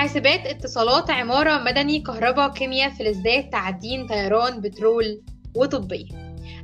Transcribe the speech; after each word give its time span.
حاسبات 0.00 0.46
اتصالات 0.46 1.10
عمارة 1.10 1.62
مدني 1.62 2.00
كهرباء 2.00 2.52
كيمياء 2.52 2.90
فلزات 2.90 3.52
تعدين 3.52 4.06
طيران 4.06 4.60
بترول 4.60 5.22
وطبية. 5.56 6.06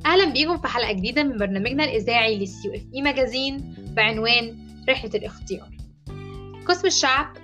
أهلا 0.06 0.32
بيكم 0.32 0.58
في 0.58 0.68
حلقة 0.68 0.92
جديدة 0.92 1.22
من 1.22 1.36
برنامجنا 1.36 1.84
الإذاعي 1.84 2.38
لل 2.38 2.68
CFE 2.68 2.82
Magazine 2.94 3.74
بعنوان 3.96 4.68
رحلة 4.88 5.10
الاختيار. 5.14 5.68
قسم 6.66 6.86
الشعب 6.86 7.36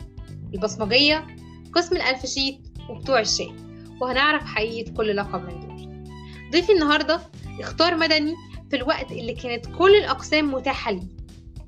البصمجية 0.54 1.26
قسم 1.72 1.96
الألف 1.96 2.26
sheet 2.26 2.60
وبتوع 2.88 3.20
الشاي 3.20 3.52
وهنعرف 4.00 4.44
حقيقة 4.44 4.92
كل 4.92 5.16
لقب 5.16 5.42
من 5.42 5.60
دول. 5.60 6.04
ضيفي 6.52 6.72
النهاردة 6.72 7.20
اختار 7.60 7.96
مدني 7.96 8.34
في 8.70 8.76
الوقت 8.76 9.12
اللي 9.12 9.34
كانت 9.34 9.66
كل 9.66 9.94
الأقسام 9.94 10.54
متاحة 10.54 10.90
ليه. 10.90 11.08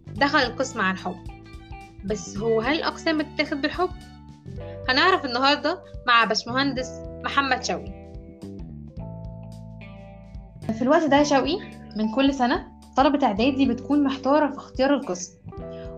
دخل 0.07 0.39
القسم 0.39 0.81
عن 0.81 0.97
حب. 0.97 1.35
بس 2.05 2.39
هو 2.39 2.61
هل 2.61 2.75
الأقسام 2.75 3.19
بتتاخد 3.19 3.61
بالحب؟ 3.61 3.91
هنعرف 4.89 5.25
النهاردة 5.25 5.83
مع 6.07 6.25
باشمهندس 6.25 6.91
محمد 7.25 7.65
شوقي. 7.65 8.05
في 10.73 10.83
الوقت 10.83 11.05
ده 11.05 11.17
يا 11.17 11.25
شوقي 11.25 11.59
من 11.97 12.15
كل 12.15 12.35
سنة 12.35 12.67
طلبة 12.97 13.27
إعدادي 13.27 13.67
بتكون 13.67 14.05
محتارة 14.05 14.51
في 14.51 14.57
اختيار 14.57 14.95
القسم 14.95 15.33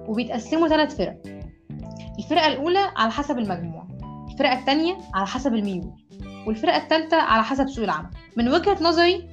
وبيتقسموا 0.09 0.69
ثلاث 0.69 0.97
فرق. 0.97 1.17
الفرقة 2.19 2.47
الأولى 2.47 2.93
على 2.97 3.11
حسب 3.13 3.39
المجموع 3.39 3.87
الفرقة 4.33 4.59
التانية 4.59 4.99
على 5.15 5.27
حسب 5.27 5.55
الميول 5.55 5.93
والفرقة 6.47 6.77
التالتة 6.77 7.17
على 7.17 7.43
حسب 7.45 7.69
سوق 7.69 7.85
العمل. 7.85 8.11
من 8.37 8.49
وجهة 8.49 8.77
نظري 8.81 9.29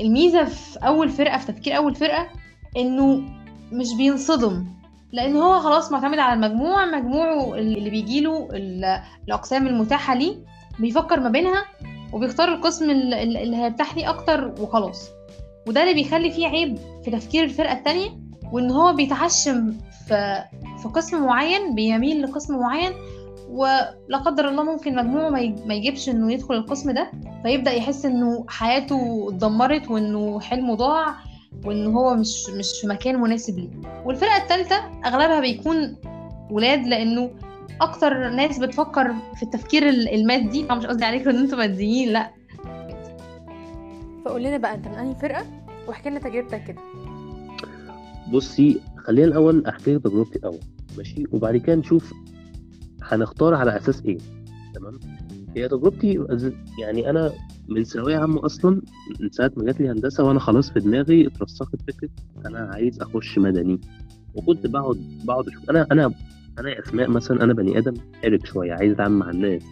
الميزة 0.00 0.44
في 0.44 0.78
أول 0.86 1.08
فرقة 1.08 1.38
في 1.38 1.52
تفكير 1.52 1.76
أول 1.76 1.94
فرقة 1.94 2.28
إنه 2.76 3.22
مش 3.72 3.94
بينصدم. 3.96 4.66
لأن 5.12 5.36
هو 5.36 5.60
خلاص 5.60 5.92
معتمد 5.92 6.18
على 6.18 6.32
المجموع 6.46 6.86
مجموعه 6.86 7.54
اللي 7.54 7.90
بيجيله 7.90 8.48
الأقسام 9.24 9.66
المتاحة 9.66 10.14
ليه 10.14 10.36
بيفكر 10.78 11.20
ما 11.20 11.28
بينها 11.28 11.64
وبيختار 12.12 12.48
القسم 12.48 12.90
اللي 12.90 13.56
هيرتاح 13.56 13.96
ليه 13.96 14.10
أكتر 14.10 14.54
وخلاص. 14.60 15.08
وده 15.68 15.82
اللي 15.82 15.94
بيخلي 15.94 16.30
فيه 16.30 16.46
عيب 16.46 16.78
في 17.04 17.10
تفكير 17.10 17.44
الفرقة 17.44 17.72
التانية 17.72 18.08
وإن 18.52 18.70
هو 18.70 18.92
بيتحشم 18.92 19.72
في 20.08 20.44
في 20.82 20.88
قسم 20.88 21.24
معين 21.26 21.74
بيميل 21.74 22.22
لقسم 22.22 22.58
معين 22.58 22.92
ولا 23.50 24.18
قدر 24.24 24.48
الله 24.48 24.62
ممكن 24.62 24.94
مجموعه 24.96 25.30
ما 25.66 25.74
يجيبش 25.74 26.08
إنه 26.08 26.32
يدخل 26.32 26.54
القسم 26.54 26.90
ده 26.90 27.10
فيبدأ 27.42 27.70
يحس 27.72 28.04
إنه 28.06 28.44
حياته 28.48 29.28
اتدمرت 29.28 29.90
وإنه 29.90 30.40
حلمه 30.40 30.74
ضاع 30.74 31.14
وإن 31.64 31.86
هو 31.86 32.14
مش 32.14 32.50
مش 32.50 32.66
في 32.80 32.86
مكان 32.86 33.20
مناسب 33.20 33.58
ليه. 33.58 34.02
والفرقة 34.04 34.36
الثالثه 34.36 34.76
أغلبها 35.06 35.40
بيكون 35.40 35.96
ولاد 36.50 36.86
لأنه 36.86 37.30
أكتر 37.80 38.28
ناس 38.30 38.58
بتفكر 38.58 39.14
في 39.36 39.42
التفكير 39.42 39.88
المادي. 39.88 40.64
أنا 40.64 40.74
مش 40.74 40.86
قصدي 40.86 41.04
عليكم 41.04 41.30
إن 41.30 41.36
أنتوا 41.36 41.58
ماديين 41.58 42.12
لأ. 42.12 42.30
فقول 44.24 44.42
لنا 44.42 44.56
بقى 44.56 44.74
أنت 44.74 44.88
من 44.88 44.94
أنهي 44.94 45.14
فرقة؟ 45.14 45.46
واحكي 45.88 46.10
لنا 46.10 46.18
تجربتك 46.20 46.64
كده. 46.64 46.80
بصي 48.32 48.80
خلينا 48.96 49.26
الأول 49.28 49.66
أحكي 49.66 49.94
لك 49.94 50.02
تجربتي 50.02 50.38
الأول. 50.38 50.58
ماشي؟ 50.98 51.24
وبعد 51.32 51.56
كده 51.56 51.76
نشوف 51.76 52.12
هنختار 53.02 53.54
على 53.54 53.76
أساس 53.76 54.02
إيه. 54.04 54.18
تمام؟ 54.74 55.00
هي 55.56 55.68
تجربتي 55.68 56.26
يعني 56.78 57.10
أنا 57.10 57.32
من 57.68 57.84
ثانوية 57.84 58.16
عامة 58.16 58.46
أصلا 58.46 58.82
من 59.20 59.30
ساعة 59.30 59.52
ما 59.56 59.64
جات 59.64 59.80
لي 59.80 59.88
هندسة 59.90 60.24
وأنا 60.24 60.38
خلاص 60.38 60.70
في 60.70 60.80
دماغي 60.80 61.26
اترسخت 61.26 61.76
فكرة 61.88 62.08
أنا 62.46 62.70
عايز 62.74 63.00
أخش 63.00 63.38
مدني. 63.38 63.80
وكنت 64.34 64.66
بقعد 64.66 64.96
بقعد 65.24 65.48
أشوف 65.48 65.70
أنا 65.70 65.86
أنا 65.92 66.12
أنا 66.58 66.78
أسماء 66.80 67.10
مثلا 67.10 67.44
أنا 67.44 67.52
بني 67.52 67.78
آدم 67.78 67.94
حرك 68.22 68.46
شوية 68.46 68.72
عايز 68.72 68.92
أتعامل 68.92 69.16
مع 69.16 69.30
الناس. 69.30 69.62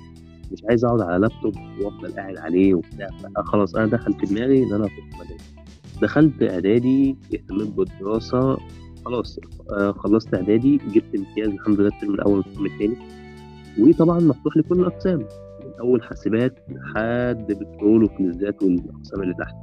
مش 0.52 0.64
عايز 0.68 0.84
أقعد 0.84 1.00
على 1.00 1.18
لابتوب 1.18 1.54
وأفضل 1.80 2.12
قاعد 2.12 2.36
عليه 2.36 2.74
وبتاع. 2.74 3.08
خلاص 3.44 3.74
أنا 3.76 3.86
دخل 3.86 4.12
في 4.12 4.26
دماغي 4.26 4.64
إن 4.64 4.72
أنا 4.72 4.84
أخش 4.84 5.20
مدني. 5.20 5.38
دخلت 6.02 6.42
إعدادي 6.42 7.16
اهتميت 7.34 7.68
بالدراسة 7.68 8.58
خلاص 9.04 9.38
آه 9.70 9.92
خلصت 9.92 10.34
إعدادي 10.34 10.76
جبت 10.76 11.14
امتياز 11.16 11.48
الحمد 11.48 11.80
لله 11.80 11.88
الترم 11.88 12.14
الأول 12.14 12.36
والترم 12.36 12.66
الثاني 12.66 12.96
وطبعا 13.78 14.20
مفتوح 14.20 14.56
لكل 14.56 14.80
الأقسام. 14.80 15.26
أول 15.80 16.02
حاسبات 16.02 16.58
لحد 16.68 17.46
بترول 17.52 18.04
وفلزات 18.04 18.62
والاقسام 18.62 19.22
اللي 19.22 19.34
تحت 19.34 19.54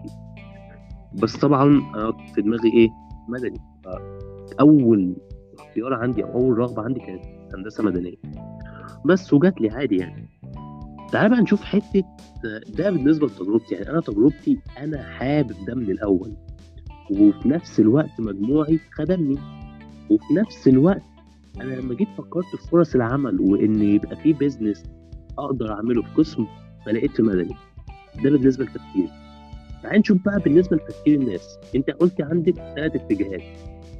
بس 1.13 1.37
طبعا 1.37 1.81
في 2.35 2.41
دماغي 2.41 2.73
إيه؟ 2.73 2.89
مدني. 3.29 3.59
أول 4.59 5.15
اختيار 5.59 5.93
عندي 5.93 6.23
أو 6.23 6.31
أول 6.33 6.57
رغبة 6.57 6.81
عندي 6.81 6.99
كانت 6.99 7.23
هندسة 7.55 7.83
مدنية. 7.83 8.15
بس 9.05 9.33
وجات 9.33 9.61
لي 9.61 9.69
عادي 9.69 9.95
يعني. 9.97 10.29
تعال 11.11 11.29
بقى 11.31 11.41
نشوف 11.41 11.61
حتة 11.63 12.03
ده 12.77 12.89
بالنسبة 12.91 13.27
لتجربتي. 13.27 13.75
يعني 13.75 13.89
أنا 13.89 14.01
تجربتي 14.01 14.59
أنا 14.79 15.03
حابب 15.03 15.55
ده 15.67 15.75
من 15.75 15.91
الأول. 15.91 16.33
وفي 17.11 17.49
نفس 17.49 17.79
الوقت 17.79 18.19
مجموعي 18.19 18.79
خدمني. 18.93 19.37
وفي 20.09 20.33
نفس 20.33 20.67
الوقت 20.67 21.01
أنا 21.61 21.73
لما 21.73 21.93
جيت 21.95 22.07
فكرت 22.17 22.45
في 22.45 22.67
فرص 22.67 22.95
العمل 22.95 23.41
وإن 23.41 23.81
يبقى 23.81 24.15
في 24.15 24.33
business 24.33 24.83
أقدر 25.39 25.73
أعمله 25.73 26.01
في 26.01 26.09
قسم 26.15 26.45
فلقيت 26.85 27.11
في 27.11 27.21
مدني 27.23 27.55
ده 28.23 28.29
بالنسبة 28.29 28.63
للتفكير 28.65 29.07
تعال 29.83 29.99
نشوف 29.99 30.17
بقى 30.25 30.39
بالنسبة 30.39 30.77
لتفكير 30.77 31.19
الناس. 31.21 31.57
أنت 31.75 31.89
قلت 31.89 32.21
عندك 32.21 32.53
ثلاث 32.55 32.95
اتجاهات. 32.95 33.41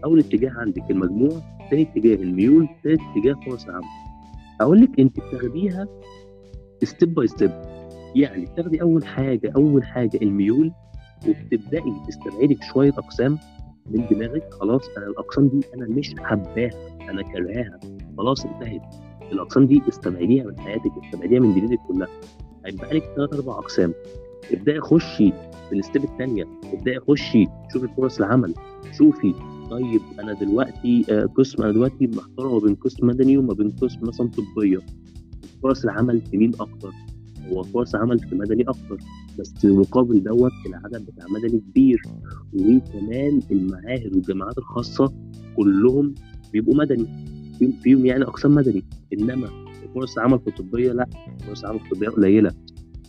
أول 0.04 0.20
اتجاه 0.20 0.52
عندك 0.56 0.92
المجموع 0.92 1.42
ثاني 1.70 1.82
اتجاه 1.82 2.16
الميول 2.16 2.68
ثالث 2.84 3.00
اتجاه 3.16 3.34
فرص 3.46 3.66
العمل 3.66 3.84
أقول 4.62 4.82
لك 4.82 5.00
أنت 5.00 5.20
بتاخديها 5.20 5.88
step 6.84 7.14
by 7.14 7.28
step 7.28 7.52
يعني 8.16 8.46
بتاخدي 8.46 8.82
أول 8.82 9.06
حاجة 9.06 9.54
أول 9.56 9.84
حاجة 9.84 10.20
الميول 10.22 10.72
وبتبدأي 11.28 11.94
تستبعدي 12.08 12.58
شوية 12.74 12.92
أقسام 12.92 13.38
من 13.92 14.06
دماغك. 14.12 14.54
خلاص 14.54 14.82
أنا 14.98 15.08
الأقسام 15.08 15.48
دي 15.48 15.60
أنا 15.76 15.88
مش 15.88 16.14
حباها 16.20 16.70
أنا 17.10 17.22
كرهاها. 17.22 17.80
خلاص 18.18 18.46
انتهت. 18.46 18.82
الأقسام 19.32 19.66
دي 19.66 19.82
استبعديها 19.90 20.44
من 20.44 20.60
حياتك 20.60 20.92
استبعديها 21.06 21.40
من 21.40 21.54
دنيتك 21.54 21.80
كلها. 21.88 22.08
هيبقى 22.66 22.94
لك 22.96 23.04
ثلاث 23.16 23.34
أربع 23.34 23.54
أقسام. 23.54 23.94
ابدأي 24.52 24.80
خشي 24.80 25.32
في 25.70 25.76
ال 25.76 25.81
step 25.81 26.04
الثانية 26.04 26.48
ابدأي 26.74 27.00
خشي 27.00 27.46
شوفي 27.74 27.88
فرص 27.98 28.18
العمل 28.18 28.54
شوفي 28.98 29.34
طيب 29.72 30.02
أنا 30.20 30.34
دلوقتي 30.34 31.06
آه 31.10 31.26
قسم 31.26 31.64
أنا 31.64 31.72
دلوقتي 31.72 32.08
محتار 32.08 32.48
ما 32.54 32.60
بين 32.60 32.76
قسم 32.76 33.08
مدني 33.08 33.38
وما 33.38 33.54
بين 33.54 33.70
قسم 33.70 34.00
مثلا 34.02 34.30
طبية. 34.56 34.80
فرص 35.64 35.84
العمل 35.84 36.22
في 36.22 36.38
مين 36.38 36.52
أكتر 36.60 36.92
هو 37.52 37.64
فرص 37.64 37.96
عمل 37.96 38.20
في 38.20 38.36
مدني 38.36 38.64
أكتر 38.64 38.98
بس 39.40 39.66
مقابل 39.66 40.24
دوت 40.24 40.52
العدد 40.66 41.06
بتاع 41.06 41.26
مدني 41.30 41.60
كبير. 41.60 42.02
وكمان 42.54 43.40
المعاهد 43.52 44.16
والجامعات 44.16 44.58
الخاصة 44.58 45.14
كلهم 45.56 46.14
بيبقوا 46.54 46.76
مدني. 46.76 47.08
فيهم 47.84 48.06
يعني 48.06 48.24
اقسام 48.24 48.56
مدني 48.56 48.84
إنما 49.14 49.50
فرص 49.96 50.18
العمل 50.18 50.40
في 50.40 50.48
الطبية 50.48 50.92
لا 50.92 51.08
فرص 51.48 51.64
العمل 51.64 51.80
في 51.80 51.86
الطبية 51.92 52.10
قليلة. 52.10 52.52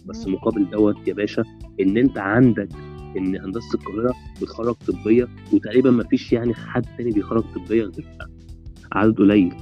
بس 0.07 0.29
مقابل 0.29 0.71
دوت 0.71 1.09
يا 1.09 1.15
باشا 1.15 1.45
إن 1.81 1.97
أنت 1.97 2.19
عندك 2.19 2.69
إن 3.17 3.37
هندسة 3.37 3.75
القاهرة 3.75 4.15
بتخرج 4.43 4.75
طبية 4.75 5.29
وتقريبا 5.53 5.91
ما 5.91 6.05
فيش 6.05 6.33
يعني 6.33 6.55
حد 6.55 6.85
تاني 6.99 7.11
بيخرج 7.11 7.45
طبية 7.55 7.83
غير 7.85 8.19
عدد 8.93 9.19
قليل. 9.19 9.55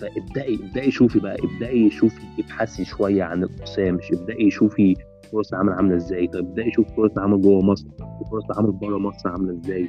فابدأي 0.00 0.54
ابدأي 0.54 0.90
شوفي 0.90 1.18
بقى 1.20 1.36
ابدأي 1.44 1.90
شوفي 1.90 2.20
ابحثي 2.38 2.84
شوية 2.84 3.22
عن 3.22 3.44
الأقسام 3.44 3.94
مش 3.94 4.12
ابدأي 4.12 4.50
شوفي 4.50 4.94
فرص 5.32 5.52
العمل 5.52 5.72
عاملة 5.72 5.96
إزاي. 5.96 6.26
طب 6.26 6.38
ابدأي 6.38 6.72
شوفي 6.72 6.94
فرص 6.96 7.10
العمل 7.18 7.40
جوه 7.40 7.62
مصر 7.64 7.86
وفرص 8.20 8.44
العمل 8.50 8.72
بره 8.72 8.98
مصر 8.98 9.28
عاملة 9.28 9.60
إزاي. 9.64 9.88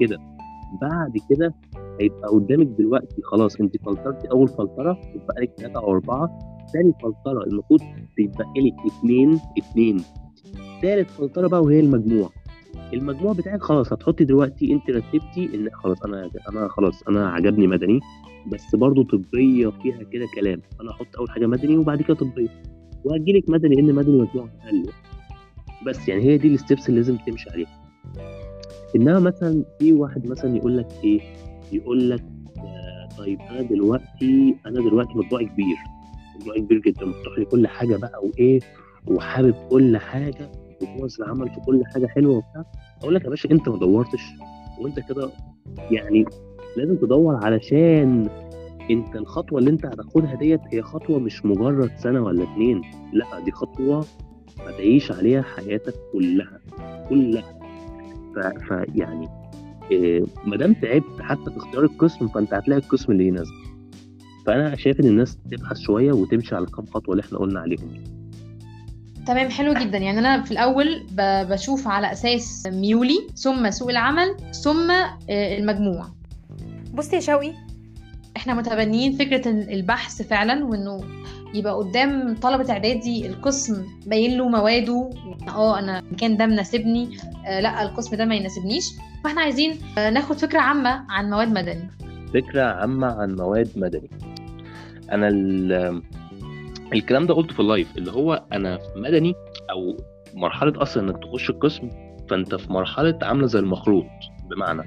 كده. 0.00 0.18
بعد 0.82 1.12
كده 1.30 1.54
هيبقى 2.02 2.28
قدامك 2.28 2.66
دلوقتي 2.66 3.22
خلاص 3.22 3.60
انت 3.60 3.76
فلترتي 3.76 4.28
أول 4.30 4.48
فلترة 4.48 4.98
يبقى 5.14 5.42
لك 5.42 5.52
ثلاثة 5.58 5.80
أو 5.80 5.92
أربعة 5.92 6.38
ثاني 6.72 6.92
فلترة 7.02 7.44
المفروض 7.46 7.80
تبقى 8.18 8.52
لك 8.56 8.92
اثنين 8.92 9.40
اثنين 9.58 9.96
ثالث 10.82 11.16
فلترة 11.16 11.46
بقى 11.48 11.62
وهي 11.62 11.80
المجموع. 11.80 12.30
المجموع 12.92 13.32
بتاعك 13.32 13.62
خلاص 13.62 13.92
هتحطي 13.92 14.24
دلوقتي 14.24 14.72
انت 14.72 14.90
رتبتي 14.90 15.50
إن 15.54 15.68
خلاص 15.72 16.02
أنا 16.02 16.30
أنا 16.48 16.68
خلاص 16.68 17.02
أنا 17.08 17.28
عجبني 17.28 17.66
مدني 17.66 18.00
بس 18.52 18.76
برضه 18.76 19.04
طبية 19.04 19.68
فيها 19.82 20.02
كده 20.02 20.26
كلام. 20.34 20.60
أنا 20.80 20.90
أحط 20.90 21.06
أول 21.18 21.30
حاجة 21.30 21.46
مدني 21.46 21.76
وبعد 21.76 22.02
كده 22.02 22.14
طبية. 22.14 22.48
وهجيلك 23.04 23.50
مدني 23.50 23.74
لأن 23.76 23.94
مدني 23.94 24.12
مجموع 24.20 24.48
أقل. 24.64 24.86
بس 25.86 26.08
يعني 26.08 26.22
هي 26.22 26.38
دي 26.38 26.54
الستبس 26.54 26.88
اللي 26.88 27.00
لازم 27.00 27.16
تمشي 27.16 27.50
عليها. 27.50 27.82
انما 28.96 29.18
مثلا 29.20 29.64
في 29.78 29.92
واحد 29.92 30.26
مثلا 30.26 30.56
يقول 30.56 30.78
لك 30.78 30.88
إيه؟ 31.04 31.20
يقول 31.72 32.10
لك 32.10 32.24
آه 32.58 33.08
طيب 33.18 33.40
أنا 33.40 33.62
دلوقتي 33.62 34.56
أنا 34.66 34.80
دلوقتي 34.80 35.10
مجموعي 35.14 35.44
كبير 35.44 35.76
مجموعي 36.40 36.60
كبير 36.60 36.78
جدا 36.78 37.06
مفتوح 37.06 37.38
لي 37.38 37.44
كل 37.44 37.66
حاجة 37.66 37.96
بقى 37.96 38.20
وإيه 38.24 38.60
وحابب 39.06 39.54
كل 39.70 39.96
حاجة 39.96 40.52
وفرص 40.82 41.20
العمل 41.20 41.48
في 41.48 41.60
كل 41.60 41.82
حاجة 41.94 42.06
حلوة 42.06 42.36
وبتاع. 42.36 42.64
أقول 43.02 43.14
لك 43.14 43.24
يا 43.24 43.30
باشا 43.30 43.50
أنت 43.50 43.68
ما 43.68 43.78
دورتش 43.78 44.22
وأنت 44.80 45.00
كده 45.08 45.30
يعني 45.90 46.24
لازم 46.76 46.96
تدور 46.96 47.44
علشان 47.44 48.28
أنت 48.90 49.16
الخطوة 49.16 49.58
اللي 49.58 49.70
أنت 49.70 49.86
هتاخدها 49.86 50.34
ديت 50.34 50.60
هي 50.72 50.82
خطوة 50.82 51.18
مش 51.18 51.44
مجرد 51.46 51.90
سنة 51.96 52.20
ولا 52.22 52.42
اتنين 52.44 52.82
لأ 53.12 53.40
دي 53.44 53.50
خطوة 53.50 54.04
هتعيش 54.66 55.12
عليها 55.12 55.42
حياتك 55.42 55.94
كلها 56.12 56.60
كلها. 57.08 57.58
ف... 58.36 58.38
إيه 59.90 60.24
ما 60.44 60.56
دام 60.56 60.74
تعبت 60.74 61.20
حتى 61.22 61.50
في 61.50 61.56
اختيار 61.56 61.84
القسم 61.84 62.28
فأنت 62.28 62.54
هتلاقي 62.54 62.80
القسم 62.80 63.12
اللي 63.12 63.26
يناسبك. 63.26 63.72
فأنا 64.46 64.76
شايف 64.76 65.00
إن 65.00 65.06
الناس 65.06 65.38
تبحث 65.50 65.78
شوية 65.78 66.12
وتمشي 66.12 66.54
على 66.54 66.64
الكام 66.64 66.86
خطوة 66.86 67.14
اللي 67.14 67.24
إحنا 67.26 67.38
قلنا 67.38 67.60
عليهم. 67.60 68.04
تمام 69.26 69.48
حلو 69.50 69.72
جدا. 69.74 69.98
يعني 69.98 70.18
أنا 70.18 70.42
في 70.42 70.50
الأول 70.50 71.02
ب- 71.12 71.48
بشوف 71.52 71.88
على 71.88 72.12
أساس 72.12 72.66
ميولي 72.66 73.18
ثم 73.36 73.70
سوق 73.70 73.90
العمل 73.90 74.36
ثم 74.62 74.90
آه، 74.90 75.58
المجموع. 75.58 76.06
بصي 76.94 77.16
يا 77.16 77.20
شوقي. 77.20 77.52
إحنا 78.36 78.54
متبنيين 78.54 79.12
فكرة 79.12 79.50
البحث 79.50 80.22
فعلا 80.22 80.64
وإنه 80.64 81.00
يبقى 81.54 81.74
قدام 81.74 82.36
طلبة 82.42 82.72
إعدادي 82.72 83.26
القسم 83.26 83.86
باين 84.06 84.38
له 84.38 84.48
مواده 84.48 85.10
آه 85.48 85.78
أنا 85.78 85.98
المكان 85.98 86.36
ده 86.36 86.46
مناسبني 86.46 87.08
آه 87.46 87.60
لأ 87.60 87.82
القسم 87.82 88.16
ده 88.16 88.24
ما 88.24 88.34
يناسبنيش. 88.34 88.84
فإحنا 89.24 89.40
عايزين 89.40 89.78
آه 89.98 90.10
ناخد 90.10 90.36
فكرة 90.36 90.60
عامة 90.60 91.04
عن 91.08 91.30
مواد 91.30 91.48
مدني. 91.52 91.90
فكرة 92.34 92.62
عامة 92.62 93.06
عن 93.06 93.34
مواد 93.36 93.68
مدني. 93.76 94.10
أنا 95.12 95.28
ال- 95.28 96.02
الكلام 96.92 97.26
ده 97.26 97.34
قلته 97.34 97.54
في 97.54 97.60
اللايف 97.60 97.96
اللي 97.96 98.12
هو 98.12 98.42
أنا 98.52 98.78
مدني 98.96 99.34
أو 99.70 99.96
مرحلة 100.34 100.82
أصلا 100.82 101.02
إنك 101.02 101.22
تخش 101.24 101.50
القسم 101.50 101.88
فأنت 102.30 102.54
في 102.54 102.72
مرحلة 102.72 103.18
عاملة 103.22 103.46
زي 103.46 103.58
المخروط. 103.58 104.06
بمعنى 104.50 104.82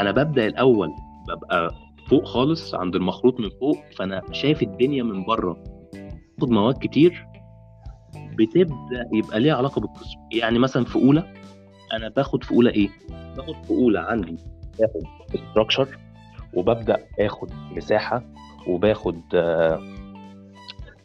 أنا 0.00 0.10
ببدأ 0.10 0.46
الأول 0.46 0.88
ببقى 1.28 1.74
فوق 2.08 2.24
خالص 2.24 2.74
عند 2.74 2.94
المخروط 2.94 3.40
من 3.40 3.48
فوق 3.60 3.78
فأنا 3.96 4.22
شايف 4.32 4.62
الدنيا 4.62 5.02
من 5.02 5.24
بره. 5.24 5.56
باخد 6.38 6.50
مواد 6.50 6.74
كتير 6.80 7.26
بتبدأ 8.34 9.08
يبقى 9.12 9.40
ليها 9.40 9.54
علاقة 9.54 9.80
بالقسم. 9.80 10.18
يعني 10.32 10.58
مثلا 10.58 10.84
في 10.84 10.96
أولى 10.96 11.24
أنا 11.92 12.08
باخد 12.08 12.44
في 12.44 12.52
أولى 12.54 12.70
إيه؟ 12.70 12.88
باخد 13.36 13.54
في 13.64 13.70
أولى 13.70 14.00
عندي 14.00 14.36
باخد 14.78 15.02
ستراكشر 15.50 15.98
وببدأ 16.54 16.98
آخد 17.20 17.50
مساحة 17.76 18.22
وباخد 18.68 19.20
آه، 19.34 19.80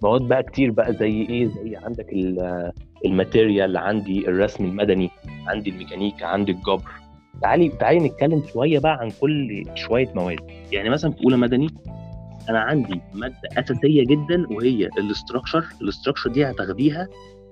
مواد 0.03 0.21
بقى 0.21 0.43
كتير 0.43 0.71
بقى 0.71 0.93
زي 0.93 1.21
إيه؟ 1.21 1.47
زي 1.47 1.75
عندك 1.75 2.13
آه، 2.13 2.71
ال 3.05 3.13
material 3.13 3.77
عندي 3.77 4.27
الرسم 4.27 4.65
المدني 4.65 5.09
عندي 5.47 5.69
الميكانيكا 5.69 6.25
عندي 6.25 6.51
الجبر. 6.51 6.91
تعالي 7.41 7.69
تعالي 7.69 7.99
نتكلم 7.99 8.43
شوية 8.53 8.79
بقى 8.79 8.93
عن 8.93 9.11
كل 9.21 9.63
شوية 9.75 10.13
مواد. 10.15 10.39
يعني 10.71 10.89
مثلا 10.89 11.11
في 11.11 11.23
أولى 11.23 11.37
مدني 11.37 11.67
أنا 12.49 12.59
عندي 12.59 13.01
مادة 13.13 13.49
أساسية 13.57 14.03
جدا 14.05 14.47
وهي 14.51 14.85
ال 14.85 14.93
structure. 14.93 15.65
ال 15.81 15.86
structure 15.86 16.29
دي 16.29 16.45
هتاخديها 16.45 17.07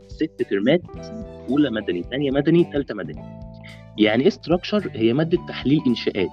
ست 0.08 0.46
ترمات 0.50 0.82
أولى 1.50 1.72
مدني 1.72 2.04
ثانية 2.04 2.32
مدني 2.32 2.70
ثالثه 2.74 2.96
مدني. 2.96 3.22
يعني 3.98 4.22
إيه 4.22 4.28
structure 4.28 4.92
هي 4.94 5.14
مادة 5.14 5.46
تحليل 5.48 5.82
إنشاءات. 5.88 6.30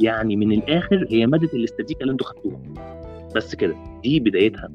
يعني 0.00 0.36
من 0.36 0.52
الآخر 0.52 1.06
هي 1.10 1.26
مادة 1.26 1.48
الاستاتيكا 1.54 2.00
اللي 2.00 2.12
أنتوا 2.12 2.26
خدتوها. 2.26 2.60
بس 3.36 3.54
كده 3.54 3.76
دي 4.02 4.20
بدايتها. 4.20 4.68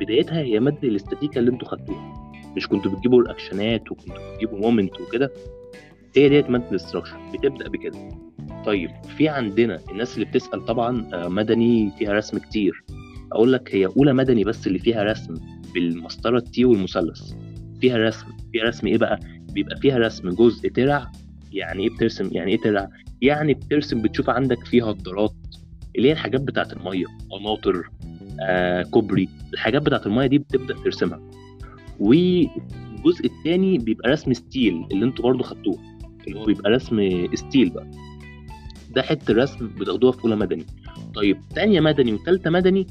بدايتها 0.00 0.38
هي 0.40 0.60
مادة 0.60 0.88
الاستاتيكا 0.88 1.40
اللي 1.40 1.50
أنتوا 1.50 1.68
خدتوها. 1.68 2.32
مش 2.56 2.68
كنتوا 2.68 2.92
بتجيبوا 2.92 3.22
reactionات 3.22 3.92
وكنتوا 3.92 4.32
بتجيبوا 4.32 4.58
moment 4.58 5.00
وكده. 5.00 5.32
هي 6.16 6.28
ديت 6.28 6.50
مادة 6.50 6.70
ال 6.70 6.74
structure. 6.74 7.16
بتبدأ 7.34 7.68
بكده. 7.68 7.98
طيب 8.66 8.90
في 9.16 9.28
عندنا 9.28 9.78
الناس 9.90 10.14
اللي 10.14 10.24
بتسأل 10.24 10.64
طبعا 10.64 11.08
آه، 11.14 11.28
مدني 11.28 11.90
فيها 11.98 12.12
رسم 12.12 12.38
كتير. 12.38 12.84
أقول 13.32 13.52
لك 13.52 13.74
هي 13.74 13.86
أولى 13.86 14.12
مدني 14.12 14.44
بس 14.44 14.66
اللي 14.66 14.78
فيها 14.78 15.02
رسم 15.02 15.34
بالمسطرة 15.74 16.38
ال 16.38 16.51
T 16.51 16.64
والمثلث. 16.64 17.32
فيها 17.80 17.96
رسم 17.98 18.26
فيها 18.52 18.64
رسم 18.64 18.86
إيه 18.86 18.98
بقى؟ 18.98 19.20
بيبقى 19.52 19.76
فيها 19.76 19.98
رسم 19.98 20.28
جزء 20.30 20.68
ترع 20.68 21.12
يعني 21.52 21.82
إيه 21.82 21.90
بترسم؟ 21.90 22.28
يعني 22.32 22.52
إيه 22.52 22.60
ترع؟ 22.60 22.88
يعني 23.22 23.54
بترسم 23.54 24.02
بتشوف 24.02 24.30
عندك 24.30 24.64
فيها 24.66 24.90
هدرات 24.90 25.34
اللي 25.96 26.08
هي 26.08 26.12
الحاجات 26.12 26.40
بتاعت 26.40 26.72
المية 26.72 27.04
قناطر 27.30 27.90
آه 28.40 28.82
كوبري 28.82 29.28
الحاجات 29.52 29.82
بتاعت 29.82 30.06
المية 30.06 30.26
دي 30.26 30.38
بتبدأ 30.38 30.74
ترسمها. 30.74 31.20
والجزء 32.00 33.24
الثاني 33.26 33.78
بيبقى 33.78 34.10
رسم 34.10 34.32
steel 34.32 34.86
اللي 34.92 35.04
أنتوا 35.04 35.24
برضو 35.24 35.42
خدتوه 35.42 35.78
اللي 36.26 36.38
هو 36.38 36.44
بيبقى 36.44 36.70
رسم 36.70 37.26
steel 37.34 37.70
بقى. 37.70 37.90
ده 38.94 39.02
حتة 39.02 39.34
رسم 39.34 39.68
بتاخدوها 39.68 40.12
في 40.12 40.24
أولى 40.24 40.36
مدني. 40.36 40.66
طيب 41.14 41.40
تانية 41.54 41.80
مدني 41.80 42.12
وتالتة 42.12 42.50
مدني 42.50 42.86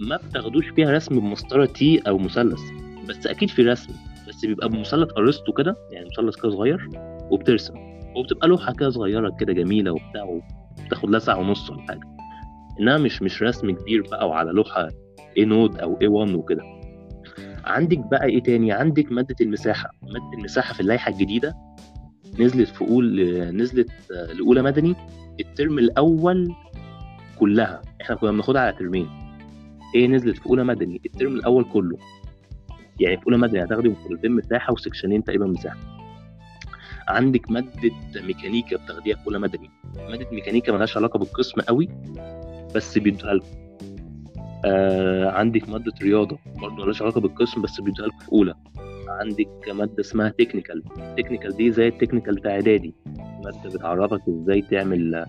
ما 0.00 0.16
بتاخدوش 0.16 0.68
فيها 0.68 0.92
رسم 0.92 1.20
بمسطرة 1.20 1.64
T 1.66 1.98
أو 1.98 2.18
مثلث. 2.18 2.60
بس 3.08 3.26
أكيد 3.26 3.50
في 3.50 3.62
رسم 3.62 3.92
بس 4.28 4.44
بيبقى 4.46 4.68
بمثلث 4.68 5.08
أرسطو 5.18 5.52
كده 5.52 5.76
يعني 5.90 6.06
مثلث 6.06 6.36
كده 6.36 6.50
صغير 6.50 6.88
وبترسم. 7.30 7.74
وبتبقى 8.16 8.48
لوحة 8.48 8.72
كده 8.72 8.90
صغيرة 8.90 9.36
كده 9.40 9.52
جميلة 9.52 9.90
وبتاع 9.90 10.40
وبتاخد 10.80 11.10
لها 11.10 11.18
ساعه 11.18 11.38
ونص 11.38 11.70
ولا 11.70 11.80
حاجة. 11.82 12.00
إنها 12.80 12.98
مش 12.98 13.22
مش 13.22 13.42
رسم 13.42 13.70
كبير 13.70 14.02
بقى 14.10 14.28
وعلى 14.28 14.52
لوحة 14.52 14.88
A 15.38 15.44
نود 15.44 15.76
أو 15.76 15.98
A1 16.02 16.34
وكده. 16.34 16.62
عندك 17.64 17.98
بقى 17.98 18.24
إيه 18.26 18.42
تاني؟ 18.42 18.72
عندك 18.72 19.12
مادة 19.12 19.36
المساحة. 19.40 19.90
مادة 20.02 20.38
المساحة 20.38 20.74
في 20.74 20.80
اللائحة 20.80 21.12
الجديدة 21.12 21.54
نزلت 22.40 22.68
في 22.68 22.80
أول 22.82 23.20
نزلت 23.56 23.90
آه، 24.16 24.32
لأولى 24.32 24.62
مدني. 24.62 24.94
الترم 25.40 25.78
الأول 25.78 26.54
كلها. 27.38 27.82
إحنا 28.02 28.16
كنا 28.16 28.30
بناخدها 28.30 28.62
على 28.62 28.72
ترمين. 28.72 29.08
هي 29.94 30.06
نزلت 30.06 30.38
في 30.38 30.46
أولى 30.46 30.64
مدني 30.64 31.00
الترم 31.06 31.34
الأول 31.34 31.64
كله. 31.64 31.98
يعني 33.00 33.16
في 33.16 33.26
أولى 33.26 33.38
مدني 33.38 33.64
هتاخدي 33.64 33.88
محاضرتين 33.88 34.32
مساحة 34.32 34.72
وسكشنين 34.72 35.24
تقريبا 35.24 35.46
مساحة. 35.46 35.78
عندك 37.08 37.50
مادة 37.50 37.90
ميكانيكا 38.26 38.76
بتاخديها 38.76 39.16
في 39.16 39.26
أولى 39.26 39.38
مدني. 39.38 39.70
مادة 39.96 40.26
ميكانيكا 40.32 40.72
ملهاش 40.72 40.96
علاقة 40.96 41.18
بالقسم 41.18 41.60
قوي 41.60 41.88
بس 42.74 42.98
بيدوها 42.98 43.34
لكم. 43.34 43.46
آه 44.64 45.30
عندك 45.30 45.68
مادة 45.68 45.92
رياضة 46.02 46.38
برضه 46.56 46.74
ملهاش 46.74 47.02
علاقة 47.02 47.20
بالقسم 47.20 47.62
بس 47.62 47.80
بيدوها 47.80 48.08
لكم 48.08 48.18
في 48.18 48.32
أولى. 48.32 48.54
عندك 49.20 49.48
مادة 49.72 50.00
اسمها 50.00 50.28
technical 50.28 50.82
ال 50.98 51.04
technical 51.04 51.56
دي 51.56 51.72
زي 51.72 51.88
ال 51.88 51.93
technical 51.93 52.34
بتاع 52.34 52.50
إعدادي. 52.52 52.94
مادة 53.44 53.70
بتعرفك 53.74 54.20
إزاي 54.28 54.62
تعمل 54.62 55.26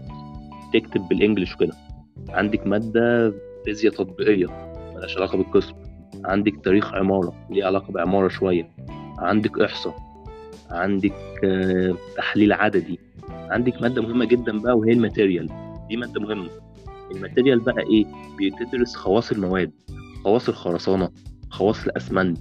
تكتب 0.74 1.02
بالإنجلش 1.10 1.56
وكده. 1.56 1.74
عندك 2.30 2.68
مادة 2.68 3.34
فيزياء 3.66 3.94
تطبيقية 3.94 4.48
ملهاش 4.96 5.18
علاقة 5.18 5.38
بالقسم. 5.38 5.74
عندك 6.26 6.54
تاريخ 6.64 6.94
عمارة 6.94 7.34
ليه 7.50 7.66
علاقة 7.66 7.92
بعمارة 7.92 8.28
شوية. 8.28 8.70
عندك 9.20 9.60
إحصاء. 9.60 9.96
عندك 10.72 11.14
آه، 11.44 11.96
تحليل 12.18 12.54
عددي. 12.54 13.00
عندك 13.30 13.82
مادة 13.82 14.02
مهمة 14.02 14.26
جدا 14.26 14.60
بقى 14.60 14.78
وهي 14.78 14.92
ال 14.92 14.98
material. 14.98 15.50
دي 15.90 15.98
مادة 15.98 16.22
مهمة. 16.22 16.50
ال 17.12 17.17
material 17.17 17.60
بقى 17.60 17.84
إيه؟ 17.92 18.06
بتدرس 18.40 18.96
خواص 18.96 19.32
المواد. 19.32 19.72
خواص 20.24 20.50
الخرسانة 20.50 21.10
خواص 21.50 21.84
الأسمنت 21.86 22.40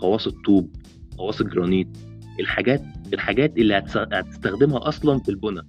خواص 0.00 0.26
الطوب. 0.26 0.70
خواص 1.18 1.40
الجرانيت 1.40 1.88
الحاجات 2.40 2.82
الحاجات 3.14 3.56
اللي 3.58 3.74
هتس- 3.78 3.96
هتستخدمها 4.12 4.88
أصلا 4.88 5.18
في 5.18 5.28
البناء 5.28 5.64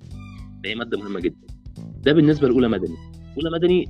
هي 0.66 0.76
مادة 0.76 0.98
مهمة 1.00 1.20
جدا. 1.20 1.48
ده 2.04 2.14
بالنسبة 2.14 2.48
لأولى 2.48 2.68
مدني. 2.68 2.96
أولى 3.38 3.50
مدني 3.52 3.86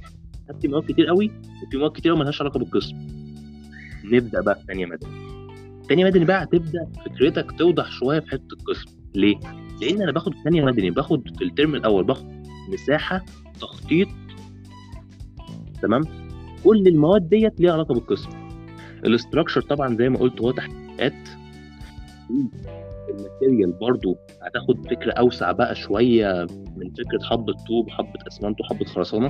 خدت 0.50 0.66
مواد 0.66 0.92
كتير 0.92 1.06
قوي 1.08 1.32
وفي 1.68 1.78
مواد 1.78 1.92
كتير 1.92 2.16
مالهاش 2.16 2.42
علاقة 2.42 2.58
بالقسم. 2.60 2.96
نبدأ 4.06 4.42
بقى 4.42 4.56
في 4.56 4.62
ثانية 4.68 4.86
مدني. 4.86 5.12
ثانية 5.90 6.06
مدني 6.06 6.26
بقى 6.26 6.44
هتبدأ 6.44 6.88
فكرتك 7.06 7.52
توضح 7.52 7.92
شوية 7.92 8.20
في 8.20 8.28
حتة 8.32 8.54
القسم. 8.54 8.98
ليه؟ 9.16 9.36
لأن 9.82 10.02
أنا 10.02 10.12
باخد 10.12 10.34
ثانية 10.44 10.64
مدني 10.66 10.92
باخد 10.92 11.38
في 11.38 11.44
الترم 11.44 11.76
الأول 11.76 12.04
باخد 12.04 12.26
مساحة 12.74 13.26
تخطيط 13.62 14.08
تمام؟ 15.82 16.02
كل 16.64 16.88
المواد 16.88 17.30
ديت 17.30 17.60
ليها 17.62 17.74
علاقة 17.74 17.94
بالقسم. 17.94 18.30
ال 19.06 19.11
structure 19.11 19.62
طبعا 19.62 19.96
زي 19.98 20.10
ما 20.10 20.18
قلت 20.20 20.42
هو 20.42 20.52
تحقيقات 20.52 21.14
ال 23.10 23.17
material 23.17 23.72
برضو 23.72 24.18
هتاخد 24.42 24.88
فكرة 24.88 25.12
أوسع 25.12 25.52
بقى 25.52 25.76
شوية 25.76 26.48
من 26.78 26.90
فكرة 26.94 27.24
حبة 27.30 27.54
طوب 27.68 27.90
حبة 27.90 28.20
أسمنت 28.28 28.62
وحبة 28.62 28.86
خرسانة. 28.86 29.30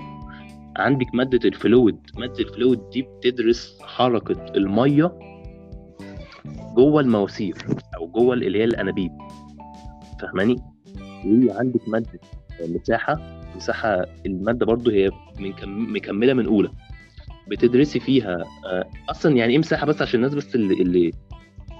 عندك 0.77 1.07
مادة 1.13 1.49
ال 1.49 1.56
fluid. 1.56 1.97
مادة 2.17 2.39
ال 2.39 2.46
fluid 2.46 2.79
دي 2.93 3.01
بتدرس 3.01 3.79
حركة 3.81 4.45
المية 4.55 5.19
جوه 6.75 7.01
المواسير 7.01 7.55
أو 7.97 8.07
جوه 8.07 8.33
اللي 8.33 8.59
هي 8.59 8.63
الأنابيب. 8.63 9.11
فاهماني؟ 10.21 10.55
وعندك 11.25 11.89
مادة 11.89 12.19
مساحة. 12.61 13.41
مساحة 13.55 14.05
المادة 14.25 14.65
برضو 14.65 14.89
هي 14.91 15.09
مكملة 15.65 16.33
من 16.33 16.45
أولى. 16.45 16.69
بتدرسي 17.47 17.99
فيها 17.99 18.37
آه، 18.65 18.85
أصلا 19.09 19.35
يعني 19.35 19.53
إيه 19.53 19.59
مساحة 19.59 19.85
بس 19.85 20.01
عشان 20.01 20.15
الناس 20.19 20.33
بس 20.35 20.55
اللي, 20.55 20.73
اللي 20.73 21.11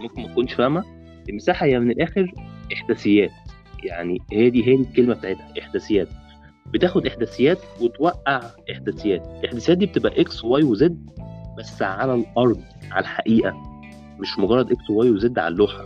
ممكن 0.02 0.22
ما 0.22 0.28
تكونش 0.28 0.54
فاهمة؟ 0.54 0.97
المساحة 1.30 1.66
هي 1.66 1.80
من 1.80 1.92
الآخر 1.92 2.32
احداثيات. 2.74 3.32
يعني 3.84 4.22
هي 4.32 4.50
دي 4.50 4.68
هي 4.68 4.76
الكلمة 4.76 5.14
بتاعتها 5.14 5.54
احداثيات. 5.60 6.08
بتاخد 6.74 7.08
احداثيات 7.08 7.58
وتوقع 7.82 8.42
احداثيات. 8.72 9.28
الاحداثيات 9.40 9.78
دي 9.78 9.86
بتبقى 9.86 10.22
إكس 10.22 10.44
واي 10.44 10.64
وزد 10.64 11.10
بس 11.58 11.82
على 11.82 12.14
الأرض 12.14 12.62
على 12.92 13.02
الحقيقة. 13.04 13.58
مش 14.20 14.40
مجرد 14.40 14.72
إكس 14.72 14.90
وواي 14.90 15.10
وزد 15.12 15.40
على 15.40 15.54
اللوحة. 15.54 15.86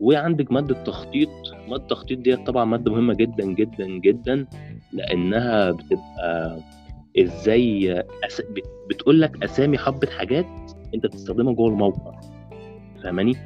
وعندك 0.00 0.52
مادة 0.52 0.84
تخطيط 0.84 1.28
مادة 1.68 1.82
التخطيط 1.82 2.18
ديت 2.18 2.46
طبعا 2.46 2.64
مادة 2.64 2.92
مهمة 2.92 3.14
جدا 3.14 3.44
جدا 3.44 3.86
جدا 3.86 4.46
لأنها 4.92 5.70
بتبقى 5.70 6.58
إزاي 7.18 8.00
أس... 8.26 8.42
بتقول 8.90 9.20
لك 9.20 9.44
أسامي 9.44 9.78
حبة 9.78 10.08
حاجات 10.18 10.46
أنت 10.94 11.06
بتستخدمها 11.06 11.54
جوه 11.54 11.68
الموقع. 11.68 12.20
فاهماني؟ 13.02 13.36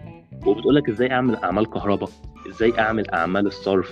وبتقول 0.47 0.75
لك 0.75 0.89
إزاي 0.89 1.13
أعمل 1.13 1.37
أعمال 1.37 1.71
كهرباء؟ 1.71 2.11
إزاي 2.49 2.79
أعمل 2.79 3.11
أعمال 3.11 3.47
الصرف؟ 3.47 3.91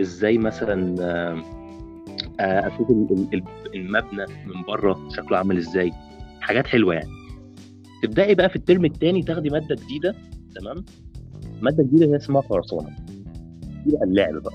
إزاي 0.00 0.38
مثلا 0.38 0.96
آه، 1.00 1.42
آه، 2.40 2.68
أشوف 2.68 2.90
المبنى 3.74 4.26
من 4.46 4.62
بره 4.68 5.08
شكله 5.16 5.38
عامل 5.38 5.56
إزاي؟ 5.56 5.92
حاجات 6.40 6.66
حلوة 6.66 6.94
يعني. 6.94 7.10
تبدأي 8.02 8.34
بقى 8.34 8.48
في 8.48 8.56
الترم 8.56 8.84
الثاني 8.84 9.22
تاخدي 9.22 9.50
مادة 9.50 9.74
جديدة 9.74 10.14
تمام؟ 10.54 10.84
مادة 11.62 11.82
جديدة 11.82 12.06
هي 12.06 12.16
اسمها 12.16 12.42
خرسانة. 12.42 12.96
دي 13.86 13.92
بقى 13.92 14.04
اللعب 14.04 14.34
بقى. 14.42 14.54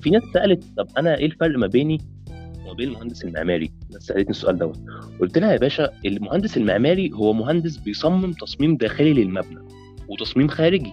في 0.00 0.10
ناس 0.10 0.22
سألت 0.34 0.64
طب 0.76 0.86
أنا 0.98 1.16
إيه 1.16 1.26
الفرق 1.26 1.58
ما 1.58 1.66
بيني 1.66 1.98
وما 2.64 2.72
بين 2.72 2.88
المهندس 2.88 3.24
المعماري؟ 3.24 3.72
الناس 3.88 4.02
سألتني 4.02 4.30
السؤال 4.30 4.58
دوت. 4.58 4.80
قلت 5.20 5.38
لها 5.38 5.52
يا 5.52 5.58
باشا 5.58 5.90
المهندس 6.06 6.56
المعماري 6.56 7.10
هو 7.14 7.32
مهندس 7.32 7.76
بيصمم 7.76 8.32
تصميم 8.32 8.76
داخلي 8.76 9.12
للمبنى. 9.12 9.73
وتصميم 10.08 10.48
خارجي. 10.48 10.92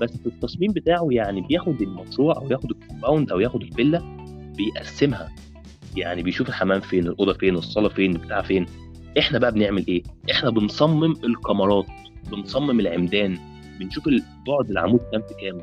بس 0.00 0.18
التصميم 0.26 0.72
بتاعه 0.72 1.08
يعني 1.10 1.40
بياخد 1.40 1.82
المشروع 1.82 2.36
أو 2.36 2.50
ياخد 2.50 2.70
ال 2.70 2.77
compound 2.77 3.30
أو 3.30 3.40
ياخد 3.40 3.62
الفيلا 3.62 4.02
بيقسمها. 4.56 5.28
يعني 5.96 6.22
بيشوف 6.22 6.48
الحمام 6.48 6.80
فين 6.80 7.06
الأوضة 7.06 7.32
فين 7.32 7.56
الصالة 7.56 7.88
فين 7.88 8.12
بتاع 8.12 8.42
فين. 8.42 8.66
إحنا 9.18 9.38
بقى 9.38 9.52
بنعمل 9.52 9.86
إيه؟ 9.86 10.02
إحنا 10.30 10.50
بنصمم 10.50 11.12
الكمرات 11.24 11.86
بنصمم 12.32 12.80
العمدان 12.80 13.38
بنشوف 13.80 14.04
بعد 14.48 14.70
العمود 14.70 15.00
كام 15.12 15.22
في 15.22 15.34
كام 15.40 15.60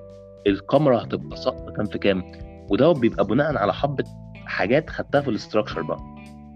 الكمرة 0.47 1.03
هتبقى 1.03 1.37
سقطه 1.37 1.71
كام 1.71 1.85
في 1.85 1.97
كام. 1.97 2.23
وده 2.69 2.91
بيبقى 2.91 3.25
بناء 3.25 3.57
على 3.57 3.73
حبة 3.73 4.03
حاجات 4.45 4.89
خدتها 4.89 5.21
في 5.21 5.29
ال 5.29 5.35
structure 5.35 5.81
بقى. 5.81 5.99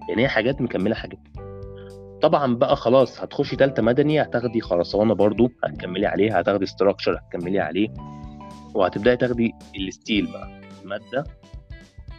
يعني 0.10 0.22
هي 0.24 0.28
حاجات 0.28 0.62
مكملة 0.62 0.96
حاجات 0.96 1.20
طبعا 2.22 2.56
بقى 2.56 2.76
خلاص 2.76 3.22
هتخشي 3.22 3.56
تالتة 3.56 3.84
مدني 3.84 4.22
هتاخدي 4.22 4.62
خرسانة 4.62 5.14
برضو 5.14 5.52
هتكملي 5.64 6.06
عليه 6.06 6.40
هتاخدي 6.40 6.64
structure 6.66 7.18
هتكملي 7.18 7.60
عليه 7.60 7.90
وهتبدأي 8.74 9.18
تاخدي 9.18 9.52
ال 9.76 9.85
steel 9.85 10.32
بقى 10.32 10.62
ماده 10.86 11.24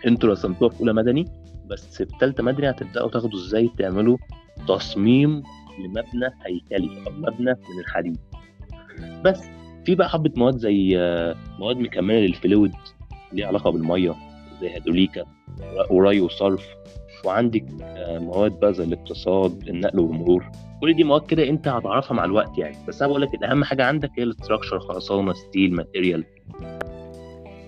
أنتوا 0.07 0.31
رسمتوها 0.31 0.71
في 0.71 0.81
أولى 0.81 0.93
مدني 0.93 1.25
بس 1.67 1.97
في 2.03 2.07
ثالثه 2.21 2.43
مدني 2.43 2.71
هتبدأوا 2.71 3.11
تاخدوا 3.11 3.39
إزاي 3.39 3.71
تعملوا 3.79 4.17
تصميم 4.69 5.43
لمبنى 5.79 6.31
هيكلي 6.47 7.07
أو 7.07 7.13
مبنى 7.13 7.51
من 7.51 7.81
الحديد. 7.81 8.19
بس 9.25 9.45
في 9.85 9.95
بقى 9.95 10.09
حبة 10.09 10.31
مواد 10.37 10.57
زي 10.57 10.97
مواد 11.59 11.77
مكملة 11.77 12.19
لل 12.21 12.36
fluid 12.36 12.73
ليها 13.33 13.47
علاقة 13.47 13.71
بالمية 13.71 14.15
زي 14.61 14.71
هيدروليكا 14.71 15.25
وري 15.91 16.21
وصرف. 16.21 16.67
وعندك 17.25 17.65
مواد 18.09 18.61
بقى 18.61 18.75
زي 18.75 18.85
الاقتصاد 18.85 19.69
النقل 19.69 20.01
والمرور. 20.01 20.51
كل 20.81 20.95
دي 20.97 21.05
مواد 21.05 21.27
كده 21.27 21.49
انت 21.49 21.69
هتعرفها 21.69 22.15
مع 22.15 22.25
الوقت 22.25 22.59
يعني. 22.59 22.77
بس 22.89 23.03
أنا 23.03 23.09
بقول 23.09 23.23
لك 23.23 23.45
أهم 23.45 23.65
حاجة 23.65 23.85
عندك 23.85 24.11
هي 24.19 24.23
ال 24.23 24.29
structure 24.29 24.81
خرسانة 24.81 25.33
steel 25.33 25.75
material. 25.75 26.25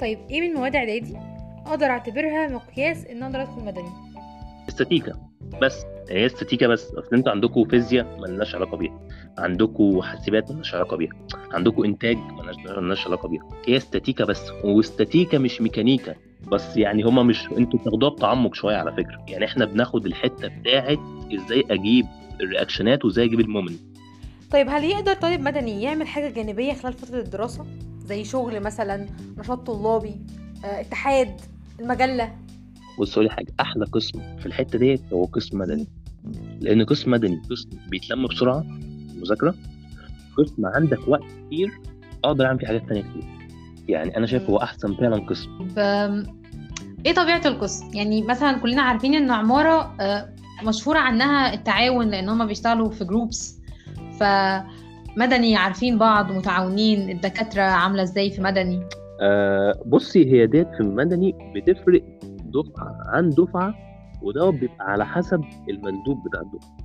طيب 0.00 0.18
إيه 0.30 0.40
من 0.40 0.54
مواد 0.54 0.76
إعدادي 0.76 1.16
أقدر 1.66 1.86
أعتبرها 1.86 2.48
مقياس 2.48 3.06
إن 3.06 3.22
أقدر 3.22 3.42
ادخل 3.42 3.64
مدني 3.64 3.90
استاتيكا. 4.68 5.12
بس 5.62 5.84
هي 6.10 6.26
استاتيكا 6.26 6.66
بس. 6.66 6.94
أصل 6.94 7.16
أنتوا 7.16 7.32
عندكم 7.32 7.64
فيزياء 7.64 8.20
مالناش 8.20 8.54
علاقة 8.54 8.76
بيها. 8.76 9.00
عندكم 9.38 10.02
حاسبات 10.02 10.50
مالناش 10.50 10.74
علاقة 10.74 10.96
بيها. 10.96 11.12
عندكم 11.52 11.84
إنتاج 11.84 12.16
مالناش 12.76 13.06
علاقة 13.06 13.28
بيها. 13.28 13.48
هي 13.66 13.76
استاتيكا 13.76 14.24
بس. 14.24 14.50
واستاتيكا 14.64 15.38
مش 15.38 15.60
ميكانيكا. 15.60 16.14
بس 16.48 16.76
يعني 16.76 17.02
هما 17.02 17.22
مش 17.22 17.46
أنتوا 17.58 17.78
بتاخدوها 17.80 18.10
بتعمق 18.10 18.54
شوية 18.54 18.76
على 18.76 18.92
فكرة. 18.92 19.24
يعني 19.28 19.44
إحنا 19.44 19.64
بناخد 19.64 20.06
الحتة 20.06 20.48
بتاعت 20.48 20.98
إزاي 21.34 21.64
أجيب 21.70 22.06
ال 22.40 22.47
reaction 22.47 22.98
ات 22.98 23.04
وازاي 23.04 23.24
أجيب 23.24 23.40
ال 23.40 23.45
moment. 23.45 23.80
طيب 24.50 24.68
هل 24.68 24.84
يقدر 24.84 25.14
طالب 25.14 25.40
مدني 25.40 25.82
يعمل 25.82 26.06
حاجة 26.06 26.28
جانبية 26.28 26.72
خلال 26.72 26.92
فترة 26.92 27.18
الدراسة؟ 27.20 27.66
زي 27.98 28.24
شغل 28.24 28.60
مثلا 28.60 29.06
نشاط 29.38 29.66
طلابي 29.66 30.14
آه، 30.64 30.80
اتحاد 30.80 31.40
المجلة؟ 31.80 32.32
بص 32.98 33.18
لي 33.18 33.30
حاجة. 33.30 33.52
أحلى 33.60 33.84
قسم 33.84 34.20
في 34.38 34.46
الحتة 34.46 34.78
ديت 34.78 35.02
هو 35.12 35.24
قسم 35.24 35.58
مدني. 35.58 35.86
لأن 36.60 36.84
قسم 36.84 37.10
مدني 37.10 37.42
قسم 37.50 37.68
بيتلم 37.88 38.26
بسرعة 38.26 38.64
المذاكرة. 39.14 39.54
قسم 40.38 40.66
عندك 40.66 41.08
وقت 41.08 41.24
كتير 41.46 41.70
أقدر 42.24 42.46
أعمل 42.46 42.58
فيه 42.58 42.66
حاجات 42.66 42.88
تانية 42.88 43.02
كتير. 43.02 43.24
يعني 43.88 44.16
أنا 44.16 44.26
شايف 44.26 44.50
هو 44.50 44.56
أحسن 44.56 44.94
فعلا 44.94 45.26
قسم. 45.26 45.58
ب... 45.76 45.78
إيه 47.06 47.14
طبيعة 47.14 47.42
القسم؟ 47.46 47.90
يعني 47.94 48.22
مثلا 48.22 48.58
كلنا 48.58 48.82
عارفين 48.82 49.14
إن 49.14 49.30
عمارة 49.30 49.96
آه، 50.00 50.28
مشهورة 50.66 50.98
عنها 50.98 51.54
التعاون 51.54 52.08
لأن 52.10 52.28
هم 52.28 52.46
بيشتغلوا 52.46 52.90
في 52.90 53.04
جروبس 53.04 53.60
فمدني 54.20 55.56
عارفين 55.56 55.98
بعض 55.98 56.32
متعاونين 56.32 57.10
الدكاترة 57.10 57.62
عاملة 57.62 58.02
إزاي 58.02 58.30
في 58.30 58.42
مدني؟ 58.42 58.80
آه 59.20 59.82
بصي 59.86 60.32
هي 60.32 60.46
ديت 60.46 60.68
في 60.74 60.80
المدني 60.80 61.34
بتفرق 61.54 62.02
دفعة 62.44 62.96
عن 63.06 63.30
دفعة 63.30 63.74
وده 64.22 64.50
بيبقى 64.50 64.76
على 64.92 65.06
حسب 65.06 65.40
المندوب 65.68 66.28
بتاع 66.28 66.40
الدفعة. 66.40 66.76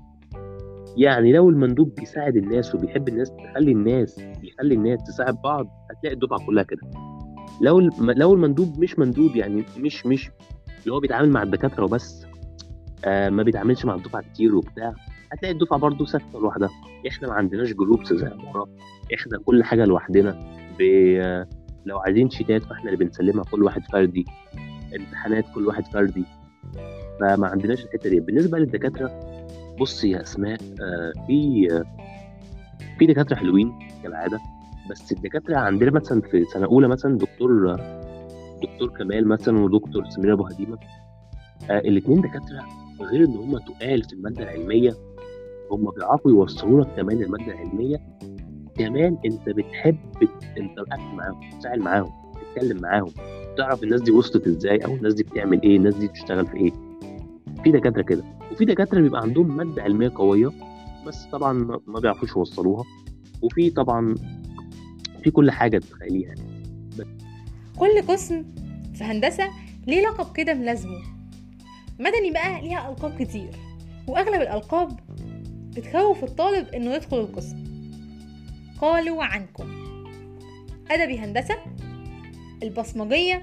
يعني 0.98 1.32
لو 1.32 1.50
المندوب 1.50 1.96
بيساعد 1.96 2.36
الناس 2.36 2.76
وبيحب 2.76 3.08
الناس 3.08 3.32
تخلي 3.32 3.72
الناس 3.72 4.20
يخلي 4.44 4.76
الناس 4.76 5.04
تساعد 5.04 5.42
بعض 5.42 5.68
هتلاقي 5.92 6.14
الدفعة 6.14 6.46
كلها 6.46 6.64
كده. 6.64 6.82
لو 7.62 7.80
لو 8.00 8.34
المندوب 8.34 8.80
مش 8.80 9.00
مندوب 9.00 9.36
يعني 9.36 9.64
مش 9.78 10.06
مش 10.06 10.30
اللي 10.82 10.94
هو 10.96 11.00
بيتعامل 11.00 11.30
مع 11.30 11.44
الدكاترة 11.44 11.84
وبس 11.84 12.26
آه 13.06 13.30
ما 13.30 13.44
بيتعاملش 13.44 13.86
مع 13.86 13.96
الدفعة 13.96 14.22
كتير 14.22 14.56
وبتاع 14.56 14.94
هتلاقي 15.32 15.54
الدفعة 15.54 15.80
برضه 15.80 16.06
ساكتة 16.06 16.40
لوحدها. 16.40 16.70
إحنا 17.08 17.28
ما 17.28 17.34
عندناش 17.34 17.74
جروبس 17.74 18.14
زي 18.14 18.28
عماره 18.28 18.70
إحنا 19.14 19.38
كل 19.46 19.64
حاجة 19.64 19.86
لوحدنا. 19.86 20.40
لو 21.86 21.98
عايزين 22.00 22.30
شيتات 22.30 22.64
فاحنا 22.64 22.92
اللي 22.92 23.06
بنسلمها 23.06 23.44
كل 23.44 23.64
واحد 23.64 23.82
فردي 23.92 24.26
امتحانات 24.96 25.46
كل 25.56 25.68
واحد 25.68 25.86
فردي. 25.86 26.24
فما 27.20 27.48
عندناش 27.48 27.84
الحتة 27.86 28.10
دي. 28.10 28.20
بالنسبة 28.20 28.60
للدكاترة 28.60 29.37
بصي 29.80 30.10
يا 30.10 30.22
أسماء 30.22 30.58
آه 30.82 31.14
في 31.28 31.68
في 33.00 33.06
دكاترة 33.06 33.36
حلوين 33.36 33.74
كالعادة 34.04 34.40
بس 34.92 35.12
الدكاترة 35.12 35.56
عندنا 35.58 35.92
مثلا 35.92 36.22
في 36.22 36.46
سنة 36.46 36.66
أولى 36.66 36.88
مثلا 36.88 37.18
دكتور 37.18 37.76
دكتور 38.64 38.90
كمال 38.98 39.28
مثلا 39.28 39.60
ودكتور 39.60 40.10
سمير 40.10 40.34
أبو 40.34 40.46
هديمة 40.48 40.78
آه 41.70 41.80
الاثنين 41.80 42.22
دكاترة 42.22 42.66
غير 43.02 43.26
إن 43.26 43.36
هم 43.36 43.58
تقال 43.58 44.04
في 44.04 44.14
المادة 44.14 44.44
العلمية 44.44 44.94
هم 45.72 45.92
بيعرفوا 45.92 46.32
يوصلوا 46.32 46.82
لك 46.82 46.88
كمان 46.96 47.22
المادة 47.24 47.46
العلمية. 47.46 47.98
كمان 48.78 49.18
أنت 49.26 49.50
بتحب 49.50 49.98
انتراكت 50.58 51.00
معاهم 51.14 51.40
تتفاعل 51.52 51.80
معاهم 51.80 52.12
تتكلم 52.56 52.82
معاهم 52.82 53.12
تعرف 53.58 53.84
الناس 53.84 54.02
دي 54.02 54.12
وصلت 54.12 54.48
إزاي 54.48 54.78
أو 54.86 54.94
الناس 54.96 55.14
دي 55.14 55.24
بتعمل 55.24 55.62
إيه 55.62 55.78
الناس 55.78 55.96
دي 55.96 56.08
بتشتغل 56.08 56.48
في 56.48 56.58
إيه. 56.58 56.72
في 57.64 57.72
دكاترة 57.72 58.02
كده. 58.02 58.24
وفي 58.58 58.66
دكاترة 58.66 59.02
بيبقى 59.02 59.22
عندهم 59.22 59.58
مادة 59.58 59.84
علمية 59.84 60.12
قوية 60.16 60.52
بس 61.08 61.26
طبعا 61.26 61.54
ما 61.88 62.00
بيعرفوش 62.00 62.36
يوصلوها 62.36 62.84
وفي 63.42 63.70
طبعا 63.70 64.16
في 65.24 65.32
كل 65.32 65.52
حاجة 65.52 65.78
تتخيليها 65.78 66.28
يعني. 66.28 66.68
كل 67.80 68.02
قسم 68.02 68.46
في 68.94 69.04
هندسة 69.04 69.50
ليه 69.88 70.02
لقب 70.02 70.36
كده 70.36 70.54
ملازمه 70.54 71.02
مدني 72.00 72.32
بقى 72.32 72.62
ليها 72.62 72.90
ألقاب 72.90 73.24
كتير 73.24 73.50
وأغلب 74.08 74.42
الألقاب 74.42 75.00
بتخوف 75.76 76.24
الطالب 76.24 76.68
إنه 76.68 76.94
يدخل 76.94 77.20
القسم. 77.20 77.64
قالوا 78.82 79.24
عنكم. 79.24 79.68
أدبي 80.92 81.20
هندسة 81.20 81.58
البصمجية 82.64 83.42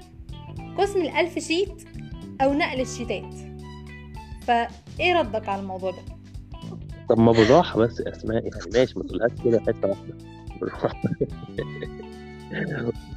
قسم 0.77 1.01
الألف 1.01 1.39
شيت 1.39 1.83
أو 2.41 2.53
نقل 2.53 2.81
الشيتات. 2.81 3.35
فايه 4.97 5.19
ردك 5.19 5.49
على 5.49 5.61
الموضوع 5.61 5.91
ده؟ 5.91 5.97
طب 7.09 7.19
ما 7.19 7.31
بالراحه 7.31 7.79
بس 7.79 8.01
أسماء 8.01 8.35
يعني 8.43 8.69
ماشي 8.73 8.99
ما 8.99 9.03
تقولهاش 9.05 9.31
كده 9.45 9.59
حتة 9.59 9.87
واحدة. 9.87 10.15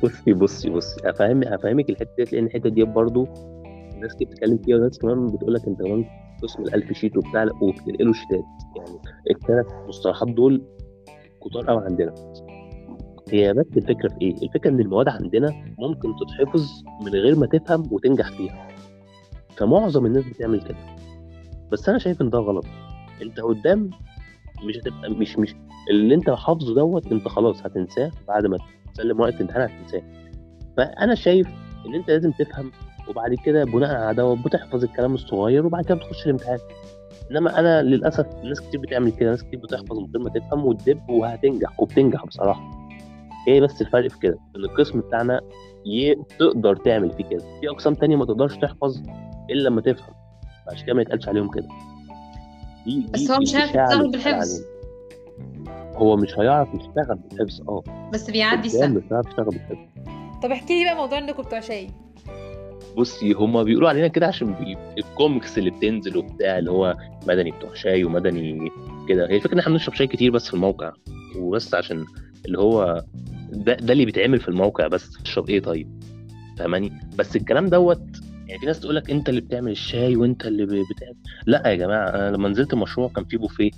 بصي 0.03 0.33
بصي 0.33 0.71
بصي 0.71 0.97
هفهم 1.05 1.43
هفهمك 1.45 1.91
الحتة 1.91 2.11
ديت 2.19 2.33
لأن 2.33 2.45
الحتة 2.47 2.69
دي 2.71 2.85
برضه 2.85 3.29
الناس 3.95 4.15
كتير 4.15 4.29
بتتكلم 4.29 4.59
فيها 4.59 4.77
وناس 4.77 4.99
كمان 4.99 5.27
بتقول 5.27 5.55
لك 5.55 5.67
أنت 5.67 5.83
كمان 5.83 6.05
قسم 6.43 6.63
الألف 6.63 6.93
شيت 6.93 7.17
وبتاع 7.17 7.47
وبتنقلوا 7.63 8.13
شيتات 8.13 8.45
يعني 8.77 8.99
الثلاث 9.31 9.67
مصطلحات 9.89 10.29
دول 10.29 10.63
كتار 11.45 11.67
قوي 11.67 11.85
عندنا. 11.85 12.15
هي 13.33 13.53
بس 13.53 13.67
الفكرة 13.77 14.09
في 14.09 14.17
إيه؟ 14.23 14.35
الفكرة 14.43 14.71
إن 14.71 14.81
المواد 14.81 15.09
عندنا 15.09 15.51
ممكن 15.79 16.09
تتحفظ 16.17 16.69
من 17.03 17.09
غير 17.13 17.37
ما 17.37 17.47
تفهم 17.47 17.83
وتنجح 17.93 18.31
فيها. 18.31 18.69
فمعظم 19.57 20.07
الناس 20.07 20.25
بتعمل 20.25 20.61
كده. 20.61 20.77
بس 21.73 21.89
أنا 21.89 21.99
شايف 21.99 22.23
إن 22.23 22.31
ده 22.31 22.39
غلط. 22.39 22.65
أنت 23.23 23.41
قدام 23.41 23.91
مش 24.65 24.77
هتبقى 24.77 25.11
مش 25.11 25.39
مش 25.39 25.55
اللي 25.91 26.15
أنت 26.15 26.31
حافظه 26.31 26.75
دوت 26.75 27.13
أنت 27.13 27.29
خلاص 27.29 27.67
هتنساه 27.67 28.11
بعد 28.29 28.47
ما 28.47 28.59
تسلم 28.95 29.21
ورقه 29.21 29.35
الامتحان 29.35 29.63
هتنساه. 29.63 30.03
فأنا 30.77 31.15
شايف 31.15 31.49
إن 31.87 31.95
أنت 31.95 32.11
لازم 32.11 32.31
تفهم 32.31 32.73
وبعد 33.09 33.35
كده 33.35 33.65
بناء 33.65 33.95
على 33.97 34.17
دوت 34.17 34.39
بتحفظ 34.39 34.85
الكلام 34.85 35.15
الصغير 35.15 35.67
وبعد 35.67 35.85
كده 35.85 35.95
بتخش 35.95 36.27
الامتحان. 36.27 36.59
إنما 37.31 37.59
أنا 37.59 37.83
للأسف 37.83 38.27
ناس 38.45 38.61
كتير 38.61 38.81
بتعمل 38.81 39.13
كده 39.13 39.31
ناس 39.31 39.45
كتير 39.45 39.61
بتحفظ 39.61 39.99
من 39.99 40.07
غير 40.15 40.19
ما 40.19 40.31
تفهم 40.31 40.67
وتدب 40.67 41.11
وهتنجح 41.11 41.81
وبتنجح 41.81 42.25
بصراحة. 42.27 42.89
هي 43.49 43.61
بس 43.61 43.83
الفرق 43.83 44.11
في 44.11 44.19
كده 44.19 44.39
إن 44.57 44.65
القسم 44.65 45.01
بتاعنا. 45.01 45.41
تقدر 46.39 46.77
تعمل 46.77 47.11
فيه 47.11 47.25
كده. 47.25 47.45
في 47.61 47.69
أقسام 47.69 47.95
تانية 47.95 48.17
ما 48.17 48.25
تقدرش 48.25 48.57
تحفظ 48.57 49.03
إلا 49.51 49.69
لما 49.69 49.81
تفهم. 49.81 50.15
عشان 50.73 50.87
كده 50.87 50.95
ما 50.95 51.03
يتقالش 51.03 51.29
عليهم 51.29 51.51
كده. 51.51 51.69
دي 52.87 53.07
بس 53.15 53.31
هو 53.31 53.39
مش 53.39 53.55
هيعرف 53.57 53.71
يشتغل 53.71 54.11
بالحفظ. 54.11 54.61
هو 55.95 56.17
مش 56.17 56.39
هيعرف 56.39 56.69
يشتغل 56.75 57.19
بالحفظ 57.31 57.61
آه. 57.69 57.83
بس 58.13 58.31
بيعدي 58.31 58.67
السنة 58.69 58.99
مش 58.99 59.13
هيعرف 59.13 59.27
يشتغل 59.27 59.45
بالحفظ. 59.45 59.79
طب 60.43 60.51
احكي 60.51 60.79
لي 60.79 60.85
بقى 60.85 60.97
موضوع 60.97 61.19
انكم 61.19 61.43
بتوع 61.43 61.61
شاي. 61.61 61.91
بصي 62.97 63.33
هما 63.33 63.63
بيقولوا 63.63 63.89
علينا 63.89 64.09
كده 64.09 64.27
عشان 64.27 64.55
بي... 64.55 64.77
الكوميكس 64.99 65.59
اللي 65.59 65.71
بتنزل 65.71 66.17
وبتاع 66.17 66.59
اللي 66.59 66.71
هو 66.71 66.97
مدني 67.29 67.51
بتوع 67.51 67.75
شاي 67.75 68.05
ومدني 68.05 68.71
كده. 69.09 69.29
هي 69.31 69.37
الفكرة 69.37 69.55
إن 69.55 69.59
إحنا 69.59 69.73
بنشرب 69.73 69.95
شاي 69.95 70.07
كتير 70.07 70.31
بس 70.31 70.49
في 70.49 70.55
الموقع 70.55 70.93
وبس 71.39 71.75
عشان 71.75 72.05
اللي 72.47 72.59
هو 72.59 73.05
ده, 73.53 73.75
ده 73.75 73.93
اللي 73.93 74.05
بيتعمل 74.05 74.41
في 74.41 74.49
الموقع 74.49 74.87
بس 74.87 75.23
تشرب 75.23 75.49
إيه 75.49 75.61
طيب؟ 75.61 76.03
فاهماني؟ 76.59 76.93
بس 77.17 77.37
الكلام 77.37 77.67
دوت 77.67 78.03
يعني 78.49 78.61
في 78.61 78.67
ناس 78.67 78.81
تقول 78.81 78.97
لك 78.97 79.11
أنت 79.11 79.29
اللي 79.29 79.41
بتعمل 79.41 79.71
الشاي 79.71 80.17
وأنت 80.17 80.47
اللي 80.47 80.67
بتعمل. 80.67 81.17
لا 81.47 81.69
يا 81.69 81.75
جماعة 81.75 82.09
أنا 82.09 82.31
لما 82.37 82.49
نزلت 82.49 82.73
المشروع 82.73 83.09
كان 83.09 83.25
في 83.25 83.37
بوفيه 83.37 83.71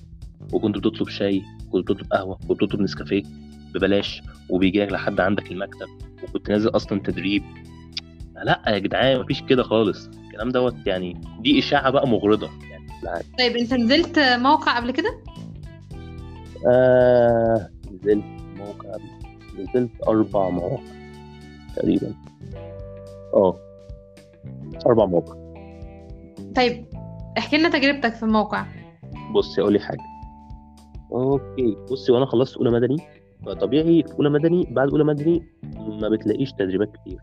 وكنت 0.53 0.79
بتطلب 0.79 1.09
شاي 1.09 1.43
كنت 1.73 1.93
بتطلب 1.93 2.13
قهوة 2.13 2.39
كنت 2.49 2.63
بتطلب 2.65 2.81
نسكافيه 2.81 3.23
ببلاش 3.75 4.23
وبيجي 4.49 4.85
لك 4.85 4.93
لحد 4.93 5.21
عندك 5.21 5.53
المكتب 5.53 5.89
وكنت 6.23 6.51
نازل 6.51 6.69
أصلا 6.69 7.01
تدريب. 7.01 7.43
لا 8.45 8.63
يا 8.67 8.79
جدعان 8.79 9.21
مفيش 9.21 9.43
كده 9.43 9.63
خالص. 9.63 10.07
الكلام 10.27 10.49
دوت 10.49 10.75
يعني 10.87 11.21
دي 11.41 11.59
إشاعة 11.59 11.91
بقى 11.91 12.09
مغرضة. 12.09 12.51
يعني 12.71 12.87
لا. 13.03 13.23
طيب 13.39 13.57
أنت 13.57 13.75
نزلت 13.75 14.19
موقع 14.19 14.77
قبل 14.77 14.91
كده؟ 14.91 15.19
آه 16.69 17.71
نزلت 17.93 18.25
موقع 18.57 18.97
نزلت 19.59 19.91
أربع 20.09 20.51
مواقع 20.51 20.83
تقريبا. 21.77 22.15
آه. 23.35 23.70
أربع 24.87 25.07
مواقع. 25.07 25.35
طيب 26.57 26.87
احكي 27.39 27.57
لنا 27.57 27.69
تجربتك 27.69 28.15
في 28.15 28.23
الموقع. 28.23 28.67
بصي 29.35 29.61
أقول 29.61 29.75
لك 29.75 29.81
حاجة. 29.81 30.03
أوكي. 31.13 31.77
بصي 31.93 32.13
وأنا 32.13 32.27
خلصت 32.27 32.57
أولى 32.57 32.71
مدني 32.71 32.97
فطبيعي 33.47 34.03
في 34.03 34.15
أولى 34.15 34.31
مدني 34.31 34.69
بعد 34.71 34.91
أولى 34.91 35.05
مدني 35.05 35.43
ما 36.03 36.09
بتلاقيش 36.09 36.53
تدريبات 36.53 36.93
كتير. 36.97 37.19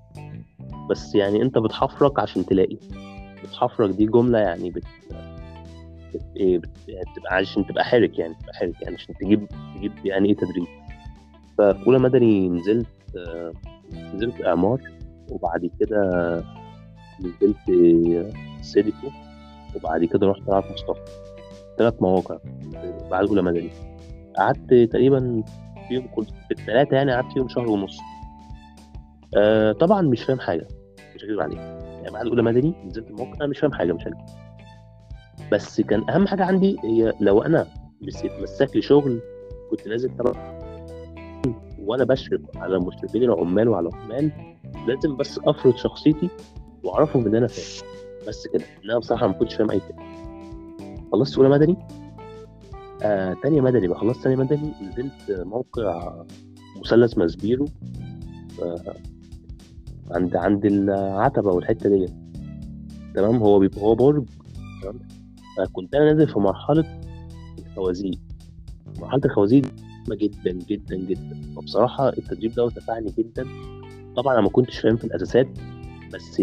بس 0.89 1.15
يعني 1.15 1.41
أنت 1.41 1.57
بتحفرك 1.57 2.19
عشان 2.19 2.45
تلاقي. 2.45 2.77
بتحفرك 3.43 3.89
دي 3.89 4.05
جملة 4.05 4.39
يعني 4.39 4.69
بت, 4.69 4.83
بت... 6.13 6.23
إيه 6.37 6.57
بت... 6.57 6.69
بتبقى 6.87 7.35
عشان 7.35 7.65
تبقى 7.67 7.83
حرك 7.85 8.19
يعني 8.19 8.33
تبقى 8.33 8.53
حرك 8.53 8.81
يعني 8.81 8.95
عشان 8.95 9.15
تجيب 9.15 9.47
تجيب 9.75 9.91
يعني 10.05 10.29
إيه 10.29 10.35
تدريب. 10.35 10.65
ففي 11.57 11.87
أولى 11.87 11.99
مدني 11.99 12.49
نزلت 12.49 12.87
آه، 13.17 13.53
نزلت 14.13 14.45
إعمار 14.45 14.81
وبعد 15.29 15.69
كده 15.79 16.43
نزلت 17.19 17.57
سيديكو 18.61 19.07
وبعد 19.75 20.05
كده 20.05 20.27
رحت 20.27 20.41
طلعت 20.47 20.71
مصطفى. 20.71 21.01
ثلاث 21.77 22.01
مواقع 22.01 22.37
بعد 23.11 23.27
أولى 23.27 23.41
مدني. 23.41 23.69
قعدت 24.37 24.73
تقريبا 24.73 25.43
فيهم 25.89 26.07
كنت 26.15 26.29
في 26.29 26.51
الثلاثه 26.51 26.95
يعني 26.95 27.11
قعدت 27.11 27.31
فيهم 27.33 27.47
شهر 27.49 27.69
ونص. 27.69 27.97
آه 29.37 29.71
طبعا 29.71 30.01
مش 30.01 30.23
فاهم 30.23 30.39
حاجة. 30.39 30.67
مش 31.15 31.23
هكذب 31.23 31.39
عليك. 31.39 31.57
يعني 31.57 32.11
بعد 32.11 32.25
أولى 32.27 32.41
مدني 32.43 32.73
نزلت 32.85 33.07
الموقع 33.09 33.45
مش 33.45 33.59
فاهم 33.59 33.73
حاجة 33.73 33.93
مش 33.93 34.01
هكذب. 34.03 34.17
بس 35.51 35.81
كان 35.81 36.09
أهم 36.09 36.27
حاجة 36.27 36.45
عندي 36.45 36.77
هي 36.83 37.13
لو 37.21 37.41
أنا 37.41 37.67
مس- 38.01 38.25
مسك 38.41 38.75
لي 38.75 38.81
شغل 38.81 39.19
كنت 39.71 39.87
نازل 39.87 40.17
طبعا 40.17 40.57
وأنا 41.79 42.03
بشرف 42.03 42.41
على 42.55 42.75
المشرفين 42.75 43.23
العمال 43.23 43.69
وعلى 43.69 43.89
العمال 43.89 44.31
لازم 44.87 45.17
بس 45.17 45.39
أفرض 45.45 45.75
شخصيتي 45.75 46.29
واعرفهم 46.87 47.25
ان 47.27 47.35
أنا 47.35 47.47
فاهم. 47.47 47.89
بس 48.27 48.47
كده 48.47 48.63
إن 48.85 48.89
أنا 48.89 48.99
بصراحة 48.99 49.27
ما 49.27 49.33
كنتش 49.33 49.55
فاهم 49.55 49.71
أي 49.71 49.79
حاجة. 49.79 49.95
خلصت 51.11 51.37
أولى 51.37 51.49
مدني؟ 51.49 51.77
آه 53.03 53.37
تانية 53.43 53.61
مدني 53.61 53.87
بقى. 53.87 53.99
خلصت 53.99 54.23
تانية 54.23 54.35
مدني 54.35 54.73
نزلت 54.81 55.31
موقع 55.45 56.23
مثلث 56.79 57.17
ماسبيرو. 57.17 57.65
آه 58.63 58.95
عند 60.11 60.35
عند 60.35 60.65
العتبة 60.65 61.51
والحتة 61.51 61.89
ديت. 61.89 62.11
تمام؟ 63.15 63.35
هو 63.35 63.59
بيبقى 63.59 63.81
هو 63.81 63.95
برج. 63.95 64.25
تمام؟ 64.81 64.99
فكنت 65.57 65.95
أنا 65.95 66.13
نازل 66.13 66.27
في 66.27 66.39
مرحلة 66.39 66.99
الخوازيق. 67.59 68.19
مرحلة 68.99 69.21
الخوازيق 69.25 69.65
جدا 70.11 70.51
جدا 70.51 70.95
جدا. 70.95 71.41
وبصراحة 71.55 72.09
التدريب 72.09 72.53
ده 72.53 72.65
نفعني 72.65 73.13
جدا. 73.17 73.45
طبعا 74.15 74.33
أنا 74.33 74.41
ما 74.41 74.49
كنتش 74.49 74.79
فاهم 74.79 74.97
في 74.97 75.03
الأساسات 75.03 75.47
بس 76.13 76.41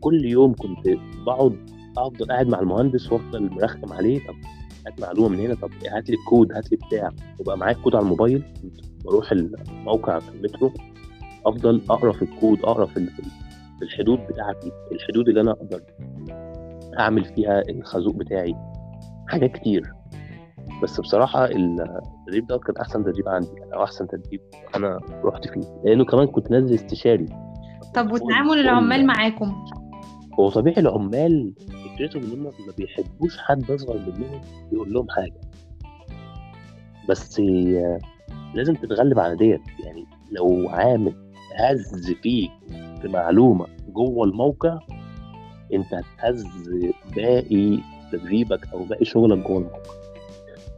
كل 0.00 0.24
يوم 0.24 0.54
كنت 0.54 0.88
بقعد 1.26 1.56
أفضل 1.98 2.26
قاعد 2.26 2.48
مع 2.48 2.60
المهندس 2.60 3.12
وأفضل 3.12 3.50
مرخم 3.50 3.92
عليه 3.92 4.18
طب 4.18 4.34
هات 4.86 5.00
معلومة 5.00 5.28
من 5.28 5.40
هنا 5.40 5.54
طب 5.54 5.70
هات 5.92 6.08
لي 6.10 6.16
الكود 6.16 6.52
هات 6.52 6.70
لي 6.72 6.76
بتاع 6.86 7.10
وبقى 7.40 7.58
معايا 7.58 7.76
الكود 7.76 7.94
على 7.96 8.02
الموبايل 8.02 8.42
كنت 8.62 8.76
بروح 9.04 9.32
الموقع 9.32 10.18
في 10.18 10.28
المترو 10.28 10.72
أفضل 11.46 11.82
أقرأ 11.90 12.12
في 12.12 12.22
الكود 12.22 12.58
أقرأ 12.64 12.86
في 12.86 12.96
ال- 12.96 13.10
في 13.78 13.82
الحدود 13.84 14.18
بتاعتي 14.18 14.72
الحدود 14.92 15.28
اللي 15.28 15.40
أنا 15.40 15.50
أقدر 15.50 15.80
أعمل 16.98 17.24
فيها 17.24 17.62
الخازوق 17.68 18.14
بتاعي 18.14 18.54
حاجات 19.28 19.52
كتير. 19.52 19.92
بس 20.82 21.00
بصراحة 21.00 21.44
التدريب 21.44 22.46
ده 22.48 22.58
كان 22.58 22.76
أحسن 22.76 23.04
تدريب 23.04 23.28
عندي 23.28 23.48
أو 23.74 23.84
أحسن 23.84 24.08
تدريب 24.08 24.40
أنا 24.76 25.00
رحت 25.24 25.48
فيه 25.48 25.60
لأنه 25.84 26.04
كمان 26.04 26.26
كنت 26.26 26.50
نازل 26.50 26.74
استشاري. 26.74 27.26
طب 27.94 28.12
وتعامل 28.12 28.58
العمال 28.58 29.06
معاكم؟ 29.06 29.64
هو 30.40 30.48
طبيعي 30.50 30.80
العمال 30.80 31.54
فكرتهم 31.94 32.22
إن 32.22 32.30
هم 32.32 32.42
ما 32.42 32.72
بيحبوش 32.78 33.38
حد 33.38 33.70
أصغر 33.70 33.96
منهم 33.98 34.40
يقول 34.72 34.92
لهم 34.92 35.08
حاجة. 35.08 35.40
بس 37.08 37.40
لازم 38.54 38.74
تتغلب 38.74 39.18
على 39.18 39.36
ديت. 39.36 39.60
يعني 39.84 40.04
لو 40.32 40.68
عامل 40.68 41.14
هز 41.56 42.10
فيك 42.22 42.50
في 43.02 43.08
معلومة 43.08 43.66
جوه 43.88 44.24
الموقع 44.26 44.78
أنت 45.72 45.94
هتهز 45.94 46.44
باقي 47.16 47.78
تدريبك 48.12 48.68
أو 48.72 48.84
باقي 48.84 49.04
شغلك 49.04 49.38
جوه 49.38 49.58
الموقع. 49.58 49.90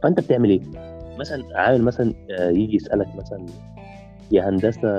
فأنت 0.03 0.19
بتعمل 0.19 0.49
إيه؟ 0.49 0.61
مثلا 1.19 1.59
عامل 1.59 1.83
مثلا 1.83 2.13
آه، 2.31 2.49
يجي 2.49 2.75
يسألك 2.75 3.15
مثلا 3.15 3.45
يا 4.31 4.49
هندسة 4.49 4.89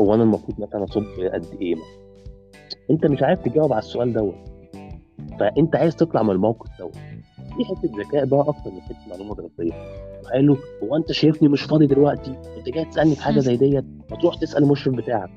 هو 0.00 0.14
أنا 0.14 0.22
المفروض 0.22 0.60
مثلا 0.60 0.84
أصب 0.84 1.04
قد 1.32 1.46
إيه 1.60 1.74
مثلا؟ 1.74 2.03
انت 2.90 3.06
مش 3.06 3.22
عارف 3.22 3.42
تجاوب 3.42 3.72
على 3.72 3.78
السؤال 3.82 4.12
دوت. 4.12 4.34
فانت 5.40 5.76
عايز 5.76 5.96
تطلع 5.96 6.22
من 6.22 6.30
الموقف 6.30 6.66
دوت. 6.78 6.94
دي 7.58 7.64
حتة 7.64 7.98
ذكاء 7.98 8.24
بقى 8.24 8.40
أكتر 8.40 8.70
من 8.70 8.80
حتة 8.80 8.96
معلومه 9.10 9.34
دراسيه 9.34 9.72
قال 10.32 10.46
له 10.46 10.56
هو 10.82 10.96
أنت 10.96 11.12
شايفني 11.12 11.48
مش 11.48 11.62
فاضي 11.62 11.86
دلوقتي؟ 11.86 12.30
أنت 12.58 12.68
جاي 12.68 12.84
تسألني 12.84 13.14
في 13.14 13.22
حاجة 13.22 13.38
زي 13.40 13.56
ديت؟ 13.56 13.84
ما 14.10 14.16
تروح 14.16 14.34
تسأل 14.34 14.62
المشرف 14.62 14.94
بتاعك. 14.94 15.30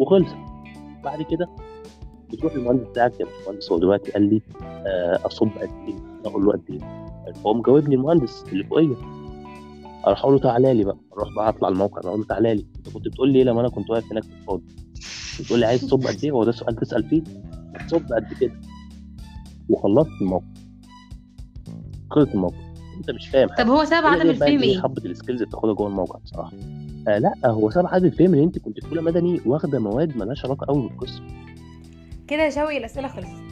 وخلص. 0.00 0.28
بعد 1.04 1.22
كده 1.22 1.48
بتروح 2.32 2.54
للمهندس 2.56 2.84
بتاعك 2.88 3.20
يا 3.20 3.24
باشمهندس 3.26 3.72
هو 3.72 3.78
دلوقتي 3.78 4.12
قال 4.12 4.22
لي 4.22 4.40
آه، 4.62 5.18
أصب 5.26 5.48
قد 5.48 5.70
إيه؟ 5.88 5.94
أقول 6.26 6.44
له 6.44 6.52
قد 6.52 6.62
إيه؟ 6.70 7.04
هو 7.46 7.54
مجاوبني 7.54 7.94
المهندس 7.94 8.44
اللي 8.52 8.64
فوقيه 8.64 8.96
أروح 10.06 10.20
أقول 10.20 10.34
له 10.34 10.40
تعالى 10.40 10.74
لي 10.74 10.84
بقى. 10.84 10.96
أروح 11.12 11.28
بقى 11.36 11.48
أطلع 11.48 11.68
الموقع 11.68 12.00
أقول 12.08 12.20
له 12.20 12.26
تعالى 12.26 12.54
لي. 12.54 12.66
أنت 12.76 12.88
كنت 12.94 13.08
بتقول 13.08 13.28
لي 13.32 13.38
إيه 13.38 13.44
لما 13.44 13.60
أنا 13.60 13.68
كنت 13.68 13.90
واقف 13.90 14.12
هناك 14.12 14.22
في 14.22 14.32
الفاضي؟ 14.32 14.64
بتقول 15.42 15.60
لي 15.60 15.66
عايز 15.66 15.80
تصب 15.80 16.06
قد 16.06 16.24
إيه؟ 16.24 16.30
هو 16.30 16.44
ده 16.44 16.52
سؤال 16.52 16.76
تسأل 16.76 17.08
فيه. 17.08 17.22
تصب 17.88 18.12
قد 18.12 18.32
كده. 18.40 18.52
وخلصت 19.68 20.10
الموقع 20.20 20.44
خلص 22.10 22.28
الموقع 22.28 22.56
أنت 22.96 23.10
مش 23.10 23.28
فاهم 23.28 23.48
حاجة. 23.48 23.62
طب 23.64 23.70
هو 23.70 23.84
سبب 23.84 24.06
عدم 24.06 24.30
الفهم 24.30 24.62
إيه؟ 24.62 24.80
حبة 24.82 25.02
السكيلز 25.04 25.42
اللي 25.42 25.46
بتاخدها 25.46 25.74
جوه 25.74 25.86
الموقع 25.88 26.18
بصراحة. 26.18 26.52
آه 27.08 27.18
لا 27.18 27.32
هو 27.44 27.70
سبب 27.70 27.86
عدم 27.86 28.06
الفهم 28.06 28.34
إن 28.34 28.42
أنت 28.42 28.58
كنت 28.58 28.80
في 28.80 28.90
اولى 28.90 29.02
مدني 29.02 29.40
واخدة 29.46 29.78
مواد 29.78 30.16
مالهاش 30.16 30.44
علاقة 30.44 30.66
قوي 30.66 30.88
بالقسم 30.88 31.22
كده 32.28 32.42
يا 32.42 32.50
شوقي 32.50 32.78
الأسئلة 32.78 33.08
خلصت. 33.08 33.42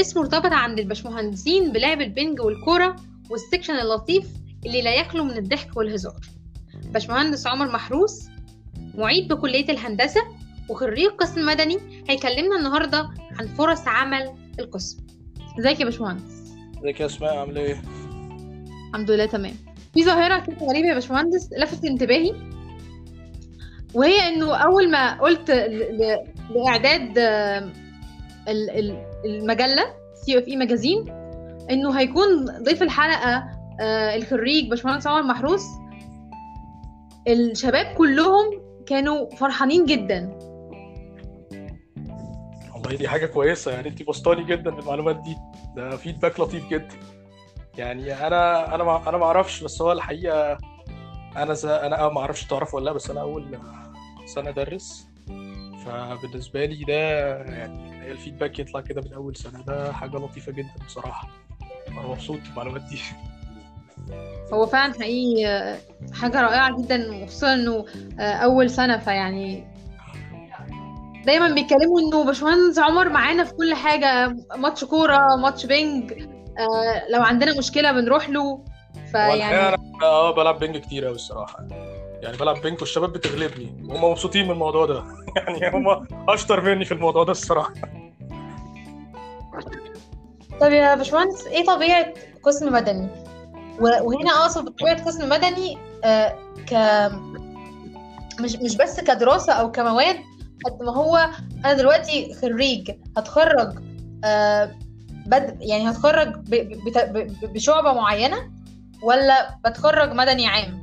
اسمه 0.00 0.22
ارتبط 0.22 0.52
عند 0.52 0.78
الباشمهندسين 0.78 1.72
بلعب 1.72 2.00
البنج 2.00 2.40
والكورة 2.40 2.96
والسكشن 3.30 3.74
اللطيف 3.74 4.26
اللي 4.66 4.82
لا 4.82 4.94
يخلو 4.94 5.24
من 5.24 5.36
الضحك 5.38 5.76
والهزار. 5.76 6.20
باشمهندس 6.84 7.46
عمر 7.46 7.66
محروس 7.72 8.28
معيد 8.94 9.28
بكلية 9.32 9.68
الهندسة 9.68 10.20
وخريج 10.68 11.06
قسم 11.10 11.46
مدني 11.46 11.78
هيكلمنا 12.08 12.56
النهاردة 12.58 13.10
عن 13.40 13.46
فرص 13.46 13.88
عمل 13.88 14.30
القسم. 14.60 14.98
ازيك 15.58 15.80
يا 15.80 15.84
باشمهندس؟ 15.84 16.32
ازيك 16.80 17.00
يا 17.00 17.06
اسماء؟ 17.06 17.36
عامله 17.36 17.60
إيه؟ 17.60 17.82
الحمد 18.88 19.10
لله 19.10 19.26
تمام. 19.26 19.54
في 19.94 20.04
ظاهرة 20.04 20.44
كده 20.44 20.56
غريبة 20.66 20.88
يا 20.88 20.94
باشمهندس 20.94 21.48
لفتت 21.58 21.84
انتباهي 21.84 22.34
وهي 23.94 24.28
إنه 24.28 24.56
أول 24.56 24.90
ما 24.90 25.20
قلت 25.20 25.50
لإعداد 26.50 27.18
ال- 28.48 28.70
ال- 28.70 29.09
المجلة 29.24 29.94
CFE 30.14 30.48
magazine 30.48 31.08
إنه 31.70 31.98
هيكون 32.00 32.44
ضيف 32.62 32.82
الحلقة 32.82 33.44
آه، 33.80 34.16
الخريج 34.16 34.70
باشمهندس 34.70 35.06
عمر 35.06 35.22
محروس. 35.22 35.64
الشباب 37.28 37.86
كلهم 37.96 38.44
كانوا 38.86 39.36
فرحانين 39.36 39.84
جدا. 39.86 40.38
والله 42.74 42.96
دي 42.96 43.08
حاجة 43.08 43.26
كويسة 43.26 43.72
يعني 43.72 43.88
انت 43.88 44.02
بسطاني 44.02 44.44
جدا 44.44 44.70
بالمعلومات 44.70 45.16
دي. 45.16 45.36
ده 45.76 45.96
feedback 45.96 46.40
لطيف 46.40 46.68
جدا. 46.68 46.94
يعني 47.78 48.26
أنا 48.26 48.74
أنا 48.74 49.08
أنا 49.08 49.18
ما 49.18 49.24
أعرفش 49.24 49.64
بس 49.64 49.82
هو 49.82 49.92
الحقيقة 49.92 50.58
أنا. 51.36 51.86
أنا 51.86 52.08
ما 52.08 52.20
أعرفش 52.20 52.44
تعرف 52.44 52.74
ولا 52.74 52.84
لأ 52.84 52.92
بس 52.92 53.10
أنا 53.10 53.20
أول 53.20 53.58
سنه 54.26 54.48
أدرس 54.50 55.09
فبالنسبه 55.84 56.64
لي 56.64 56.84
ده 56.84 56.94
يعني 57.44 58.02
هي 58.02 58.10
الفيدباك 58.12 58.58
يطلع 58.58 58.80
كده 58.80 59.00
من 59.00 59.12
أول 59.12 59.36
سنة. 59.36 59.62
ده 59.62 59.92
حاجة 59.92 60.16
لطيفة 60.16 60.52
جدا 60.52 60.84
بصراحة. 60.86 61.28
أنا 61.88 62.02
مبسوط 62.02 62.38
بالمعلومات 62.40 62.82
دي. 62.82 63.00
هو 64.52 64.66
فعلا 64.66 64.92
حقيقي 64.92 65.46
آه، 65.46 65.78
حاجة 66.12 66.40
رائعة 66.40 66.82
جدا 66.82 67.22
وخصوصا 67.22 67.54
إنه 67.54 67.84
آه، 68.20 68.32
أول 68.32 68.70
سنة 68.70 68.98
فيعني 68.98 69.64
دايما 71.26 71.54
بيتكلموا 71.54 72.00
إنه 72.00 72.24
باشمهندس 72.24 72.78
عمر 72.78 73.08
معانا 73.08 73.44
في 73.44 73.52
كل 73.54 73.74
حاجة. 73.74 74.36
ماتش 74.56 74.84
كورة 74.84 75.36
ماتش 75.36 75.66
بينج 75.66 76.12
آه، 76.12 77.08
لو 77.10 77.22
عندنا 77.22 77.58
مشكلة 77.58 77.92
بنروح 77.92 78.28
له. 78.30 78.64
فيعني 79.12 79.76
آه 80.02 80.34
بلعب 80.34 80.58
بينج 80.58 80.76
كتير 80.76 81.04
قوي 81.04 81.14
الصراحة. 81.14 81.66
يعني 82.22 82.36
بلعب 82.36 82.60
بينج 82.62 82.80
والشباب 82.80 83.12
بتغلبني 83.12 83.84
وهم 83.88 84.04
مبسوطين 84.10 84.44
من 84.44 84.50
الموضوع 84.50 84.86
ده 84.86 85.04
يعني 85.36 85.76
هم 85.76 86.06
أشطر 86.28 86.60
مني 86.60 86.84
في 86.84 86.94
الموضوع 86.94 87.24
ده 87.24 87.32
الصراحة 87.32 87.72
طب 90.60 90.72
يا 90.72 90.94
باشمهندس 90.94 91.46
إيه 91.46 91.64
طبيعة 91.64 92.14
قسم 92.42 92.72
مدني؟ 92.72 93.08
وهنا 93.80 94.30
أقصد 94.30 94.64
بطبيعة 94.64 95.04
قسم 95.04 95.28
مدني 95.28 95.78
آه، 96.04 96.38
ك 96.68 96.74
مش 98.40 98.56
مش 98.56 98.76
بس 98.76 99.00
كدراسة 99.00 99.52
أو 99.52 99.70
كمواد 99.70 100.16
قد 100.64 100.82
ما 100.82 100.92
هو 100.92 101.30
أنا 101.64 101.72
دلوقتي 101.72 102.34
خريج 102.34 102.90
هتخرج 103.16 103.78
آه، 104.24 104.70
بد 105.26 105.56
يعني 105.60 105.90
هتخرج 105.90 106.28
ب- 106.28 106.50
ب- 106.50 106.84
بت- 106.84 107.10
ب- 107.44 107.52
بشعبة 107.52 107.92
معينة 107.92 108.50
ولا 109.02 109.58
بتخرج 109.66 110.12
مدني 110.12 110.46
عام؟ 110.46 110.79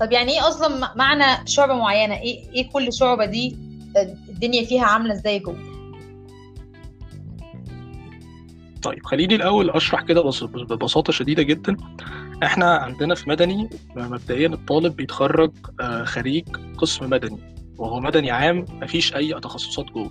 طب 0.00 0.12
يعني 0.12 0.32
إيه 0.32 0.48
أصلا 0.48 0.92
معنى 0.96 1.46
شعبة 1.46 1.74
معينة؟ 1.74 2.14
إيه 2.14 2.50
إيه 2.54 2.68
كل 2.70 2.92
شعبة 2.92 3.24
دي 3.24 3.56
آه، 3.96 4.16
الدنيا 4.28 4.64
فيها 4.64 4.84
عاملة 4.84 5.14
إزاي 5.14 5.38
جوه؟ 5.38 5.74
طيب 8.82 9.06
خليني 9.06 9.34
الأول 9.34 9.70
أشرح 9.70 10.02
كده 10.02 10.22
بس- 10.22 10.44
ببساطة 10.44 11.12
شديدة 11.12 11.42
جدا 11.42 11.76
إحنا 12.42 12.76
عندنا 12.76 13.14
في 13.14 13.30
مدني 13.30 13.70
مبدئيا 13.96 14.48
الطالب 14.48 14.96
بيتخرج 14.96 15.52
آه، 15.80 16.04
خريج 16.04 16.44
قسم 16.78 17.10
مدني 17.10 17.38
وهو 17.78 18.00
مدني 18.00 18.30
عام 18.30 18.64
مفيش 18.82 19.16
أي 19.16 19.40
تخصصات 19.40 19.84
جوه 19.86 20.10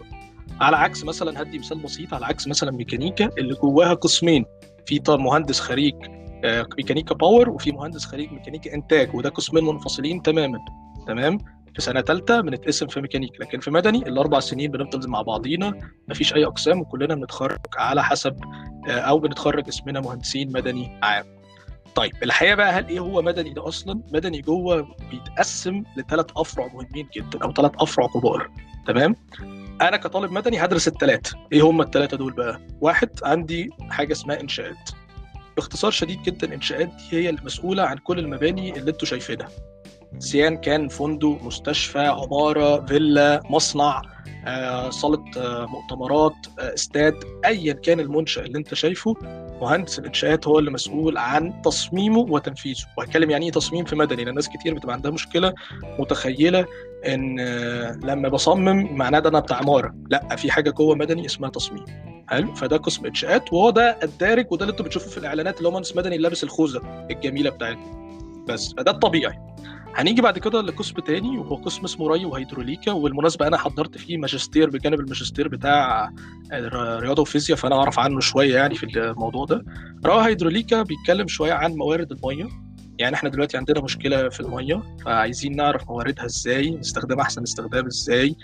على 0.61 0.77
عكس 0.77 1.03
مثلا 1.03 1.41
هدي 1.41 1.59
مثال 1.59 1.77
بسيط 1.79 2.13
على 2.13 2.25
عكس 2.25 2.47
مثلا 2.47 2.71
ميكانيكا 2.71 3.29
اللي 3.37 3.53
جواها 3.53 3.93
قسمين 3.93 4.45
في 4.85 5.01
مهندس 5.09 5.59
خريج 5.59 5.93
ميكانيكا 6.77 7.15
power 7.15 7.49
وفي 7.49 7.71
مهندس 7.71 8.05
خريج 8.05 8.31
ميكانيكا 8.31 8.73
إنتاج 8.73 9.15
وده 9.15 9.29
قسمين 9.29 9.63
منفصلين 9.65 10.21
تماما 10.21 10.59
تمام؟ 11.07 11.37
في 11.75 11.81
سنة 11.81 12.01
ثالثه 12.01 12.41
بنتقسم 12.41 12.87
في 12.87 13.01
ميكانيكا 13.01 13.41
لكن 13.41 13.59
في 13.59 13.71
مدني 13.71 13.97
الأربع 13.97 14.39
سنين 14.39 14.71
بنفضل 14.71 15.09
مع 15.09 15.21
بعضينا 15.21 15.73
مفيش 16.07 16.33
أي 16.35 16.45
أقسام 16.45 16.79
وكلنا 16.81 17.15
بنتخرج 17.15 17.59
على 17.77 18.03
حسب 18.03 18.35
آه، 18.89 18.91
أو 18.91 19.19
بنتخرج 19.19 19.67
اسمنا 19.67 19.99
مهندسين 20.01 20.51
مدني 20.51 20.99
عام. 21.03 21.25
طيب 21.95 22.11
الحقيقة 22.23 22.55
بقى 22.55 22.71
هل 22.71 22.87
إيه 22.87 22.99
هو 22.99 23.21
مدني 23.21 23.49
ده 23.53 23.67
أصلا؟ 23.67 24.01
مدني 24.13 24.41
جوه 24.41 24.87
بيتقسم 25.11 25.83
لثلاث 25.97 26.25
أفرع 26.37 26.67
مهمين 26.67 27.07
جدا 27.15 27.43
أو 27.43 27.53
ثلاث 27.53 27.71
أفرع 27.79 28.07
كبار 28.07 28.49
تمام؟ 28.87 29.15
أنا 29.81 29.97
كطالب 29.97 30.31
مدني 30.31 30.65
هدرس 30.65 30.87
الثلاثه 30.87 31.37
إيه 31.53 31.61
هم 31.69 31.81
الثلاثه 31.81 32.17
دول 32.17 32.33
بقى؟ 32.33 32.59
واحد 32.81 33.09
عندي 33.23 33.69
حاجة 33.89 34.11
اسمها 34.11 34.41
إنشاءات. 34.41 34.89
باختصار 35.55 35.91
شديد 35.91 36.21
جدا 36.23 36.53
انشاءات 36.53 36.87
دي 36.87 37.03
هي 37.11 37.29
المسؤوله 37.29 37.83
عن 37.83 37.97
كل 37.97 38.19
المباني 38.19 38.77
اللي 38.79 38.91
أنتوا 38.91 39.07
شايفينها. 39.07 39.47
سيان 40.19 40.57
كان 40.57 40.87
فندق 40.87 41.39
مستشفى 41.43 41.99
عمارة 41.99 42.85
فيلا 42.85 43.41
مصنع 43.49 44.01
آه، 44.47 44.89
صالة 44.89 45.23
آه، 45.37 45.65
مؤتمرات 45.65 46.33
آه، 46.59 46.73
استاد 46.73 47.15
ايا 47.45 47.73
كان 47.73 47.99
المنشأ 47.99 48.41
اللي 48.41 48.57
انت 48.57 48.73
شايفه. 48.73 49.15
مهندس 49.61 49.99
الإنشاءات 49.99 50.47
هو 50.47 50.59
اللي 50.59 50.71
مسؤول 50.71 51.17
عن 51.17 51.61
تصميمه 51.61 52.19
وتنفيذه. 52.19 52.85
وهتكلم 52.97 53.29
يعني 53.29 53.45
إيه 53.45 53.51
تصميم 53.51 53.85
في 53.85 53.95
مدني 53.95 54.23
لأن 54.23 54.35
ناس 54.35 54.49
كتير 54.49 54.73
بتبقى 54.73 54.93
عندها 54.95 55.11
مشكلة 55.11 55.53
متخيلة 55.99 56.65
إن 57.07 57.39
آه، 57.39 57.91
لما 58.03 58.29
بصمم 58.29 58.97
معناه 58.97 59.19
ده 59.19 59.29
أنا 59.29 59.39
بتاع 59.39 59.57
عمارة. 59.57 59.95
لأ 60.09 60.35
في 60.35 60.51
حاجة 60.51 60.69
جوه 60.69 60.95
مدني 60.95 61.25
اسمها 61.25 61.49
تصميم. 61.49 62.12
حلو. 62.33 62.53
فده 62.55 62.77
قسم 62.77 63.05
انشاءات 63.05 63.53
وهو 63.53 63.69
ده 63.69 63.99
الدارج 64.03 64.45
وده 64.51 64.61
اللي 64.61 64.71
أنتوا 64.71 64.85
بتشوفوه 64.85 65.09
في 65.09 65.17
الإعلانات 65.17 65.57
اللي 65.57 65.67
هو 65.67 65.71
مهندس 65.71 65.95
مدني 65.95 66.17
لابس 66.17 66.43
الخوذة 66.43 67.07
الجميلة 67.11 67.49
بتاعتنا. 67.49 68.03
بس 68.47 68.73
فده 68.77 68.91
الطبيعي. 68.91 69.39
هنيجي 69.95 70.21
بعد 70.21 70.39
كده 70.39 70.61
لقسم 70.61 70.93
تاني 70.93 71.37
وهو 71.37 71.55
قسم 71.55 71.83
اسمه 71.83 72.07
ري 72.07 72.25
وهيدروليكا 72.25 72.91
وبالمناسبه 72.91 73.47
أنا 73.47 73.57
حضرت 73.57 73.97
فيه 73.97 74.17
ماجستير 74.17 74.69
بجانب 74.69 74.99
الماجستير 74.99 75.47
بتاع 75.47 76.09
رياضة 76.99 77.21
وفيزياء 77.21 77.57
فأنا 77.57 77.75
أعرف 77.75 77.99
عنه 77.99 78.19
شوية 78.19 78.55
يعني 78.55 78.75
في 78.75 78.83
الموضوع 78.83 79.45
ده. 79.45 79.63
ري 80.05 80.11
وهيدروليكا 80.13 80.81
بيتكلم 80.81 81.27
شوية 81.27 81.53
عن 81.53 81.71
موارد 81.73 82.11
المية. 82.11 82.47
يعني 83.03 83.15
إحنا 83.15 83.29
دلوقتي 83.29 83.57
عندنا 83.57 83.81
مشكلة 83.81 84.29
في 84.29 84.39
المية 84.39 84.83
فعايزين 85.05 85.55
نعرف 85.55 85.89
مواردها 85.89 86.25
إزاي 86.25 86.69
نستخدمها 86.71 87.21
احسن 87.23 87.43
استخدام 87.43 87.85
إزاي. 87.85 88.35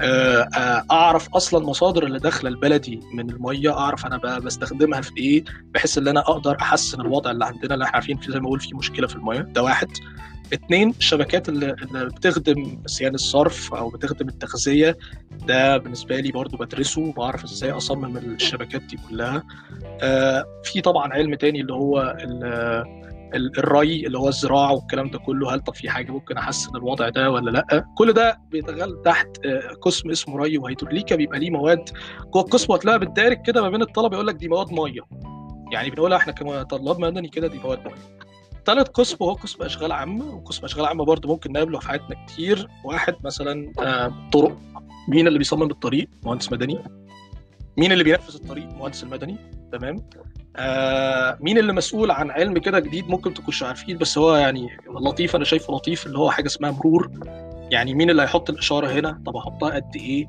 آه، 0.00 0.48
آه، 0.56 0.84
اعرف 0.90 1.28
أصلا 1.34 1.66
مصادر 1.66 2.04
اللي 2.04 2.18
داخلة 2.18 2.50
البلدي 2.50 3.00
من 3.14 3.30
المية 3.30 3.78
اعرف 3.78 4.06
أنا 4.06 4.38
بستخدمها 4.38 5.00
في 5.00 5.10
إيه 5.18 5.44
بحيث 5.74 5.98
ان 5.98 6.08
أنا 6.08 6.20
أقدر 6.20 6.56
احسن 6.60 7.00
الوضع 7.00 7.30
اللي 7.30 7.44
عندنا 7.44 7.74
اللي 7.74 7.84
إحنا 7.84 7.94
عارفين 7.94 8.16
في 8.16 8.32
زي 8.32 8.38
ما 8.38 8.44
بقول 8.44 8.60
في 8.60 8.74
مشكلة 8.74 9.06
في 9.06 9.16
المية. 9.16 9.40
ده 9.40 9.62
واحد. 9.62 9.88
اتنين 10.52 10.90
الشبكات 10.90 11.48
اللي, 11.48 11.76
بتخدم 11.94 12.82
صيانة 12.86 13.14
الصرف 13.14 13.74
أو 13.74 13.88
بتخدم 13.88 14.28
التغذية 14.28 14.96
ده 15.46 15.76
بالنسبة 15.76 16.20
لي 16.20 16.32
برضو 16.32 16.56
بدرسه 16.56 17.00
وبعرف 17.02 17.44
إزاي 17.44 17.70
اصمم 17.70 18.16
الشبكات 18.16 18.82
دي 18.82 18.98
كلها. 19.08 19.42
آه 20.02 20.44
في 20.64 20.80
طبعا 20.80 21.12
علم 21.12 21.34
تاني 21.34 21.60
اللي 21.60 21.72
هو 21.72 22.16
الري 23.34 24.06
اللي 24.06 24.18
هو 24.18 24.28
الزراعة 24.28 24.72
والكلام 24.72 25.10
ده 25.10 25.18
كله 25.18 25.54
هل 25.54 25.60
طب 25.60 25.74
في 25.74 25.90
حاجة 25.90 26.12
ممكن 26.12 26.36
أحسن 26.36 26.76
الوضع 26.76 27.08
ده 27.08 27.30
ولا 27.30 27.50
لأ؟ 27.50 27.84
كل 27.96 28.12
ده 28.12 28.38
بيتغل 28.50 29.02
تحت 29.04 29.26
آه، 29.46 29.60
قسم 29.82 30.10
اسمه 30.10 30.36
ري 30.36 30.58
وهيدروليكا 30.58 31.16
بيبقى 31.16 31.38
ليه 31.38 31.50
مواد 31.50 31.90
جوه 32.34 32.42
القسم 32.42 32.72
هتلاقيها 32.72 32.98
بالدارج 32.98 33.42
كده 33.42 33.62
ما 33.62 33.70
بين 33.70 33.82
الطلبة 33.82 34.14
يقول 34.14 34.26
لك 34.26 34.34
دي 34.34 34.48
مواد 34.48 34.72
مية. 34.72 35.00
يعني 35.72 35.90
بنقولها 35.90 36.18
إحنا 36.18 36.32
كطلاب 36.32 36.98
مدني 37.00 37.28
كده 37.28 37.46
دي 37.48 37.58
مواد 37.58 37.78
مية. 37.84 37.94
ثالث 38.66 38.88
قسم 38.88 39.16
هو 39.22 39.32
قسم 39.32 39.62
أشغال 39.64 39.92
عامة 39.92 40.34
وقسم 40.34 40.64
أشغال 40.64 40.86
عامة 40.86 41.04
برضه 41.04 41.28
ممكن 41.28 41.52
نقابله 41.52 41.78
في 41.78 41.88
حياتنا 41.88 42.26
كتير. 42.26 42.68
واحد 42.84 43.14
مثلا 43.24 43.72
آه، 43.80 44.12
طرق. 44.32 44.58
مين 45.08 45.26
اللي 45.28 45.38
بيصمم 45.38 45.70
الطريق؟ 45.70 46.08
مهندس 46.24 46.52
مدني. 46.52 46.78
مين 47.76 47.92
اللي 47.92 48.04
بينفذ 48.04 48.34
الطريق؟ 48.34 48.68
مهندس 48.74 49.02
المدني. 49.02 49.36
تمام. 49.72 49.96
آه 50.58 51.38
مين 51.40 51.58
اللي 51.58 51.72
مسؤول 51.72 52.10
عن 52.10 52.30
علم 52.30 52.58
كده 52.58 52.78
جديد 52.78 53.08
ممكن 53.08 53.34
تكونش 53.34 53.62
عارفين 53.62 53.98
بس 53.98 54.18
هو 54.18 54.34
يعني 54.36 54.68
لطيف 55.00 55.36
أنا 55.36 55.44
شايفه 55.44 55.74
لطيف 55.74 56.06
اللي 56.06 56.18
هو 56.18 56.30
حاجة 56.30 56.46
اسمها 56.46 56.70
مرور. 56.70 57.10
يعني 57.70 57.94
مين 57.94 58.10
اللي 58.10 58.22
هيحط 58.22 58.50
الإشارة 58.50 58.86
هنا؟ 58.88 59.22
طب 59.26 59.36
أحطها 59.36 59.70
قد 59.74 59.96
إيه؟ 59.96 60.26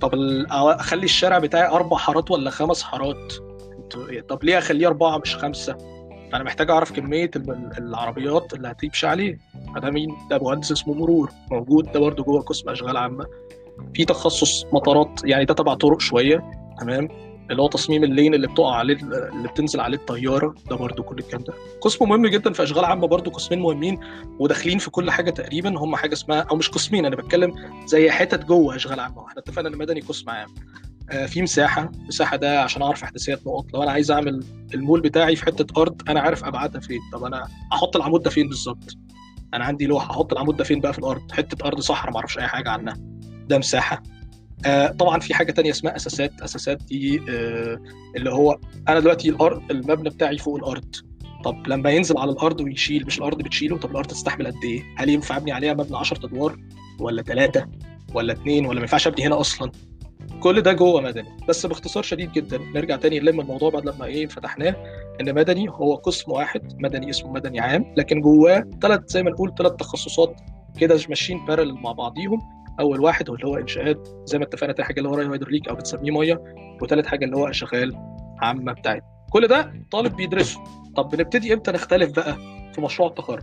طب 0.00 0.10
أخلي 0.50 1.04
الشارع 1.04 1.38
بتاعي 1.38 1.68
أربع 1.68 1.96
حارات 1.96 2.30
ولا 2.30 2.50
خمس 2.50 2.82
حارات؟ 2.82 3.32
انتوا- 3.78 4.20
طب 4.28 4.44
ليه 4.44 4.58
أخليه 4.58 4.86
أربعة 4.86 5.18
مش 5.18 5.36
خمسة؟ 5.36 5.76
فانا 6.32 6.44
محتاج 6.44 6.70
أعرف 6.70 6.92
كمية 6.92 7.30
ال- 7.36 7.70
العربيات 7.78 8.54
اللي 8.54 8.68
هتمشي 8.68 9.06
عليه 9.06 9.38
فده 9.74 9.90
مين؟ 9.90 10.08
ده 10.30 10.38
مهندس 10.38 10.72
اسمه 10.72 10.94
مرور. 10.94 11.30
موجود 11.50 11.92
ده 11.92 12.00
برضه 12.00 12.24
جوه 12.24 12.40
قسم 12.40 12.68
أشغال 12.70 12.96
عامة. 12.96 13.26
في 13.94 14.04
تخصص 14.04 14.64
مطارات 14.72 15.20
يعني 15.24 15.44
ده 15.44 15.54
تبع 15.54 15.74
طرق 15.74 16.00
شوية 16.00 16.44
تمام؟ 16.80 17.08
اللي 17.50 17.62
هو 17.62 17.68
تصميم 17.68 18.04
اللين 18.04 18.34
اللي 18.34 18.46
بتقع 18.46 18.74
عليه 18.74 18.94
اللي 19.02 19.48
بتنزل 19.48 19.80
عليه 19.80 19.96
الطيارة. 19.98 20.54
ده 20.70 20.76
برضو 20.76 21.02
كل 21.02 21.18
الكلام 21.18 21.42
ده. 21.42 21.54
قسم 21.80 22.08
مهم 22.08 22.26
جدا 22.26 22.52
في 22.52 22.62
أشغال 22.62 22.84
عامة 22.84 23.06
برضو 23.06 23.30
قسمين 23.30 23.60
مهمين 23.60 24.00
وداخلين 24.38 24.78
في 24.78 24.90
كل 24.90 25.10
حاجة 25.10 25.30
تقريبا. 25.30 25.78
هم 25.78 25.96
حاجة 25.96 26.12
اسمها 26.12 26.40
أو 26.40 26.56
مش 26.56 26.68
قسمين 26.68 27.06
أنا 27.06 27.16
بتكلم 27.16 27.54
زي 27.86 28.10
حتت 28.10 28.44
جوه 28.44 28.76
أشغال 28.76 29.00
عامة. 29.00 29.26
إحنا 29.28 29.40
اتفقنا 29.40 29.68
إن 29.68 29.76
مدني 29.78 30.00
قسم 30.00 30.30
عام 30.30 30.48
آه، 31.10 31.26
في 31.26 31.42
مساحة. 31.42 31.90
مساحة 32.08 32.36
ده 32.36 32.60
عشان 32.62 32.82
أعرف 32.82 33.02
احداثيات 33.04 33.46
نقط. 33.46 33.74
لو 33.74 33.82
أنا 33.82 33.90
عايز 33.90 34.10
أعمل 34.10 34.44
المول 34.74 35.00
بتاعي 35.00 35.36
في 35.36 35.44
حتة 35.46 35.80
أرض 35.82 36.02
أنا 36.08 36.20
عارف 36.20 36.44
ابعادها 36.44 36.80
فين. 36.80 37.00
طب 37.12 37.24
أنا 37.24 37.48
أحط 37.72 37.96
العمود 37.96 38.22
ده 38.22 38.30
فين 38.30 38.48
بالظبط؟ 38.48 38.96
أنا 39.54 39.64
عندي 39.64 39.86
لوحة. 39.86 40.10
أحط 40.10 40.32
العمود 40.32 40.56
ده 40.56 40.64
فين 40.64 40.80
بقى 40.80 40.92
في 40.92 40.98
الأرض؟ 40.98 41.32
حتة 41.32 41.66
أرض 41.66 41.80
صحراء 41.80 42.12
ما 42.12 42.18
أعرفش 42.18 42.38
أي 42.38 42.46
حاجة 42.46 42.70
عنها. 42.70 42.96
ده 43.46 43.58
مساحة. 43.58 44.02
طبعا 44.98 45.20
في 45.20 45.34
حاجة 45.34 45.52
تانية 45.52 45.70
اسمها 45.70 45.96
أساسات. 45.96 46.40
أساسات 46.42 46.82
دي 46.82 47.20
آه 47.30 47.78
اللي 48.16 48.30
هو 48.30 48.58
أنا 48.88 49.00
دلوقتي 49.00 49.28
الأرض 49.28 49.62
المبنى 49.70 50.10
بتاعي 50.10 50.38
فوق 50.38 50.56
الأرض. 50.56 50.94
طب 51.44 51.66
لما 51.66 51.90
ينزل 51.90 52.18
على 52.18 52.30
الأرض 52.32 52.60
ويشيل 52.60 53.06
مش 53.06 53.18
الأرض 53.18 53.38
بتشيله 53.38 53.78
طب 53.78 53.90
الأرض 53.90 54.06
تستحمل 54.06 54.46
قد 54.46 54.64
إيه؟ 54.64 54.82
هل 54.96 55.08
ينفع 55.08 55.36
أبني 55.36 55.52
عليها 55.52 55.74
مبنى 55.74 55.96
10 55.96 56.26
أدوار 56.26 56.56
ولا 57.00 57.22
ثلاثة 57.22 57.66
ولا 58.14 58.32
اثنين 58.32 58.66
ولا 58.66 58.74
ما 58.74 58.80
ينفعش 58.80 59.06
أبني 59.06 59.26
هنا 59.26 59.40
أصلا؟ 59.40 59.70
كل 60.40 60.60
ده 60.60 60.72
جوه 60.72 61.00
مدني. 61.00 61.28
بس 61.48 61.66
باختصار 61.66 62.02
شديد 62.02 62.32
جدا 62.32 62.58
نرجع 62.58 62.96
تاني 62.96 63.20
نلم 63.20 63.40
الموضوع 63.40 63.70
بعد 63.70 63.86
لما 63.88 64.04
إيه 64.04 64.26
فتحناه 64.26 64.76
إن 65.20 65.34
مدني 65.34 65.68
هو 65.68 65.94
قسم 65.94 66.32
واحد. 66.32 66.72
مدني 66.82 67.10
اسمه 67.10 67.32
مدني 67.32 67.60
عام 67.60 67.94
لكن 67.96 68.20
جواه 68.20 68.64
ثلاث 68.82 69.00
زي 69.12 69.22
ما 69.22 69.30
نقول 69.30 69.54
ثلاث 69.58 69.72
تخصصات 69.72 70.36
كده 70.80 70.98
ماشيين 71.08 71.44
بارل 71.44 71.72
مع 71.72 71.92
بعضيهم. 71.92 72.40
أول 72.80 73.00
واحد 73.00 73.30
اللي 73.30 73.46
هو 73.46 73.56
إنشاءات 73.56 74.08
زي 74.24 74.38
ما 74.38 74.44
اتفقنا 74.44 74.72
تاني 74.72 74.86
حاجة 74.86 74.98
اللي 74.98 75.08
هو 75.08 75.14
ري 75.14 75.32
هيدروليك 75.34 75.68
أو 75.68 75.74
بتسميه 75.74 76.10
مية 76.10 76.42
وثالث 76.82 77.06
حاجة 77.06 77.24
اللي 77.24 77.36
هو 77.36 77.48
اشغال 77.48 77.96
عامة 78.42 78.72
بتاعتنا 78.72 79.08
كل 79.32 79.46
ده 79.46 79.72
طالب 79.90 80.16
بيدرسه. 80.16 80.60
طب 80.96 81.08
بنبتدي 81.08 81.54
إمتى 81.54 81.72
نختلف 81.72 82.16
بقى 82.16 82.36
في 82.74 82.80
مشروع 82.80 83.08
التخرج؟ 83.08 83.42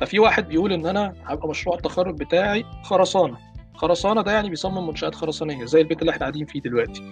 ففي 0.00 0.18
واحد 0.18 0.48
بيقول 0.48 0.72
إن 0.72 0.86
أنا 0.86 1.14
هبقى 1.24 1.48
مشروع 1.48 1.76
التخرج 1.76 2.14
بتاعي 2.18 2.64
خرسانة. 2.82 3.36
خرسانة 3.74 4.22
ده 4.22 4.32
يعني 4.32 4.50
بيصمم 4.50 4.86
منشآت 4.86 5.14
خرسانية 5.14 5.64
زي 5.64 5.80
البيت 5.80 6.00
اللي 6.00 6.10
إحنا 6.10 6.20
قاعدين 6.20 6.46
فيه 6.46 6.60
دلوقتي. 6.60 7.02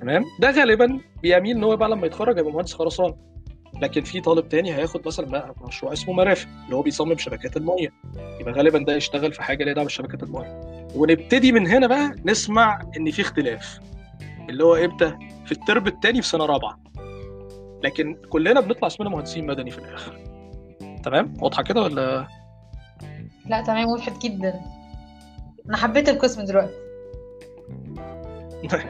تمام؟ 0.00 0.24
ده 0.40 0.50
غالبا 0.50 1.00
بيميل 1.22 1.56
إن 1.56 1.64
هو 1.64 1.76
بقى 1.76 1.88
لما 1.88 2.06
يتخرج 2.06 2.38
يبقى 2.38 2.52
مهندس 2.52 2.74
خرسانة. 2.74 3.16
لكن 3.82 4.00
في 4.02 4.20
طالب 4.20 4.48
تاني 4.48 4.74
هياخد 4.74 5.06
مثلا 5.06 5.54
مشروع 5.68 5.92
اسمه 5.92 6.14
مرافق 6.14 6.48
اللي 6.64 6.76
هو 6.76 6.82
بيصمم 6.82 7.16
شبكات 7.18 7.56
المية. 7.56 7.88
يبقى 8.40 8.52
غالبا 8.52 8.78
ده 8.78 8.96
يشتغل 8.96 9.32
في 9.32 9.42
حاجة 9.42 9.64
ليها 9.64 9.74
دعوة 9.74 9.86
بشبكات 9.86 10.22
المية. 10.22 10.69
ونبتدي 10.94 11.52
من 11.52 11.66
هنا 11.66 11.86
بقى 11.86 12.14
نسمع 12.24 12.80
إن 12.96 13.10
في 13.10 13.22
اختلاف. 13.22 13.80
اللي 14.48 14.64
هو 14.64 14.74
إمتى؟ 14.74 15.16
في 15.46 15.52
الترم 15.52 15.86
الثاني 15.86 16.22
في 16.22 16.28
سنة 16.28 16.46
رابعة. 16.46 16.80
لكن 17.84 18.16
كلنا 18.28 18.60
بنطلع 18.60 18.86
اسمنا 18.88 19.10
مهندسين 19.10 19.46
مدني 19.46 19.70
في 19.70 19.78
الآخر. 19.78 20.18
تمام؟ 21.04 21.34
واضحة 21.38 21.62
كده 21.62 21.82
ولا؟ 21.82 22.26
لا 23.46 23.62
تمام 23.62 23.88
وضحت 23.88 24.22
جدا. 24.22 24.60
أنا 25.68 25.76
حبيت 25.76 26.08
القسم 26.08 26.44
دلوقتي. 26.44 26.74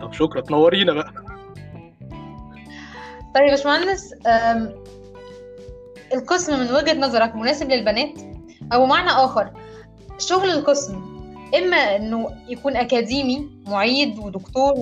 طب 0.00 0.12
شكرا. 0.12 0.40
تنورينا 0.40 0.92
بقى. 0.92 1.12
طيب 3.34 3.44
يا 3.44 3.50
باشمهندس 3.50 4.14
القسم 6.14 6.60
من 6.60 6.74
وجهة 6.74 6.98
نظرك 6.98 7.34
مناسب 7.34 7.70
للبنات 7.70 8.20
أو 8.72 8.86
بمعنى 8.86 9.10
آخر؟ 9.10 9.63
شغل 10.18 10.50
القسم 10.50 11.14
إما 11.58 11.96
إنه 11.96 12.30
يكون 12.48 12.76
أكاديمي 12.76 13.48
معيد 13.66 14.18
ودكتور 14.18 14.74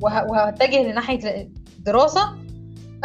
وهتجه 0.00 0.82
لناحية 0.82 1.48
الدراسة 1.78 2.34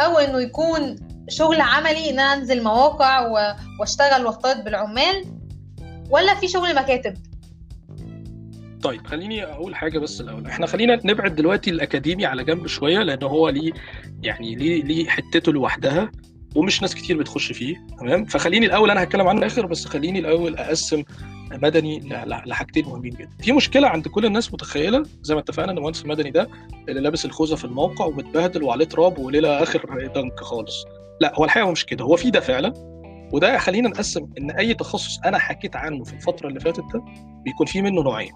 أو 0.00 0.18
إنه 0.18 0.40
يكون 0.40 0.96
شغل 1.28 1.60
عملي 1.60 2.10
إن 2.10 2.20
أنا 2.20 2.34
أنزل 2.34 2.62
مواقع 2.64 3.26
وأشتغل 3.80 4.26
وأختلط 4.26 4.64
بالعمال 4.64 5.24
ولا 6.10 6.34
في 6.34 6.48
شغل 6.48 6.74
مكاتب؟ 6.74 7.14
طيب 8.82 9.06
خليني 9.06 9.44
أقول 9.44 9.74
حاجة 9.74 9.98
بس 9.98 10.20
الأول. 10.20 10.46
إحنا 10.46 10.66
خلينا 10.66 11.00
نبعد 11.04 11.34
دلوقتي 11.34 11.70
الأكاديمي 11.70 12.26
على 12.26 12.44
جنب 12.44 12.66
شوية 12.66 12.98
لأن 12.98 13.22
هو 13.22 13.48
ليه 13.48 13.72
يعني 14.22 14.54
ليه 14.54 14.82
ليه 14.82 15.08
حتته 15.08 15.52
لوحدها 15.52 16.10
ومش 16.54 16.82
ناس 16.82 16.94
كتير 16.94 17.18
بتخش 17.18 17.52
فيه 17.52 17.76
تمام؟ 18.00 18.24
فخليني 18.24 18.66
الأول 18.66 18.90
أنا 18.90 19.02
هتكلم 19.02 19.28
عنه 19.28 19.38
الآخر 19.38 19.66
بس 19.66 19.84
خليني 19.84 20.18
الأول 20.18 20.56
أقسم 20.56 21.02
مدني 21.52 22.00
لحاجتين 22.26 22.86
مهمين 22.86 23.12
جدا. 23.12 23.30
في 23.42 23.52
مشكلة 23.52 23.88
عند 23.88 24.08
كل 24.08 24.26
الناس 24.26 24.54
متخيلة 24.54 25.02
زي 25.22 25.34
ما 25.34 25.40
اتفقنا 25.40 25.72
إن 25.72 25.78
المهندس 25.78 26.02
المدني 26.02 26.30
ده 26.30 26.48
اللي 26.88 27.00
لابس 27.00 27.24
الخوذة 27.24 27.54
في 27.54 27.64
الموقع 27.64 28.04
ومتبهدل 28.04 28.62
وعليه 28.62 28.84
تراب 28.84 29.18
وليلة 29.18 29.62
آخر 29.62 30.08
دنك 30.14 30.40
خالص. 30.40 30.84
لا 31.20 31.32
هو 31.38 31.44
الحقيقة 31.44 31.70
مش 31.70 31.86
كده 31.86 32.04
هو 32.04 32.16
في 32.16 32.30
ده 32.30 32.40
فعلا. 32.40 32.72
وده 33.32 33.58
خلينا 33.58 33.88
نقسم 33.88 34.28
إن 34.38 34.50
أي 34.50 34.74
تخصص 34.74 35.18
أنا 35.24 35.38
حكيت 35.38 35.76
عنه 35.76 36.04
في 36.04 36.12
الفترة 36.12 36.48
اللي 36.48 36.60
فاتت 36.60 36.84
ده 36.94 37.04
بيكون 37.44 37.66
فيه 37.66 37.82
منه 37.82 38.02
نوعين. 38.02 38.32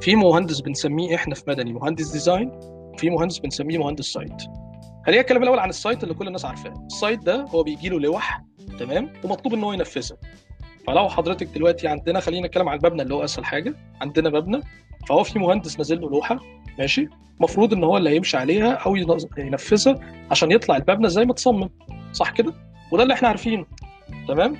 في 0.00 0.16
مهندس 0.16 0.60
بنسميه 0.60 1.14
إحنا 1.14 1.34
في 1.34 1.42
مدني 1.48 1.72
مهندس 1.72 2.08
design 2.10 2.52
في 2.98 3.10
مهندس 3.10 3.38
بنسميه 3.38 3.78
مهندس 3.78 4.04
site. 4.04 4.42
خلينا 5.06 5.22
نتكلم 5.22 5.42
الأول 5.42 5.58
عن 5.58 5.68
ال 5.68 5.75
site 5.75 6.02
اللي 6.02 6.14
كل 6.14 6.26
الناس 6.26 6.44
عارفاه. 6.44 6.86
ال 6.86 6.93
site 6.93 7.22
ده 7.22 7.44
هو 7.48 7.62
بيجي 7.62 7.88
له 7.88 8.00
لوح 8.00 8.42
تمام 8.78 9.12
ومطلوب 9.24 9.54
إن 9.54 9.64
هو 9.64 9.72
ينفذها. 9.72 10.16
فلو 10.86 11.08
حضرتك 11.08 11.46
دلوقتي 11.46 11.88
عندنا 11.88 12.20
خلينا 12.20 12.46
نتكلم 12.46 12.68
عن 12.68 12.78
المبنى 12.78 13.02
اللي 13.02 13.14
هو 13.14 13.24
أسهل 13.24 13.44
حاجة 13.44 13.74
عندنا 14.00 14.30
مبنى 14.30 14.60
فهو 15.08 15.22
في 15.22 15.38
مهندس 15.38 15.78
نازل 15.78 16.00
له 16.00 16.10
لوحة 16.10 16.38
ماشي؟ 16.78 17.08
المفروض 17.38 17.72
إن 17.72 17.84
هو 17.84 17.96
اللي 17.96 18.10
هيمشي 18.10 18.36
عليها 18.36 18.72
أو 18.72 18.96
ينفذها 19.38 20.00
عشان 20.30 20.50
يطلع 20.52 20.76
المبنى 20.76 21.08
زي 21.08 21.24
ما 21.24 21.34
تصمم 21.34 21.68
صح 22.12 22.30
كده؟ 22.30 22.52
وده 22.92 23.02
اللي 23.02 23.14
إحنا 23.14 23.28
عارفينه 23.28 23.66
تمام؟ 24.28 24.56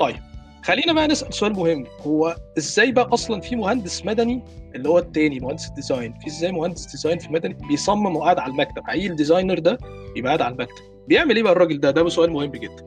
طيب 0.00 0.16
خلينا 0.64 0.92
بقى 0.92 1.06
نسأل 1.08 1.34
سؤال 1.34 1.52
مهم 1.52 1.86
هو 2.06 2.36
إزاي 2.58 2.92
بقى 2.92 3.08
أصلا 3.12 3.40
في 3.40 3.56
مهندس 3.56 4.04
مدني 4.06 4.42
اللي 4.74 4.88
هو 4.88 4.98
التاني 4.98 5.40
مهندس 5.40 5.68
ال 5.68 5.74
design؟ 5.74 6.14
في 6.20 6.26
إزاي 6.26 6.52
مهندس 6.52 6.86
design 6.86 7.18
في 7.18 7.32
مدني 7.32 7.54
بيصمم 7.68 8.16
وقاعد 8.16 8.38
على 8.38 8.50
المكتب؟ 8.52 8.82
حقيقي 8.86 9.06
ال 9.06 9.12
designer 9.12 9.58
ده 9.58 9.78
يبقى 10.16 10.28
قاعد 10.28 10.42
على 10.42 10.52
المكتب. 10.54 10.82
بيعمل 11.08 11.36
إيه 11.36 11.42
بقى 11.42 11.52
الراجل 11.52 11.80
ده؟ 11.80 11.90
ده 11.90 12.08
سؤال 12.08 12.32
مهم 12.32 12.50
جدا. 12.50 12.84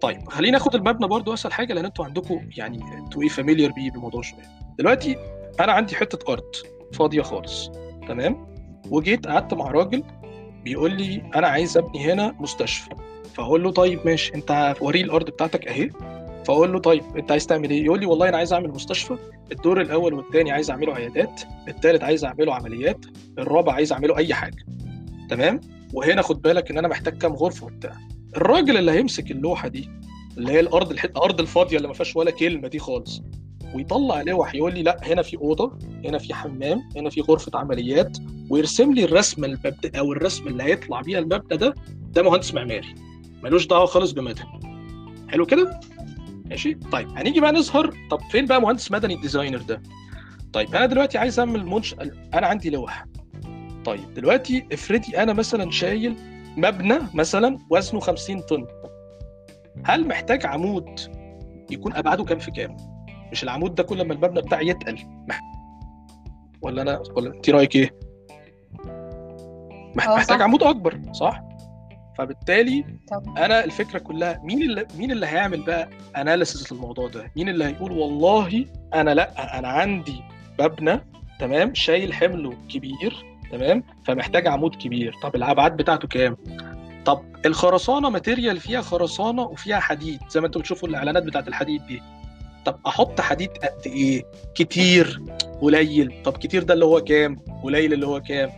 طيب 0.00 0.28
خلينا 0.28 0.58
ناخد 0.58 0.74
المبنى 0.74 1.08
برضو 1.08 1.34
أسهل 1.34 1.52
حاجة 1.52 1.74
لأن 1.74 1.84
أنتوا 1.84 2.04
عندكم 2.04 2.48
يعني 2.56 2.80
أنتوا 2.98 3.22
إيه 3.22 3.28
familiar 3.28 3.72
بيه 3.72 3.90
بالموضوع 3.90 4.22
شوية. 4.22 4.42
دلوقتي 4.78 5.16
أنا 5.60 5.72
عندي 5.72 5.96
حتة 5.96 6.32
ارض 6.32 6.52
فاضية 6.92 7.22
خالص 7.22 7.70
تمام؟ 8.08 8.54
وجيت 8.90 9.26
قعدت 9.26 9.54
مع 9.54 9.70
راجل 9.70 10.02
بيقول 10.64 10.96
لي 10.96 11.22
أنا 11.34 11.46
عايز 11.48 11.76
أبني 11.76 12.12
هنا 12.12 12.34
مستشفى. 12.40 12.90
فأقول 13.34 13.62
له 13.62 13.70
طيب 13.70 14.00
ماشي 14.04 14.34
أنت 14.34 14.74
وريه 14.80 15.04
الأرض 15.04 15.30
بتاعتك 15.30 15.68
أهي. 15.68 15.90
فأقول 16.46 16.72
له 16.72 16.78
طيب 16.78 17.02
أنت 17.16 17.30
عايز 17.30 17.46
تعمل 17.46 17.70
إيه؟ 17.70 17.84
يقول 17.84 18.00
لي 18.00 18.06
والله 18.06 18.28
أنا 18.28 18.36
عايز 18.36 18.52
أعمل 18.52 18.68
مستشفى 18.68 19.16
الدور 19.52 19.80
الأول 19.80 20.14
والثاني 20.14 20.52
عايز 20.52 20.70
أعمله 20.70 20.94
عيادات 20.94 21.40
الثالث 21.68 22.02
عايز 22.02 22.24
أعمله 22.24 22.54
عمليات 22.54 23.06
الرابع 23.38 23.72
عايز 23.72 23.92
أعمله 23.92 24.16
أي 24.16 24.34
حاجة. 24.34 24.64
تمام؟ 25.30 25.60
وهنا 25.92 26.22
خد 26.22 26.42
بالك 26.42 26.70
إن 26.70 26.78
أنا 26.78 26.88
محتاج 26.88 27.18
كام 27.18 27.32
غرفة 27.32 27.66
وبتاع. 27.66 27.92
الراجل 28.36 28.76
اللي 28.76 28.92
هيمسك 28.92 29.30
اللوحة 29.30 29.68
دي 29.68 29.88
اللي 30.38 30.52
هي 30.52 30.60
الأرض 30.60 30.90
الأرض 30.90 31.40
الفاضية 31.40 31.76
اللي 31.76 31.88
ما 31.88 31.94
فيهاش 31.94 32.16
ولا 32.16 32.30
كلمة 32.30 32.68
دي 32.68 32.78
خالص 32.78 33.22
ويطلع 33.74 34.22
لوح 34.22 34.54
يقول 34.54 34.74
لي 34.74 34.82
لأ 34.82 35.00
هنا 35.02 35.22
في 35.22 35.36
أوضة 35.36 35.78
هنا 36.04 36.18
في 36.18 36.34
حمام 36.34 36.80
هنا 36.96 37.10
في 37.10 37.20
غرفة 37.20 37.58
عمليات 37.58 38.18
ويرسم 38.50 38.92
لي 38.92 39.04
الرسمه 39.04 39.46
المبدأ 39.46 39.98
أو 39.98 40.12
الرسم 40.12 40.48
اللي 40.48 40.62
هيطلع 40.62 41.00
بيها 41.00 41.18
المبنى 41.18 41.58
ده 41.58 41.74
ده 41.88 42.22
مهندس 42.22 42.54
معماري. 42.54 42.94
ملوش 43.42 43.66
دعوة 43.66 43.86
خالص 43.86 44.10
بمدني. 44.12 44.44
حلو 45.28 45.46
كده؟ 45.46 45.80
ماشي؟ 46.46 46.74
طيب 46.92 47.08
هنيجي 47.16 47.40
بقى 47.40 47.52
نظهر 47.52 47.94
طب 48.10 48.20
فين 48.30 48.46
بقى 48.46 48.60
مهندس 48.60 48.92
مدني 48.92 49.14
الديزاينر 49.14 49.58
ده؟ 49.62 49.82
طيب 50.52 50.74
أنا 50.74 50.86
دلوقتي 50.86 51.18
عايز 51.18 51.38
أعمل 51.38 51.66
منش 51.66 51.94
أنا 52.34 52.46
عندي 52.46 52.70
لوح 52.70 53.06
طيب 53.84 54.14
دلوقتي 54.14 54.66
افرضي 54.72 55.16
أنا 55.18 55.32
مثلا 55.32 55.70
شايل 55.70 56.16
مبنى 56.56 56.98
مثلا 57.14 57.58
وزنه 57.70 58.00
50 58.00 58.40
طن. 58.40 58.66
هل 59.84 60.08
محتاج 60.08 60.46
عمود 60.46 61.00
يكون 61.70 61.94
ابعاده 61.94 62.24
كام 62.24 62.38
في 62.38 62.50
كام؟ 62.50 62.76
مش 63.32 63.42
العمود 63.44 63.74
ده 63.74 63.82
كل 63.82 64.04
ما 64.04 64.14
المبنى 64.14 64.40
بتاعي 64.40 64.68
يتقل. 64.68 64.98
ولا 66.62 66.82
أنا 66.82 67.02
ولا 67.16 67.30
أنت 67.34 67.50
رأيك 67.50 67.76
إيه؟ 67.76 67.94
آه 68.86 69.92
محتاج. 69.96 70.42
عمود 70.42 70.62
أكبر 70.62 71.00
صح؟ 71.12 71.42
فبالتالي 72.18 72.84
طب. 73.10 73.38
أنا 73.38 73.64
الفكرة 73.64 73.98
كلها 73.98 74.40
مين 74.44 74.62
اللي 74.62 74.86
مين 74.98 75.10
اللي 75.12 75.26
هيعمل 75.26 75.62
بقى 75.62 75.88
اناليسيس 76.16 76.72
للموضوع 76.72 77.08
ده؟ 77.08 77.32
مين 77.36 77.48
اللي 77.48 77.64
هيقول 77.64 77.92
والله 77.92 78.66
أنا 78.94 79.14
لأ 79.14 79.58
أنا 79.58 79.68
عندي 79.68 80.20
مبنى 80.60 81.00
تمام 81.40 81.74
شايل 81.74 82.12
حمله 82.14 82.52
كبير 82.68 83.24
تمام؟ 83.52 83.84
فمحتاج 84.04 84.46
عمود 84.46 84.74
كبير. 84.74 85.14
طب 85.22 85.34
الابعاد 85.36 85.76
بتاعته 85.76 86.08
كام؟ 86.08 86.36
طب 87.04 87.22
الخرسانة 87.46 88.10
ماتيريال 88.10 88.60
فيها 88.60 88.80
خرسانة 88.80 89.42
وفيها 89.42 89.80
حديد 89.80 90.20
زي 90.30 90.40
ما 90.40 90.46
أنتم 90.46 90.60
بتشوفوا 90.60 90.88
الإعلانات 90.88 91.22
بتاعت 91.22 91.48
الحديد 91.48 91.86
دي. 91.86 92.02
طب 92.64 92.78
أحط 92.86 93.20
حديد 93.20 93.50
قد 93.50 93.86
إيه؟ 93.86 94.22
كتير 94.54 95.22
قليل. 95.62 96.22
طب 96.24 96.32
كتير 96.36 96.62
ده 96.62 96.74
اللي 96.74 96.84
هو 96.84 97.00
كام؟ 97.00 97.36
قليل 97.62 97.92
اللي 97.92 98.06
هو 98.06 98.20
كام؟ 98.20 98.50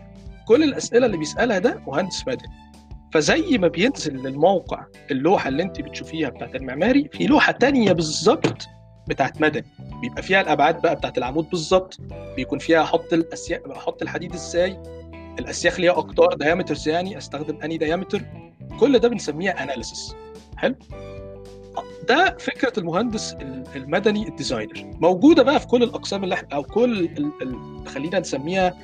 كل 0.49 0.62
الأسئلة 0.62 1.07
اللي 1.07 1.16
بيسألها 1.16 1.59
ده 1.59 1.81
مهندس 1.87 2.29
مدني 2.29 2.49
فزي 3.12 3.59
ما 3.59 3.68
بينزل 3.68 4.16
للموقع 4.16 4.85
اللوحة 5.11 5.49
اللي 5.49 5.62
انت 5.62 5.81
بتشوفيها 5.81 6.29
بتاعت 6.29 6.55
المعماري 6.55 7.09
في 7.12 7.27
لوحة 7.27 7.53
تانية 7.53 7.92
بالظبط 7.92 8.68
بتاعت 9.09 9.40
مدني. 9.40 9.64
بيبقى 10.01 10.23
فيها 10.23 10.40
الأبعاد 10.40 10.83
بقى 10.83 10.97
بتاعت 10.97 11.19
العمود 11.19 11.51
بالظبط. 11.51 11.99
بيكون 12.37 12.59
فيها 12.59 12.83
أحط 12.83 13.12
الاسياخ 13.12 13.61
أحط 13.77 14.03
الحديد 14.03 14.35
إزاي؟ 14.35 14.79
الأسياخ 15.38 15.81
ليها 15.81 15.92
أقطار 15.92 16.35
diameters 16.35 16.88
يعني 16.88 17.19
أستخدم 17.19 17.59
أنهي 17.64 17.79
diameter 17.79 18.22
كل 18.81 18.99
ده 18.99 19.09
بنسميها 19.09 19.62
analysis 19.62 20.14
حلو؟ 20.57 20.75
ده 22.09 22.37
فكرة 22.40 22.73
المهندس 22.81 23.37
المدني 23.77 24.29
ال 24.29 24.35
designer 24.35 24.90
موجودة 25.01 25.42
بقى 25.42 25.61
في 25.61 25.66
كل 25.66 25.83
الأقسام 25.83 26.25
اللي 26.25 26.35
إحنا 26.35 26.49
أو 26.53 26.62
كل 26.62 26.99
ال... 27.05 27.31
ال... 27.42 27.88
خلينا 27.88 28.19
نسميها 28.21 28.75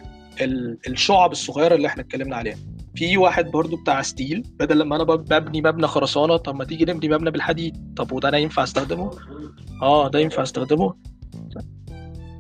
ال... 0.40 0.78
الشعب 0.88 1.32
الصغيرة 1.32 1.74
اللي 1.74 1.88
إحنا 1.88 2.02
اتكلمنا 2.02 2.36
عليها. 2.36 2.56
في 2.94 3.16
واحد 3.16 3.50
برضو 3.50 3.76
بتاع 3.76 4.02
steel 4.02 4.42
بدل 4.60 4.78
لما 4.78 4.96
أنا 4.96 5.04
ببني 5.04 5.60
مبنى 5.62 5.86
خرسانة 5.86 6.36
طب 6.36 6.54
ما 6.54 6.64
تيجي 6.64 6.84
نبني 6.84 7.14
مبنى 7.14 7.30
بالحديد؟ 7.30 7.94
طب 7.96 8.12
وده 8.12 8.28
أنا 8.28 8.38
ينفع 8.38 8.62
أستخدمه؟ 8.62 9.10
آه 9.82 10.08
ده 10.08 10.18
ينفع 10.18 10.42
أستخدمه. 10.42 10.94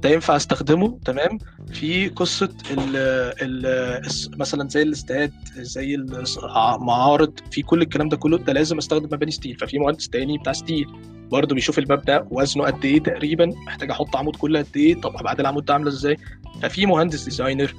ده 0.02 0.10
ينفع 0.10 0.36
أستخدمه 0.36 0.98
تمام؟ 1.04 1.38
في 1.72 2.08
قصة 2.08 2.48
ال 2.70 2.96
ال 3.42 4.02
مثلا 4.38 4.68
زي 4.68 4.82
الاستاد 4.82 5.32
زي 5.56 5.94
المعارض 5.94 7.32
في 7.50 7.62
كل 7.62 7.82
الكلام 7.82 8.08
ده 8.08 8.16
كله 8.16 8.38
ده 8.38 8.52
لازم 8.52 8.78
أستخدم 8.78 9.04
مباني 9.04 9.30
steel. 9.32 9.56
ففي 9.58 9.78
مهندس 9.78 10.08
تاني 10.08 10.38
بتاع 10.38 10.52
steel 10.52 10.86
برضه 11.30 11.54
بيشوف 11.54 11.78
المبنى 11.78 12.20
وزنه 12.30 12.64
قد 12.64 12.84
إيه 12.84 13.02
تقريبا 13.02 13.46
محتاج 13.66 13.90
أحط 13.90 14.16
عمود 14.16 14.36
كل 14.36 14.58
قد 14.58 14.76
إيه 14.76 15.00
طب 15.00 15.16
ابعاد 15.16 15.40
العمود 15.40 15.64
ده 15.64 15.74
عاملة 15.74 15.88
إزاي؟ 15.88 16.16
ففي 16.62 16.86
مهندس 16.86 17.24
designer 17.24 17.74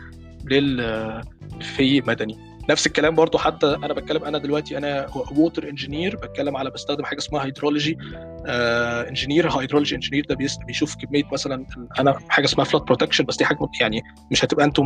لل 0.46 1.22
في 1.62 2.02
مدني. 2.02 2.53
نفس 2.70 2.88
الكلام 2.88 3.16
برضو 3.16 3.38
حتى 3.38 3.66
أنا 3.68 3.94
بتكلم 3.94 4.24
أنا 4.24 4.38
دلوقتي 4.38 4.78
أنا 4.78 5.08
water 5.38 5.70
engineer 5.70 6.16
بتكلم 6.16 6.58
على 6.58 6.70
بستخدم 6.72 7.06
حاجة 7.06 7.18
اسمها 7.18 7.46
hydrology 7.46 7.98
engineer 9.08 9.50
hydrology 9.50 9.96
engineer 9.96 10.26
ده 10.30 10.36
بيشوف 10.68 10.96
كمية 10.96 11.24
مثلا 11.34 11.66
أنا 12.00 12.20
حاجة 12.30 12.46
اسمها 12.46 12.66
flood 12.66 12.84
protection 12.84 13.24
بس 13.26 13.38
دي 13.38 13.46
حاجة 13.46 13.58
يعني 13.82 14.02
مش 14.32 14.46
هتبقى 14.46 14.66
أنتم 14.66 14.84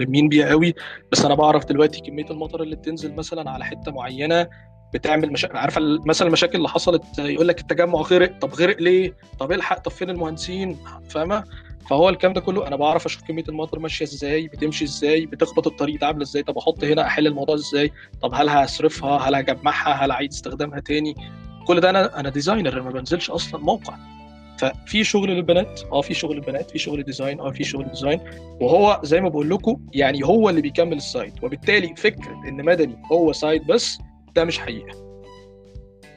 ملمين 0.00 0.28
بيها 0.28 0.48
قوي. 0.48 0.74
بس 1.12 1.24
أنا 1.24 1.34
بعرف 1.34 1.64
دلوقتي 1.64 2.00
كمية 2.00 2.30
المطر 2.30 2.62
اللي 2.62 2.76
بتنزل 2.76 3.14
مثلا 3.14 3.50
على 3.50 3.64
حتة 3.64 3.92
معينة 3.92 4.48
بتعمل 4.94 5.32
مشاكل 5.32 5.56
عارفة 5.56 5.80
مثلا 6.06 6.28
المشاكل 6.28 6.58
اللي 6.58 6.68
حصلت 6.68 7.02
يقول 7.18 7.48
لك 7.48 7.60
التجمع 7.60 8.00
غرق 8.00 8.38
طب 8.38 8.54
غرق 8.54 8.76
ليه؟ 8.82 9.16
طب 9.38 9.52
الحق 9.52 9.78
طب 9.78 9.90
فين 9.90 10.10
المهندسين؟ 10.10 10.78
فاهمة؟ 11.08 11.44
فهو 11.90 12.08
الكلام 12.08 12.32
ده 12.32 12.40
كله 12.40 12.66
أنا 12.66 12.76
بعرف 12.76 13.06
أشوف 13.06 13.22
كمية 13.22 13.44
المطر 13.48 13.78
ماشية 13.78 14.04
إزاي 14.04 14.48
بتمشي 14.48 14.84
إزاي 14.84 15.26
بتخبط 15.26 15.66
الطريق 15.66 16.00
ده 16.00 16.06
عاملة 16.06 16.22
إزاي 16.22 16.42
طب 16.42 16.58
أحط 16.58 16.84
هنا 16.84 17.06
أحل 17.06 17.26
الموضوع 17.26 17.54
إزاي؟ 17.54 17.92
طب 18.22 18.34
هل 18.34 18.48
هصرفها؟ 18.48 19.18
هل 19.18 19.34
هجمعها؟ 19.34 20.04
هل 20.04 20.10
أعيد 20.10 20.30
استخدامها 20.32 20.80
تاني؟ 20.80 21.14
كل 21.66 21.80
ده 21.80 21.90
أنا 21.90 22.20
أنا 22.20 22.28
designer 22.28 22.82
ما 22.82 22.90
بنزلش 22.90 23.30
أصلا 23.30 23.60
موقع. 23.60 23.94
ففي 24.58 25.04
شغل 25.04 25.30
للبنات 25.30 25.80
آه 25.92 26.00
في 26.00 26.14
شغل 26.14 26.36
للبنات 26.36 26.70
في 26.70 26.78
شغل 26.78 27.02
design 27.02 27.40
آه 27.40 27.50
في 27.50 27.64
شغل 27.64 27.88
design 27.88 28.20
وهو 28.60 29.00
زي 29.04 29.20
ما 29.20 29.28
بقول 29.28 29.50
لكم 29.50 29.80
يعني 29.92 30.24
هو 30.24 30.50
اللي 30.50 30.60
بيكمل 30.60 30.96
ال 30.96 31.06
site 31.06 31.44
وبالتالي 31.44 31.94
فكرة 31.96 32.42
إن 32.48 32.64
مدني 32.64 32.96
هو 33.12 33.32
site 33.32 33.64
بس 33.64 33.98
ده 34.34 34.44
مش 34.44 34.58
حقيقة. 34.58 35.20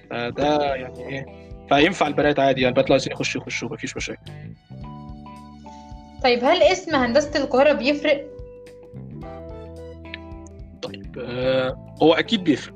فده 0.10 0.76
يعني 0.76 1.08
إيه 1.10 1.26
فينفع 1.70 2.08
البنات 2.08 2.40
عادي 2.40 2.62
يعني 2.62 2.70
البنات 2.70 2.90
لو 2.90 2.94
عايزين 2.94 3.14
يخشوا 3.14 3.42
يخشوا 3.42 3.70
مفيش 3.70 3.98
مشاكل. 3.98 4.32
طيب 6.24 6.44
هل 6.44 6.64
اسم 6.64 6.96
هندسة 6.96 7.44
القاهرة 7.44 7.74
بيفرق؟ 7.74 8.28
طيب 10.82 11.20
آه 11.20 11.96
هو 12.02 12.14
أكيد 12.14 12.44
بيفرق. 12.44 12.74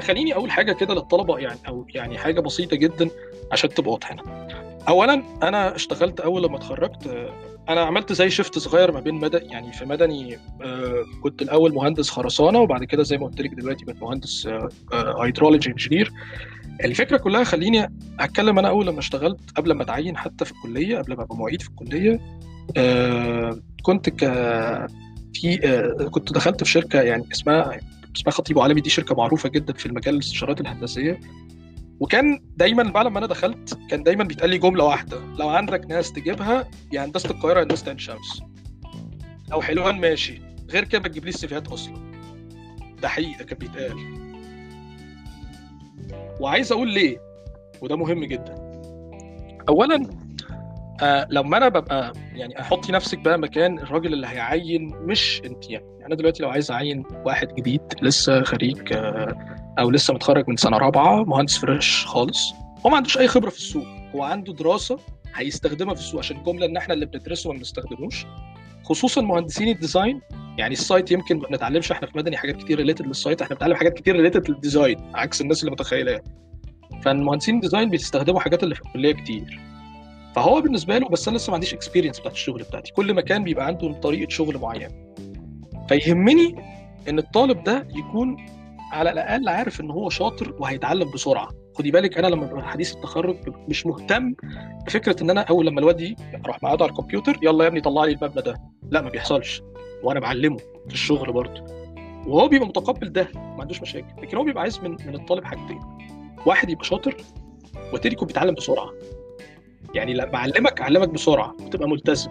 خليني 0.00 0.34
أقول 0.34 0.50
حاجة 0.50 0.72
كده 0.72 0.94
للطلبة 0.94 1.38
يعني 1.38 1.58
أو 1.68 1.86
يعني 1.94 2.18
حاجة 2.18 2.40
بسيطة 2.40 2.76
جدا 2.76 3.10
عشان 3.52 3.70
تبقى 3.70 3.90
واضحة 3.92 4.16
أولا 4.88 5.22
أنا 5.42 5.74
اشتغلت 5.74 6.20
أول 6.20 6.42
لما 6.42 6.56
اتخرجت 6.56 7.28
أنا 7.68 7.80
عملت 7.80 8.12
زي 8.12 8.30
shift 8.30 8.58
صغير 8.58 8.92
ما 8.92 9.00
بين 9.00 9.14
مدني 9.14 9.52
يعني 9.52 9.72
في 9.72 9.84
مدني 9.84 10.38
آه 10.64 11.04
كنت 11.22 11.42
الأول 11.42 11.74
مهندس 11.74 12.10
خرسانة 12.10 12.58
وبعد 12.60 12.84
كده 12.84 13.02
زي 13.02 13.18
ما 13.18 13.26
قلت 13.26 13.40
لك 13.40 13.50
دلوقتي 13.50 13.84
بقيت 13.84 14.02
مهندس 14.02 14.48
hydrology 15.22 15.68
آه 15.68 15.72
engineer 15.72 16.12
الفكرة 16.84 17.16
كلها 17.16 17.44
خليني 17.44 17.88
أتكلم 18.20 18.58
أنا 18.58 18.68
أول 18.68 18.86
لما 18.86 18.98
اشتغلت 18.98 19.40
قبل 19.56 19.72
ما 19.72 19.82
أتعين 19.82 20.16
حتى 20.16 20.44
في 20.44 20.52
الكلية 20.52 20.98
قبل 20.98 21.16
ما 21.16 21.22
أبقى 21.22 21.36
معيد 21.36 21.62
في 21.62 21.68
الكلية 21.68 22.20
آه 22.76 23.58
كنت 23.82 24.08
ك 24.08 24.18
في 25.34 25.60
آه 25.64 26.04
كنت 26.08 26.32
دخلت 26.32 26.64
في 26.64 26.70
شركة 26.70 27.00
يعني 27.02 27.24
اسمها 27.32 27.78
اسمها 28.16 28.30
خطيب 28.32 28.58
عالمي 28.58 28.80
دي 28.80 28.90
شركة 28.90 29.14
معروفة 29.14 29.48
جدا 29.48 29.72
في 29.72 29.86
المجال 29.86 30.14
الاستشارات 30.14 30.60
الهندسية. 30.60 31.20
وكان 32.00 32.40
دايما 32.56 32.82
بعد 32.82 33.06
ما 33.06 33.18
أنا 33.18 33.26
دخلت 33.26 33.78
كان 33.90 34.02
دايما 34.02 34.24
بيتقال 34.24 34.50
لي 34.50 34.58
جملة 34.58 34.84
واحدة 34.84 35.20
لو 35.38 35.48
عندك 35.48 35.86
ناس 35.90 36.12
تجيبها 36.12 36.68
يا 36.92 37.04
هندسة 37.04 37.30
القاهرة 37.30 37.62
هندسة 37.62 37.88
عين 37.88 37.98
شمس. 37.98 38.42
لو 39.50 39.60
حلوان 39.60 40.00
ماشي. 40.00 40.40
غير 40.70 40.84
كده 40.84 41.00
ما 41.00 41.08
تجيبليش 41.08 41.34
سيفيهات 41.34 41.68
أصلا. 41.68 42.12
ده 43.02 43.08
حقيقي 43.08 43.38
ده 43.38 43.44
كان 43.44 43.58
بيتقال. 43.58 44.21
وعايز 46.42 46.72
أقول 46.72 46.88
ليه؟ 46.94 47.18
وده 47.80 47.96
مهم 47.96 48.24
جدا. 48.24 48.54
اولا 49.68 50.06
آه 51.02 51.26
لما 51.30 51.56
أنا 51.56 51.68
ببقى 51.68 52.12
يعني 52.34 52.60
احطي 52.60 52.92
نفسك 52.92 53.18
بقى 53.18 53.38
مكان 53.38 53.78
الراجل 53.78 54.12
اللي 54.12 54.26
هيعين 54.26 54.86
مش 54.96 55.42
أنت 55.44 55.70
يعني. 55.70 55.84
أنا 56.06 56.14
دلوقتي 56.14 56.42
لو 56.42 56.50
عايز 56.50 56.70
أعين 56.70 57.04
واحد 57.24 57.54
جديد 57.54 57.80
لسه 58.02 58.42
خريج 58.42 58.92
آه 58.92 59.34
أو 59.78 59.90
لسه 59.90 60.14
متخرج 60.14 60.48
من 60.48 60.56
سنة 60.56 60.76
رابعة 60.78 61.24
مهندس 61.24 61.58
fresh 61.58 62.06
خالص 62.06 62.52
هو 62.86 62.90
ما 62.90 62.96
عندوش 62.96 63.18
أي 63.18 63.28
خبرة 63.28 63.50
في 63.50 63.56
السوق. 63.56 63.86
هو 64.14 64.22
عنده 64.22 64.52
دراسة 64.52 64.98
هيستخدمها 65.34 65.94
في 65.94 66.00
السوق. 66.00 66.18
عشان 66.20 66.36
الجمله 66.36 66.66
إن 66.66 66.76
إحنا 66.76 66.94
اللي 66.94 67.06
بندرسه 67.06 67.52
ما 67.52 67.58
بنستخدموش. 67.58 68.26
خصوصا 68.84 69.20
مهندسين 69.20 69.68
ال 69.68 69.75
design. 69.75 70.20
يعني 70.58 70.72
ال 70.72 70.80
site 70.80 71.10
يمكن 71.10 71.38
ما 71.38 71.48
بنتعلمش 71.48 71.92
إحنا 71.92 72.08
في 72.08 72.18
مدني 72.18 72.36
حاجات 72.36 72.56
كتير 72.56 72.78
related 72.78 73.06
لل 73.06 73.18
site 73.18 73.42
إحنا 73.42 73.54
بنتعلم 73.54 73.74
حاجات 73.74 73.94
كتير 73.94 74.16
related 74.16 74.50
لل 74.50 74.65
design 74.65 75.10
عكس 75.14 75.40
الناس 75.40 75.60
اللي 75.60 75.70
متخيلها 75.72 76.22
فالمهندسين 77.02 77.54
ال 77.54 77.59
design 77.59 77.90
بيستخدموا 77.90 78.40
حاجات 78.40 78.62
اللي 78.62 78.74
في 78.74 78.82
الكلية 78.82 79.12
كتير. 79.12 79.60
فهو 80.36 80.60
بالنسبة 80.60 80.98
له 80.98 81.08
بس 81.08 81.28
أنا 81.28 81.36
لسه 81.36 81.50
ما 81.50 81.54
عنديش 81.54 81.74
experience 81.74 82.20
بتاعت 82.20 82.34
الشغل 82.34 82.62
بتاعتي. 82.62 82.92
كل 82.92 83.14
مكان 83.14 83.44
بيبقى 83.44 83.66
عنده 83.66 83.92
طريقة 83.92 84.30
شغل 84.30 84.58
معينة. 84.58 85.14
فيهمني 85.88 86.54
إن 87.08 87.18
الطالب 87.18 87.64
ده 87.64 87.88
يكون 87.96 88.36
على 88.92 89.10
الأقل 89.10 89.48
عارف 89.48 89.80
إن 89.80 89.90
هو 89.90 90.10
شاطر 90.10 90.54
وهيتعلم 90.58 91.10
بسرعة. 91.10 91.48
خدي 91.74 91.90
بالك 91.90 92.18
أنا 92.18 92.26
لما 92.26 92.46
ببقى 92.46 92.68
حديث 92.68 92.94
التخرج 92.94 93.36
مش 93.68 93.86
مهتم 93.86 94.34
بفكرة 94.86 95.22
إن 95.22 95.30
أنا 95.30 95.40
أول 95.40 95.66
لما 95.66 95.80
الواد 95.80 96.00
يجي 96.00 96.16
أروح 96.44 96.62
مقعده 96.62 96.84
على 96.84 96.90
الكمبيوتر 96.92 97.38
يلا 97.42 97.64
يا 97.64 97.68
ابني 97.68 97.80
طلع 97.80 98.04
لي 98.04 98.12
المبنى 98.12 98.42
ده. 98.42 98.60
لا 98.90 99.00
ما 99.00 99.10
بيحصلش 99.10 99.62
وأنا 100.02 100.20
بعلمه 100.20 100.56
في 100.88 100.94
الشغل 100.94 101.32
برضه. 101.32 101.64
وهو 102.26 102.48
بيبقى 102.48 102.68
متقبل 102.68 103.12
ده 103.12 103.28
ما 103.34 103.56
عندوش 103.60 103.82
مشاكل. 103.82 104.22
لكن 104.22 104.36
هو 104.36 104.44
بيبقى 104.44 104.62
عايز 104.62 104.78
من 104.80 104.90
من 104.90 105.14
الطالب 105.14 105.44
حاجتين. 105.44 105.80
واحد 106.46 106.70
يبقى 106.70 106.84
شاطر 106.84 107.16
والتاني 107.92 108.14
يكون 108.14 108.28
بيتعلم 108.28 108.54
بسرعة. 108.54 108.90
يعني 109.94 110.14
لما 110.14 110.34
أعلمك 110.34 110.80
أعلمك 110.80 111.08
بسرعة 111.08 111.56
وتبقى 111.60 111.88
ملتزم. 111.88 112.30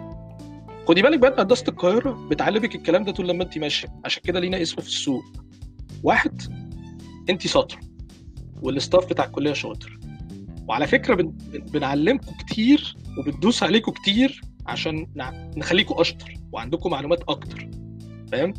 خدي 0.88 1.02
بالك 1.02 1.18
بقى 1.18 1.42
هندسة 1.42 1.64
القاهرة 1.68 2.28
بتعلمك 2.30 2.74
الكلام 2.74 3.04
ده 3.04 3.12
طول 3.12 3.28
لما 3.28 3.44
انت 3.44 3.58
ماشية. 3.58 3.88
عشان 4.04 4.22
كده 4.22 4.40
لينا 4.40 4.62
اسم 4.62 4.76
في 4.82 4.88
السوق. 4.88 5.22
واحد 6.02 6.42
انت 7.30 7.46
شاطر 7.46 7.78
والاستاف 8.62 9.06
بتاع 9.10 9.24
الكلية 9.24 9.52
شاطر. 9.52 9.98
وعلى 10.68 10.86
فكرة 10.86 11.14
بن... 11.14 11.32
بنعلمكم 11.72 12.32
كتير 12.38 12.96
وبندوس 13.18 13.62
عليكم 13.62 13.92
كتير 13.92 14.40
عشان 14.66 15.06
نخليكم 15.56 15.94
أشطر 15.98 16.34
وعندكم 16.52 16.90
معلومات 16.90 17.22
أكتر. 17.28 17.68
فاهم؟ 18.32 18.54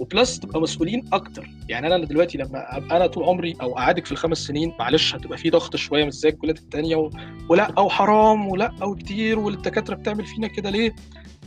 وبلس 0.00 0.40
تبقى 0.40 0.60
مسؤولين 0.60 1.04
أكتر. 1.12 1.50
يعني 1.68 1.86
أنا 1.86 2.04
دلوقتي 2.04 2.38
لما 2.38 2.76
أبقى 2.76 2.96
أنا 2.96 3.06
طول 3.06 3.24
عمري 3.24 3.54
أو 3.62 3.74
قعدك 3.74 4.06
في 4.06 4.12
الخمس 4.12 4.38
سنين 4.38 4.72
معلش 4.78 5.14
هتبقى 5.14 5.38
في 5.38 5.50
ضغط 5.50 5.76
شوية 5.76 6.04
مش 6.04 6.12
زي 6.14 6.28
الكليات 6.28 6.58
التانية 6.58 6.96
و... 6.96 7.10
ولا 7.48 7.62
أو 7.78 7.88
حرام 7.88 8.48
ولا 8.48 8.74
أو 8.82 8.94
كتير 8.94 9.38
والدكاترة 9.38 9.94
بتعمل 9.94 10.24
فينا 10.26 10.46
كده 10.46 10.70
ليه؟ 10.70 10.94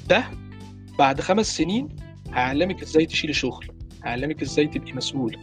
ده 0.10 0.24
بعد 0.99 1.22
خمس 1.22 1.58
سنين 1.58 1.88
هعلمك 2.32 2.82
إزاي 2.82 3.06
تشيلي 3.06 3.34
شغل 3.34 3.68
هعلمك 4.04 4.41
إزاي 4.41 4.68
تبقي 4.68 4.93
مسؤول. 4.93 5.38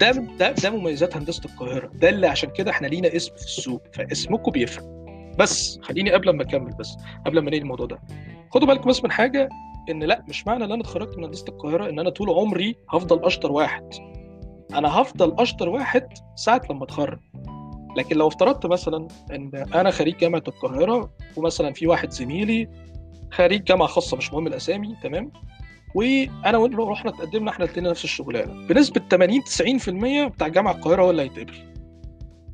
ده 0.00 0.10
ده 0.10 0.52
ده 0.52 0.70
مميزات 0.70 1.16
هندسة 1.16 1.42
القاهرة. 1.44 1.90
ده 1.94 2.08
اللي 2.08 2.26
عشان 2.26 2.50
كده 2.50 2.70
إحنا 2.70 2.86
لينا 2.86 3.16
اسم 3.16 3.34
في 3.36 3.42
السوق. 3.44 3.82
فاسمكم 3.92 4.50
بيفرق. 4.50 4.84
بس 5.38 5.78
خليني 5.82 6.10
قبل 6.10 6.30
ما 6.30 6.42
اكمل 6.42 6.70
بس 6.78 6.96
قبل 7.26 7.38
ما 7.38 7.50
ننهي 7.50 7.60
الموضوع 7.60 7.86
ده. 7.86 7.98
خدوا 8.50 8.68
بالكم 8.68 8.90
بس 8.90 9.04
من 9.04 9.10
حاجة 9.10 9.48
إن 9.90 10.02
لا 10.02 10.24
مش 10.28 10.46
معنى 10.46 10.64
إن 10.64 10.72
أنا 10.72 10.80
اتخرجت 10.80 11.18
من 11.18 11.24
هندسة 11.24 11.44
القاهرة 11.48 11.88
إن 11.88 11.98
أنا 11.98 12.10
طول 12.10 12.30
عمري 12.30 12.76
هفضل 12.90 13.24
أشطر 13.24 13.52
واحد. 13.52 13.90
أنا 14.74 15.00
هفضل 15.00 15.34
أشطر 15.38 15.68
واحد 15.68 16.08
ساعة 16.36 16.62
لما 16.70 16.84
أتخرج. 16.84 17.18
لكن 17.96 18.16
لو 18.16 18.28
افترضت 18.28 18.66
مثلا 18.66 19.08
إن 19.30 19.50
أنا 19.74 19.90
خريج 19.90 20.16
جامعة 20.16 20.42
القاهرة 20.48 21.10
ومثلا 21.36 21.72
في 21.72 21.86
واحد 21.86 22.10
زميلي 22.10 22.68
خريج 23.30 23.64
جامعة 23.64 23.88
خاصة 23.88 24.16
مش 24.16 24.32
مهم 24.32 24.46
الأسامي 24.46 24.96
تمام؟ 25.02 25.32
وأنا 25.94 26.58
وانت 26.58 26.74
رحنا 26.74 27.10
اتقدمنا 27.10 27.50
إحنا 27.50 27.64
الاثنين 27.64 27.90
نفس 27.90 28.04
الشغلانة. 28.04 28.66
بنسبة 28.66 29.00
80 29.10 29.42
90% 29.44 30.28
بتاع 30.34 30.48
جامعة 30.48 30.72
القاهرة 30.72 31.02
هو 31.02 31.10
اللي 31.10 31.22
هيتقبل. 31.22 31.68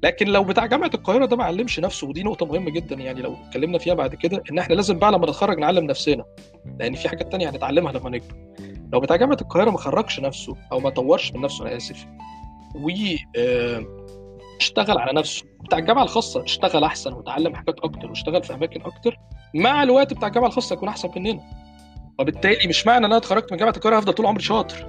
لكن 0.02 0.26
لو 0.26 0.44
بتاع 0.44 0.66
جامعة 0.66 0.90
القاهرة 0.94 1.26
ده 1.26 1.36
ما 1.36 1.44
علمش 1.44 1.80
نفسه 1.80 2.06
ودي 2.06 2.22
نقطة 2.22 2.46
مهمة 2.46 2.70
جدا 2.70 2.94
يعني 2.96 3.22
لو 3.22 3.36
اتكلمنا 3.48 3.78
فيها 3.78 3.94
بعد 3.94 4.14
كده 4.14 4.42
إن 4.50 4.58
إحنا 4.58 4.74
لازم 4.74 4.98
بقى 4.98 5.12
لما 5.12 5.26
نتخرج 5.26 5.58
نعلم 5.58 5.84
نفسنا. 5.84 6.24
لأن 6.80 6.94
في 6.94 7.08
حاجات 7.08 7.32
تانية 7.32 7.50
هنتعلمها 7.50 7.92
لما 7.92 8.10
نكبر. 8.10 8.34
لو 8.92 9.00
بتاع 9.00 9.16
جامعة 9.16 9.38
القاهرة 9.40 9.70
ما 9.70 9.78
خرجش 9.78 10.20
نفسه 10.20 10.56
أو 10.72 10.80
ما 10.80 10.90
طورش 10.90 11.32
من 11.32 11.40
نفسه 11.40 11.66
أنا 11.66 11.76
آسف 11.76 12.06
و 12.74 12.88
آه، 13.38 13.84
اشتغل 14.60 14.98
على 14.98 15.12
نفسه. 15.12 15.44
بتاع 15.64 15.78
الجامعة 15.78 16.02
الخاصة 16.02 16.44
اشتغل 16.44 16.84
أحسن 16.84 17.12
وتعلم 17.12 17.54
حاجات 17.54 17.80
أكتر 17.80 18.08
واشتغل 18.08 18.42
في 18.42 18.54
أماكن 18.54 18.82
أكتر 18.82 19.16
مع 19.54 19.82
الوقت 19.82 20.14
بتاع 20.14 20.28
الجامعة 20.28 20.48
الخاصة 20.48 20.74
يكون 20.74 20.88
أحسن 20.88 21.10
مننا. 21.16 21.40
وبالتالي 22.18 22.68
مش 22.68 22.86
معنى 22.86 22.98
إن 22.98 23.04
أنا 23.04 23.16
اتخرجت 23.16 23.52
من 23.52 23.58
جامعة 23.58 23.72
القاهرة 23.76 23.96
هفضل 23.96 24.12
طول 24.12 24.26
عمري 24.26 24.42
شاطر. 24.42 24.86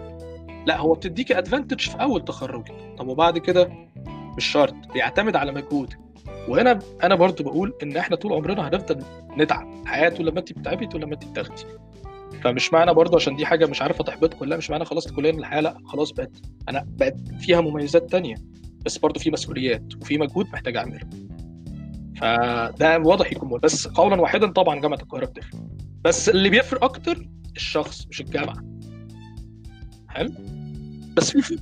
لا 0.68 0.78
هو 0.78 0.94
بتديكي 0.94 1.38
ادفانتج 1.38 1.80
في 1.80 2.02
أول 2.02 2.26
تخرجك 2.26 2.74
طب 2.98 3.08
وبعد 3.08 3.38
كده؟ 3.38 3.70
مش 4.38 4.46
شرط 4.46 4.76
بيعتمد 4.94 5.36
على 5.36 5.52
مجهودك. 5.52 6.00
وهنا 6.48 6.80
أنا 7.04 7.16
برضو 7.16 7.44
بقول 7.44 7.74
إن 7.84 7.98
إحنا 7.98 8.16
طول 8.16 8.34
عمرنا 8.34 8.68
هنفضل 8.68 9.04
نتعب. 9.38 9.82
الحياة 9.84 10.10
طول 10.10 10.26
لما 10.26 10.40
انت 10.40 10.54
بتتعبي 10.54 10.88
طول 10.88 11.02
لما 11.02 11.14
انت 11.14 11.26
بتاخدي. 11.26 11.64
فمش 12.44 12.74
معنى 12.74 12.94
برضو 12.94 13.16
عشان 13.16 13.36
دي 13.36 13.46
حاجة 13.46 13.66
مش 13.66 13.82
عارفة 13.82 14.04
تحبطك 14.04 14.42
ولا 14.42 14.50
لا 14.50 14.58
مش 14.58 14.70
معنى 14.70 14.86
خلصت 14.86 15.12
كليه 15.14 15.32
من 15.32 15.40
الحياة 15.40 15.62
لأ 15.62 15.78
خلاص 15.86 16.12
بقت 16.12 16.32
أنا 16.70 16.86
بقت 16.88 17.16
فيها 17.40 17.62
مميزات 17.62 18.12
تانية. 18.12 18.36
بس 18.86 18.98
برضو 18.98 19.20
في 19.20 19.32
مسؤوليات 19.32 19.84
وفي 20.02 20.18
مجهود 20.18 20.48
محتاج 20.54 20.78
أعمله. 20.78 21.00
فده 22.22 23.00
واضح 23.00 23.32
يكون. 23.32 23.60
بس 23.60 23.88
قولا 23.88 24.22
واحدا 24.22 24.52
طبعا 24.52 24.80
جامعة 24.80 24.98
القاهرة 25.02 25.26
بتفرق. 25.26 25.62
بس 26.06 26.30
اللي 26.30 26.50
بيفرق 26.50 26.84
أكتر 26.84 27.28
الشخص 27.56 28.08
مش 28.10 28.22
الجامعة. 28.22 28.56
حلو؟ 30.10 30.32
بس 31.18 31.32
في 31.32 31.60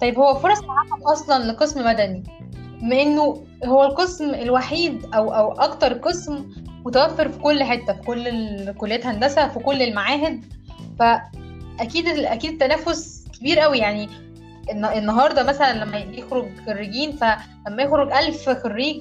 طيب 0.00 0.18
هو 0.18 0.34
فرص 0.34 0.58
العمل 0.58 1.02
أصلا 1.12 1.52
لقسم 1.52 1.84
مدني. 1.86 2.22
بما 2.80 3.02
إنه 3.02 3.46
هو 3.64 3.84
القسم 3.84 4.34
الوحيد 4.34 5.06
أو 5.14 5.34
أو 5.34 5.52
أكتر 5.52 5.92
قسم 5.92 6.50
متوفر 6.86 7.28
في 7.28 7.38
كل 7.38 7.62
حتة 7.64 7.92
في 7.92 8.02
كل 8.02 8.72
كليات 8.72 9.06
هندسة 9.06 9.48
في 9.48 9.58
كل 9.58 9.82
المعاهد 9.82 10.44
فأكيد 10.98 12.06
أكيد 12.08 12.50
التنافس 12.52 13.24
كبير 13.38 13.58
قوي 13.58 13.78
يعني 13.78 14.08
الن- 14.70 14.84
النهارده 14.84 15.42
مثلا 15.42 15.84
لما 15.84 15.98
يخرج 15.98 16.48
خريجين 16.66 17.12
فلما 17.12 17.82
يخرج 17.82 18.12
ألف 18.12 18.48
خريج 18.50 18.96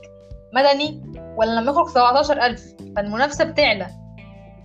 مدني 0.56 1.02
ولا 1.38 1.60
لما 1.60 1.72
يخرج 1.72 1.88
17000 1.90 2.64
فالمنافسة 2.96 3.44
بتعلى. 3.44 3.88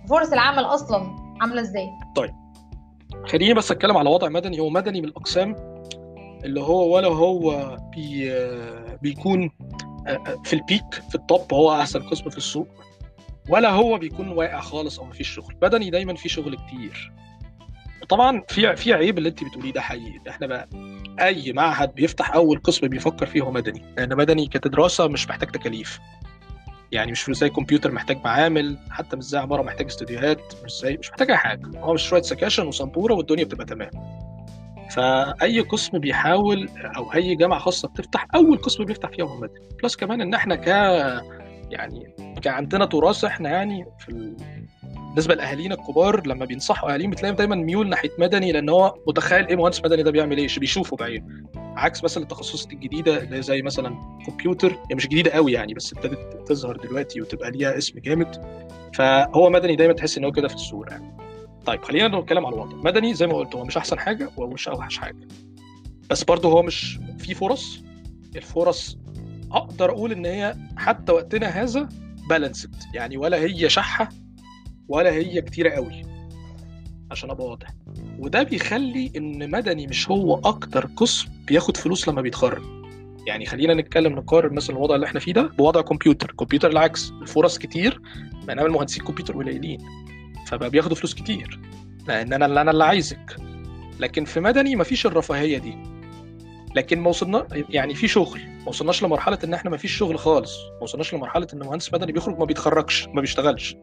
فرص 0.09 0.33
العمل 0.33 0.63
أصلا 0.63 1.15
عاملة 1.41 1.61
إزاي؟ 1.61 1.89
خليني 3.27 3.53
بس 3.53 3.71
أتكلم 3.71 3.97
على 3.97 4.09
وضع 4.09 4.29
مدني. 4.29 4.59
هو 4.59 4.69
مدني 4.69 5.01
من 5.01 5.07
الأقسام 5.07 5.55
اللي 6.43 6.61
هو 6.61 6.95
ولا 6.95 7.07
هو 7.07 7.77
بي 7.95 8.31
بيكون 9.01 9.49
في 10.43 10.53
ال 10.53 10.61
peak 10.61 10.93
في 11.09 11.15
ال 11.15 11.24
top 11.24 11.53
هو 11.53 11.73
أحسن 11.73 11.99
قسم 12.03 12.29
في 12.29 12.37
السوق 12.37 12.67
ولا 13.49 13.69
هو 13.69 13.97
بيكون 13.97 14.29
واقع 14.29 14.59
خالص 14.59 14.99
أو 14.99 15.05
مفيش 15.05 15.29
شغل. 15.29 15.55
مدني 15.63 15.89
دايما 15.89 16.15
في 16.15 16.29
شغل 16.29 16.57
كتير. 16.57 17.11
طبعا 18.09 18.41
في 18.47 18.75
في 18.75 18.93
عيب 18.93 19.17
اللي 19.17 19.29
أنت 19.29 19.43
بتقوليه 19.43 19.73
ده 19.73 19.81
حقيقي. 19.81 20.29
إحنا 20.29 20.47
بقى 20.47 20.69
أي 21.19 21.53
معهد 21.53 21.95
بيفتح 21.95 22.33
أول 22.35 22.59
قسم 22.59 22.87
بيفكر 22.87 23.25
فيه 23.25 23.41
هو 23.41 23.51
مدني 23.51 23.81
لأن 23.97 24.17
مدني 24.17 24.47
كدراسة 24.47 25.07
مش 25.07 25.29
محتاج 25.29 25.51
تكاليف. 25.51 25.99
يعني 26.95 27.11
مش 27.11 27.25
زي 27.29 27.49
كمبيوتر 27.49 27.91
محتاج 27.91 28.17
معامل 28.25 28.77
حتى 28.89 29.15
مش 29.17 29.23
زي 29.23 29.37
عمارة 29.37 29.61
محتاج 29.61 29.85
استوديوهات 29.85 30.53
مش 30.65 30.71
زي 30.81 30.97
مش 30.97 31.09
محتاج 31.09 31.31
أي 31.31 31.37
حاجة 31.37 31.61
هو 31.79 31.93
مش 31.93 32.01
شوية 32.01 32.21
sections 32.21 32.67
وسمبوره 32.67 33.13
والدنيا 33.13 33.43
بتبقى 33.43 33.65
تمام 33.65 33.89
فأي 34.91 35.59
قسم 35.59 35.99
بيحاول 35.99 36.69
أو 36.97 37.13
أي 37.13 37.35
جامعة 37.35 37.59
خاصة 37.59 37.87
بتفتح 37.87 38.27
أول 38.35 38.57
قسم 38.57 38.85
بيفتح 38.85 39.09
فيها 39.09 39.25
هو 39.25 39.37
مدني 39.37 39.59
plus 39.83 39.95
كمان 39.95 40.21
إن 40.21 40.33
إحنا 40.33 40.55
ك 40.55 40.67
يعني 41.71 42.15
كان 42.41 42.53
عندنا 42.53 42.85
تراث 42.85 43.23
إحنا 43.25 43.49
يعني 43.49 43.85
في. 43.99 44.35
بالنسبة 45.15 45.35
لاهالينا 45.35 45.75
الكبار 45.75 46.27
لما 46.27 46.45
بينصحوا 46.45 46.93
أهاليهم 46.93 47.09
بتلاقيهم 47.11 47.35
دايما 47.35 47.55
ميول 47.55 47.89
ناحية 47.89 48.09
مدني 48.19 48.51
لأن 48.51 48.69
هو 48.69 48.95
متخيل 49.07 49.47
إيه 49.47 49.55
مهندس 49.55 49.81
مدني 49.85 50.03
ده 50.03 50.11
بيعمل 50.11 50.37
إيه 50.37 50.47
بيشوفه 50.59 50.97
بعينه. 50.97 51.25
عكس 51.55 52.03
مثلا 52.03 52.23
التخصصات 52.23 52.73
الجديدة 52.73 53.23
اللي 53.23 53.41
زي 53.41 53.61
مثلا 53.61 54.19
كمبيوتر 54.27 54.71
هي 54.71 54.95
مش 54.95 55.07
جديدة 55.07 55.31
قوي 55.31 55.51
يعني 55.51 55.73
بس 55.73 55.93
ابتدت 55.93 56.47
تظهر 56.47 56.77
دلوقتي 56.77 57.21
وتبقى 57.21 57.51
ليها 57.51 57.77
اسم 57.77 57.99
جامد. 57.99 58.45
فهو 58.93 59.49
مدني 59.49 59.75
دايما 59.75 59.93
تحس 59.93 60.17
إن 60.17 60.23
هو 60.23 60.31
كده 60.31 60.47
في 60.47 60.55
الصورة 60.55 60.89
يعني. 60.89 61.17
طيب 61.65 61.83
خلينا 61.83 62.19
نتكلم 62.19 62.45
على 62.45 62.55
الوضع. 62.55 62.77
مدني 62.77 63.13
زي 63.13 63.27
ما 63.27 63.33
قلت 63.33 63.55
هو 63.55 63.63
مش 63.63 63.77
أحسن 63.77 63.99
حاجة 63.99 64.29
ومش 64.37 64.67
أوحش 64.67 64.97
حاجة. 64.97 65.27
بس 66.09 66.23
برضه 66.23 66.49
هو 66.49 66.63
مش 66.63 66.99
في 67.19 67.33
فرص. 67.33 67.83
الفرص 68.35 68.97
أقدر 69.51 69.89
أقول 69.91 70.11
إن 70.11 70.25
هي 70.25 70.55
حتى 70.77 71.11
وقتنا 71.11 71.47
هذا 71.47 71.89
بالانسد 72.29 72.75
يعني 72.93 73.17
ولا 73.17 73.37
هي 73.37 73.69
شحة 73.69 74.09
ولا 74.87 75.11
هي 75.11 75.41
كتيرة 75.41 75.69
قوي. 75.69 76.01
عشان 77.11 77.29
أبقى 77.29 77.47
واضح. 77.47 77.67
وده 78.19 78.43
بيخلي 78.43 79.11
إن 79.15 79.51
مدني 79.51 79.87
مش 79.87 80.09
هو 80.11 80.41
أكتر 80.45 80.89
قسم 80.95 81.27
بياخد 81.47 81.77
فلوس 81.77 82.09
لما 82.09 82.21
بيتخرج. 82.21 82.63
يعني 83.27 83.45
خلينا 83.45 83.73
نتكلم 83.73 84.13
نقارن 84.13 84.55
مثلا 84.55 84.75
الوضع 84.75 84.95
اللي 84.95 85.05
إحنا 85.05 85.19
فيه 85.19 85.33
ده 85.33 85.41
بوضع 85.41 85.81
كمبيوتر. 85.81 86.31
كمبيوتر 86.39 86.71
العكس 86.71 87.11
الفرص 87.21 87.57
كتير 87.57 88.01
بينما 88.47 88.65
المهندسين 88.65 89.03
كمبيوتر 89.03 89.33
قليلين. 89.33 89.79
فبقى 90.47 90.69
بياخدوا 90.69 90.95
فلوس 90.95 91.13
كتير. 91.13 91.59
لأن 92.07 92.33
أنا 92.33 92.45
اللي 92.45 92.61
أنا 92.61 92.71
اللي 92.71 92.83
عايزك. 92.83 93.35
لكن 93.99 94.25
في 94.25 94.39
مدني 94.39 94.75
مفيش 94.75 95.05
الرفاهية 95.05 95.57
دي. 95.57 95.77
لكن 96.75 96.99
ما 96.99 97.09
وصلنا 97.09 97.47
يعني 97.69 97.95
في 97.95 98.07
شغل. 98.07 98.39
ما 98.39 98.69
وصلناش 98.69 99.03
لمرحلة 99.03 99.39
إن 99.43 99.53
إحنا 99.53 99.71
ما 99.71 99.77
فيش 99.77 99.91
شغل 99.97 100.19
خالص. 100.19 100.57
ما 100.77 100.83
وصلناش 100.83 101.13
لمرحلة 101.13 101.47
إن 101.53 101.59
مهندس 101.59 101.93
مدني 101.93 102.11
بيخرج 102.11 102.39
ما 102.39 102.45
بيتخرجش 102.45 103.07
ما 103.07 103.21
بيشتغلش. 103.21 103.75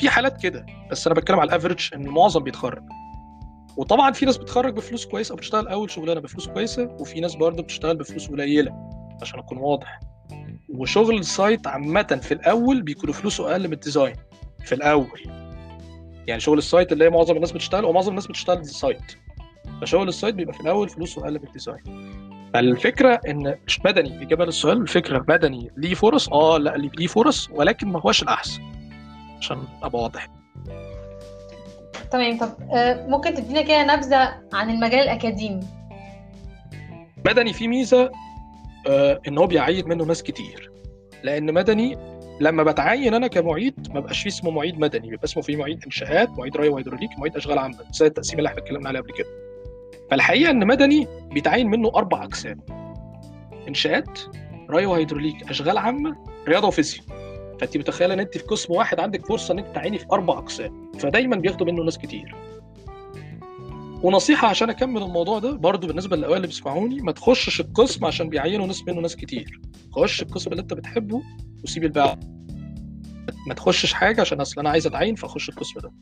في 0.00 0.10
حالات 0.10 0.42
كده 0.42 0.66
بس 0.90 1.06
أنا 1.06 1.14
بتكلم 1.16 1.40
على 1.40 1.48
ال 1.48 1.53
average 1.53 1.88
إن 1.94 2.06
المعظم 2.06 2.40
بيتخرج. 2.42 2.82
وطبعا 3.76 4.12
في 4.12 4.26
ناس 4.26 4.36
بتخرج 4.36 4.74
بفلوس 4.74 5.06
كويسة 5.06 5.32
وبتشتغل 5.32 5.68
أول 5.68 5.90
شغلانة 5.90 6.20
بفلوس 6.20 6.48
كويسة 6.48 6.96
وفي 7.00 7.20
ناس 7.20 7.34
برضه 7.34 7.62
بتشتغل 7.62 7.96
بفلوس 7.96 8.28
قليلة 8.28 8.72
عشان 9.22 9.38
أكون 9.38 9.58
واضح. 9.58 10.00
وشغل 10.68 11.18
ال 11.18 11.28
site 11.28 11.66
عامة 11.66 12.20
في 12.22 12.34
الأول 12.34 12.82
بيكون 12.82 13.12
فلوسه 13.12 13.52
أقل 13.52 13.66
من 13.66 13.72
ال 13.72 13.78
design 13.78 14.14
في 14.64 14.74
الأول. 14.74 15.20
يعني 16.26 16.40
شغل 16.40 16.58
ال 16.58 16.65
site 16.65 16.92
اللي 16.92 17.04
هي 17.04 17.10
معظم 17.10 17.36
الناس 17.36 17.52
بتشتغل 17.52 17.84
ومعظم 17.84 18.10
الناس 18.10 18.26
بتشتغل 18.26 18.58
ال 18.58 18.67
site 18.67 19.02
فشغل 19.80 20.08
ال 20.08 20.13
site 20.13 20.34
بيبقى 20.34 20.54
في 20.54 20.60
الأول 20.60 20.88
فلوسه 20.88 21.24
أقل 21.24 21.38
من 21.38 21.46
ال 21.46 21.51
design 21.51 21.82
فالفكرة 22.54 23.20
إن 23.28 23.54
مش 23.66 23.80
مدني 23.84 24.22
إجابة 24.22 24.44
للسؤال 24.44 24.80
الفكرة 24.82 25.24
مدني 25.28 25.70
ليه 25.76 25.94
فرص؟ 25.94 26.28
آه 26.28 26.58
لأ 26.58 26.76
ليه 26.76 27.06
فرص 27.06 27.48
ولكن 27.50 27.88
ما 27.88 28.00
هوش 28.00 28.22
الأحسن. 28.22 28.62
عشان 29.40 29.64
أبقى 29.82 30.02
واضح. 30.02 30.28
تمام 32.10 32.38
طب 32.38 32.52
آه، 32.74 33.06
ممكن 33.06 33.34
تدينا 33.34 33.62
كده 33.62 33.94
نبذة 33.96 34.34
عن 34.52 34.70
المجال 34.70 35.00
الأكاديمي؟ 35.00 35.60
مدني 37.26 37.52
فيه 37.52 37.68
ميزة 37.68 38.10
آه 38.88 39.20
إن 39.28 39.38
هو 39.38 39.46
بيعين 39.46 39.88
منه 39.88 40.04
ناس 40.04 40.22
كتير. 40.22 40.70
لأن 41.22 41.54
مدني 41.54 41.98
لما 42.40 42.62
بتعين 42.62 43.14
أنا 43.14 43.26
كمعيد 43.26 43.74
ما 43.94 44.00
بقاش 44.00 44.22
فيه 44.22 44.30
اسمه 44.30 44.50
معيد 44.50 44.78
مدني 44.78 45.10
بيبقى 45.10 45.24
اسمه 45.24 45.42
فيه 45.42 45.56
معيد 45.56 45.84
إنشاءات 45.84 46.30
معيد 46.30 46.56
ري 46.56 46.68
وهيدروليك 46.68 47.10
معيد 47.18 47.36
أشغال 47.36 47.58
عامة 47.58 47.76
زي 47.92 48.06
التقسيم 48.06 48.38
اللي 48.38 48.48
إحنا 48.48 48.58
اتكلمنا 48.60 48.88
عليه 48.88 49.00
قبل 49.00 49.12
كده. 49.12 49.28
فالحقيقة 50.10 50.50
إن 50.50 50.66
مدني 50.66 51.06
بيتعين 51.32 51.66
منه 51.66 51.88
أربع 51.96 52.24
أقسام 52.24 52.60
إنشاءات 53.68 54.18
ري 54.70 54.86
وهيدروليك 54.86 55.50
أشغال 55.50 55.78
عامة 55.78 56.16
رياضة 56.48 56.68
وفيزياء. 56.68 57.04
فانت 57.60 57.76
متخيله 57.76 58.14
ان 58.14 58.20
انت 58.20 58.38
في 58.38 58.44
قسم 58.44 58.72
واحد 58.72 59.00
عندك 59.00 59.26
فرصه 59.26 59.52
ان 59.54 59.58
انت 59.58 59.74
تعيني 59.74 59.98
في 59.98 60.06
أربع 60.12 60.38
اقسام 60.38 60.92
فدايما 60.98 61.36
بياخدوا 61.36 61.66
منه 61.66 61.82
ناس 61.82 61.98
كتير. 61.98 62.34
ونصيحة 64.02 64.48
عشان 64.48 64.70
أكمل 64.70 65.02
الموضوع 65.02 65.38
ده 65.38 65.52
برضو 65.52 65.86
بالنسبة 65.86 66.16
للأوائل 66.16 66.36
اللي 66.36 66.46
بيسمعوني 66.46 67.00
ما 67.00 67.12
تخشش 67.12 67.60
القسم 67.60 68.04
عشان 68.04 68.28
بيعينوا 68.28 68.66
ناس 68.66 68.88
منه 68.88 69.00
ناس 69.00 69.16
كتير. 69.16 69.60
خش 69.92 70.22
القسم 70.22 70.50
اللي 70.50 70.62
انت 70.62 70.74
بتحبه 70.74 71.22
وسيب 71.64 71.84
الباقي. 71.84 72.18
ما 73.46 73.54
تخشش 73.54 73.92
حاجة 73.92 74.20
عشان 74.20 74.40
أصل 74.40 74.60
أنا 74.60 74.70
عايز 74.70 74.86
أتعين 74.86 75.14
فاخش 75.14 75.48
القسم 75.48 75.80
ده. 75.80 75.92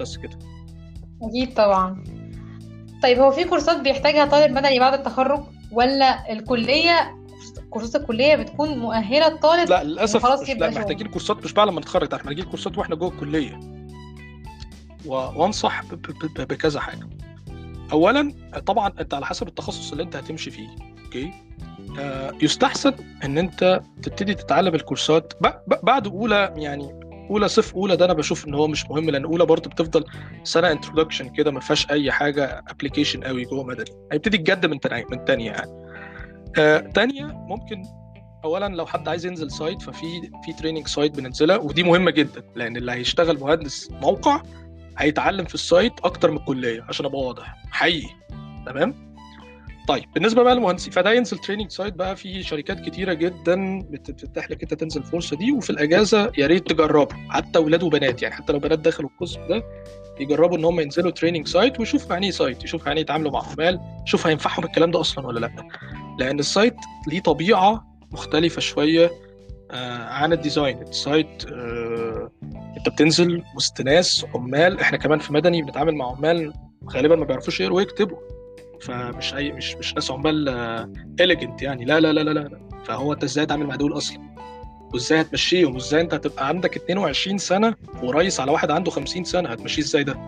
بس 0.00 0.16
كده. 0.16 0.38
أكيد 1.22 1.54
طبعا. 1.54 2.04
طيب 3.02 3.18
هو 3.18 3.30
في 3.30 3.44
كورسات 3.44 3.80
بيحتاجها 3.80 4.24
طالب 4.26 4.52
مدني 4.52 4.78
بعد 4.78 4.94
التخرج 4.94 5.42
ولا 5.72 6.32
الكلية 6.32 7.15
كورسات 7.78 8.00
الكلية 8.02 8.36
بتكون 8.36 8.78
مؤهلة 8.78 9.26
الطالب 9.26 9.68
لا 9.70 9.84
للأسف 9.84 10.24
وخلاص 10.24 10.42
مش 10.42 10.48
يبدأ 10.48 10.70
لا. 10.70 10.78
محتاجين 10.78 11.06
كورسات 11.06 11.44
مش 11.44 11.52
بعد 11.52 11.68
ما 11.68 11.80
نتخرج 11.80 12.04
إحنا 12.14 12.16
محتاجين 12.30 12.44
كورسات 12.44 12.78
وإحنا 12.78 12.96
جوه 12.96 13.08
الكلية. 13.08 13.60
وانصح 15.06 15.82
ب... 15.84 15.94
ب... 15.94 16.26
ب... 16.36 16.48
بكذا 16.48 16.80
حاجة 16.80 17.08
اولا 17.92 18.32
طبعا 18.66 18.92
أنت 19.00 19.14
على 19.14 19.26
حسب 19.26 19.48
التخصص 19.48 19.90
اللي 19.90 20.02
أنت 20.02 20.16
هتمشي 20.16 20.50
فيه 20.50 20.68
أوكي 21.04 21.30
آه 21.98 22.32
يستحسن 22.42 22.92
إن 23.24 23.38
أنت 23.38 23.80
تبتدي 24.02 24.34
تتعلم 24.34 24.74
الكورسات 24.74 25.32
ب... 25.40 25.46
ب... 25.46 25.74
بعد 25.82 26.06
أولى 26.06 26.54
يعني 26.56 27.00
أولى 27.30 27.48
صف 27.48 27.74
أولى 27.74 27.96
ده 27.96 28.04
أنا 28.04 28.12
بشوف 28.12 28.46
إن 28.46 28.54
هو 28.54 28.66
مش 28.66 28.86
مهم 28.90 29.10
لأن 29.10 29.24
أولى 29.24 29.46
برضه 29.46 29.70
بتفضل 29.70 30.04
سنة 30.44 30.72
introduction 30.72 31.28
كده 31.28 31.50
ما 31.50 31.60
فيهاش 31.60 31.90
أي 31.90 32.12
حاجة 32.12 32.64
application 32.68 33.24
قوي 33.24 33.44
جوه 33.44 33.64
مدني 33.64 33.90
هيبتدي 34.12 34.36
الجد 34.36 34.66
من 34.66 34.80
تانية 34.80 35.06
من 35.10 35.24
تانية 35.24 35.50
يعني 35.50 35.85
تانية 36.94 37.24
ممكن 37.24 37.82
اولا 38.44 38.68
لو 38.74 38.86
حد 38.86 39.08
عايز 39.08 39.26
ينزل 39.26 39.50
site 39.50 39.82
ففي 39.82 40.06
في 40.44 40.52
training 40.52 40.86
site 40.88 41.16
بننزلها 41.16 41.56
ودي 41.56 41.82
مهمة 41.82 42.10
جدا 42.10 42.42
لأن 42.54 42.76
اللي 42.76 42.92
هيشتغل 42.92 43.40
مهندس 43.40 43.90
موقع 43.90 44.42
هيتعلم 44.98 45.44
في 45.44 45.54
ال 45.54 45.62
site 45.62 45.92
أكتر 46.04 46.30
من 46.30 46.36
الكلية 46.36 46.82
عشان 46.88 47.06
أبقى 47.06 47.20
واضح. 47.20 47.56
حقيقي. 47.70 48.08
تمام؟ 48.66 49.06
طيب 49.88 50.04
بالنسبة 50.14 50.42
بقى 50.42 50.54
للمهندسين 50.54 50.92
فده 50.92 51.12
ينزل 51.12 51.38
training 51.38 51.70
site 51.70 51.94
بقى 51.94 52.16
في 52.16 52.42
شركات 52.42 52.80
كتيرة 52.80 53.12
جدا 53.12 53.80
بتفتح 53.90 54.50
لك 54.50 54.62
إنت 54.62 54.74
تنزل 54.74 55.00
الفرصه 55.00 55.36
دي 55.36 55.52
وفي 55.52 55.70
الأجازة 55.70 56.32
يا 56.38 56.46
ريت 56.46 56.68
تجربوا 56.72 57.16
حتى 57.30 57.58
أولاد 57.58 57.82
وبنات 57.82 58.22
يعني 58.22 58.34
حتى 58.34 58.52
لو 58.52 58.58
بنات 58.58 58.78
دخلوا 58.78 59.10
القسم 59.10 59.46
ده 59.48 59.62
يجربوا 60.20 60.56
إن 60.58 60.64
هم 60.64 60.80
ينزلوا 60.80 61.10
training 61.10 61.46
site 61.48 61.80
ويشوفوا 61.80 62.12
يعني 62.12 62.26
إيه 62.26 62.32
site 62.32 62.64
يشوفوا 62.64 62.88
يعني 62.88 63.00
يتعاملوا 63.00 63.32
مع 63.32 63.42
عمال 63.52 63.80
يشوف 64.06 64.26
هينفعهم 64.26 64.64
الكلام 64.64 64.90
ده 64.90 65.00
أصلا 65.00 65.26
ولا 65.26 65.40
لأ. 65.40 65.52
لأن 66.18 66.38
ال 66.38 66.45
site 66.45 66.74
ليه 67.06 67.20
طبيعة 67.20 67.86
مختلفة 68.12 68.60
شوية 68.60 69.10
آه 69.70 70.04
عن 70.08 70.32
ال 70.32 70.38
design. 70.38 70.82
ال 70.82 70.94
site 70.94 71.44
آه 71.52 72.30
انت 72.76 72.88
بتنزل 72.88 73.42
وسط 73.56 73.80
ناس 73.80 74.26
عمال 74.34 74.80
إحنا 74.80 74.98
كمان 74.98 75.18
في 75.18 75.32
مدني 75.32 75.62
بنتعامل 75.62 75.94
مع 75.94 76.10
عمال 76.10 76.52
غالبا 76.90 77.16
ما 77.16 77.24
بيعرفوش 77.24 77.60
يقروا 77.60 77.76
ويكتبوا. 77.76 78.16
فمش 78.80 79.34
أي 79.34 79.52
مش 79.52 79.74
مش 79.74 79.94
ناس 79.94 80.10
عمال 80.10 80.48
elegant 81.20 81.62
يعني. 81.62 81.84
لا 81.84 82.00
لا 82.00 82.12
لا 82.12 82.20
لا 82.20 82.30
لا 82.30 82.60
فهو 82.84 83.12
انت 83.12 83.24
إزاي 83.24 83.46
تعمل 83.46 83.66
مع 83.66 83.74
دول 83.74 83.96
أصلا؟ 83.96 84.26
وازاي 84.94 85.20
هتمشيهم؟ 85.20 85.74
وازاي 85.74 86.00
انت 86.00 86.14
هتبقى 86.14 86.48
عندك 86.48 86.76
22 86.76 87.38
سنة 87.38 87.74
ورئيس 88.02 88.40
على 88.40 88.50
واحد 88.52 88.70
عنده 88.70 88.90
50 88.90 89.24
سنة؟ 89.24 89.48
هتمشيه 89.48 89.82
إزاي 89.82 90.04
ده؟ 90.04 90.18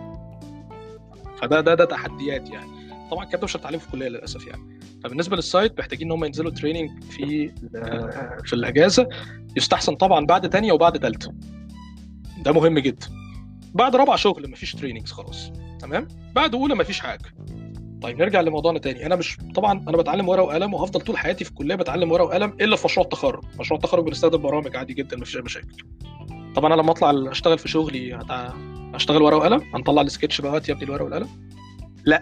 فده 1.41 1.61
ده 1.61 1.73
ده 1.73 1.85
تحديات 1.85 2.49
يعني. 2.49 2.69
طبعا 3.11 3.23
الكلام 3.23 3.39
ده 3.41 3.45
مش 3.45 3.55
هتتعلمه 3.57 3.77
في 3.79 3.85
الكلية 3.87 4.07
للأسف 4.07 4.47
يعني. 4.47 4.78
فبالنسبة 5.03 5.35
لل 5.35 5.50
site 5.50 5.79
محتاجين 5.79 6.07
إن 6.07 6.11
هم 6.11 6.25
ينزلوا 6.25 6.51
training 6.51 7.03
في 7.03 7.51
في 8.45 8.53
الأجازة. 8.53 9.07
يستحسن 9.57 9.95
طبعا 9.95 10.25
بعد 10.25 10.49
تانية 10.49 10.71
وبعد 10.71 10.99
تالتة. 10.99 11.33
ده 12.45 12.51
مهم 12.51 12.79
جدا. 12.79 13.07
بعد 13.73 13.95
رابعه 13.95 14.15
شغل 14.15 14.51
مفيش 14.51 14.75
trainings 14.75 15.11
خلاص. 15.11 15.51
تمام؟ 15.79 16.07
بعد 16.35 16.55
أولى 16.55 16.75
مفيش 16.75 16.99
حاجة. 16.99 17.35
طيب 18.01 18.19
نرجع 18.19 18.41
لموضوعنا 18.41 18.79
تاني. 18.79 19.05
أنا 19.05 19.15
مش 19.15 19.37
طبعا 19.55 19.85
أنا 19.87 19.97
بتعلم 19.97 20.29
ورقة 20.29 20.43
وقلم 20.43 20.73
وهفضل 20.73 21.01
طول 21.01 21.17
حياتي 21.17 21.43
في 21.43 21.51
الكلية 21.51 21.75
بتعلم 21.75 22.11
ورقة 22.11 22.25
وقلم 22.25 22.53
إلا 22.61 22.75
في 22.75 22.85
مشروع 22.85 23.03
التخرج. 23.03 23.43
مشروع 23.59 23.77
التخرج 23.77 24.05
بنستخدم 24.05 24.41
برامج 24.41 24.75
عادي 24.75 24.93
جدا 24.93 25.17
مفيش 25.17 25.37
أي 25.37 25.41
مشاكل. 25.41 25.85
طبعا 26.55 26.73
أنا 26.73 26.81
لما 26.81 26.91
أطلع 26.91 27.31
أشتغل 27.31 27.57
في 27.57 27.67
شغلي 27.69 28.15
هتع... 28.15 28.53
أشتغل 28.93 29.21
ورقة 29.21 29.37
وقلم؟ 29.37 29.61
هنطلع 29.75 30.01
السكتش 30.01 30.41
بقى 30.41 30.61
يا 30.69 30.73
ابني 30.73 30.83
الورقة 30.83 31.03
والقلم. 31.03 31.27
لا. 32.05 32.21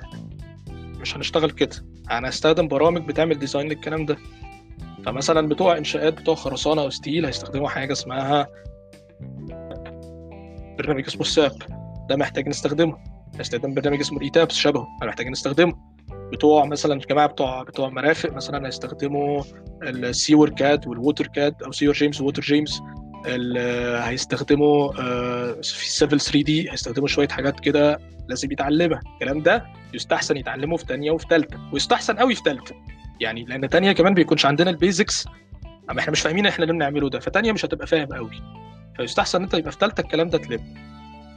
مش 1.02 1.18
هنشتغل 1.18 1.52
كده. 1.52 1.76
أنا 2.12 2.30
هستخدم 2.30 2.68
برامج 2.68 3.08
بتعمل 3.08 3.40
design 3.40 3.68
للكلام 3.68 4.06
ده. 4.06 4.18
فمثلا 5.06 5.48
بتوع 5.48 5.78
إنشاءات 5.78 6.14
بتوع 6.14 6.36
خرسانة 6.36 6.82
أو 6.82 6.90
steel 6.90 7.26
هيستخدموا 7.26 7.70
حاجة 7.70 7.92
اسمها 7.92 8.48
برنامج 10.78 11.04
اسمه 11.08 11.22
ال 11.22 11.29
SAP 11.29 11.52
ده 12.10 12.16
محتاج 12.16 12.48
نستخدمه. 12.48 12.98
هيستخدم 13.38 13.74
برنامج 13.74 14.00
اسمه 14.00 14.18
ال 14.18 14.24
ETABS 14.24 14.56
شبهه. 14.56 14.88
محتاجين 15.04 15.32
نستخدمه. 15.32 15.74
بتوع 16.32 16.66
مثلا 16.66 16.94
الجماعة 16.94 17.28
بتوع 17.28 17.64
بتوع 17.64 17.90
مرافق 17.90 18.34
مثلا 18.34 18.68
هيستخدموا 18.68 19.44
ال 19.84 20.50
SewerCAD 20.50 20.88
وال 20.88 21.28
WaterCAD 21.28 21.64
أو 21.64 21.72
SewerGEMS 21.72 22.22
و 22.22 22.42
WaterGEMS 22.42 22.82
هيستخدموا 24.08 24.92
في 25.62 25.90
Civil 25.90 26.20
3D 26.20 26.72
هيستخدموا 26.72 27.08
شوية 27.08 27.28
حاجات 27.28 27.60
كده 27.60 28.00
لازم 28.28 28.52
يتعلمها. 28.52 29.02
الكلام 29.14 29.42
ده 29.42 29.66
يستحسن 29.94 30.38
يتعلمه 30.38 30.78
في 30.78 30.86
ثانية 30.86 31.12
وفي 31.12 31.26
ثالثه 31.30 31.58
ويستحسن 31.74 32.16
قوي 32.18 32.36
في 32.36 32.42
ثالثه 32.46 32.76
يعني 33.22 33.44
لأن 33.46 33.68
ثانية 33.68 33.92
كمان 33.92 34.14
بيكونش 34.14 34.46
عندنا 34.46 34.70
ال 34.70 34.78
basics 34.78 35.26
أما 35.92 36.00
إحنا 36.00 36.12
مش 36.12 36.22
فاهمين 36.22 36.48
إحنا 36.48 36.64
اللي 36.64 36.74
بنعمله 36.74 37.10
ده 37.10 37.20
فتانية 37.20 37.52
مش 37.52 37.66
هتبقى 37.66 37.88
فاهم 37.88 38.08
قوي. 38.08 38.32
فيستحسن 38.98 39.44
أنت 39.44 39.54
يبقى 39.54 39.72
في 39.72 39.78
ثالثه 39.82 40.02
الكلام 40.02 40.30
ده 40.30 40.38
تلم. 40.38 40.74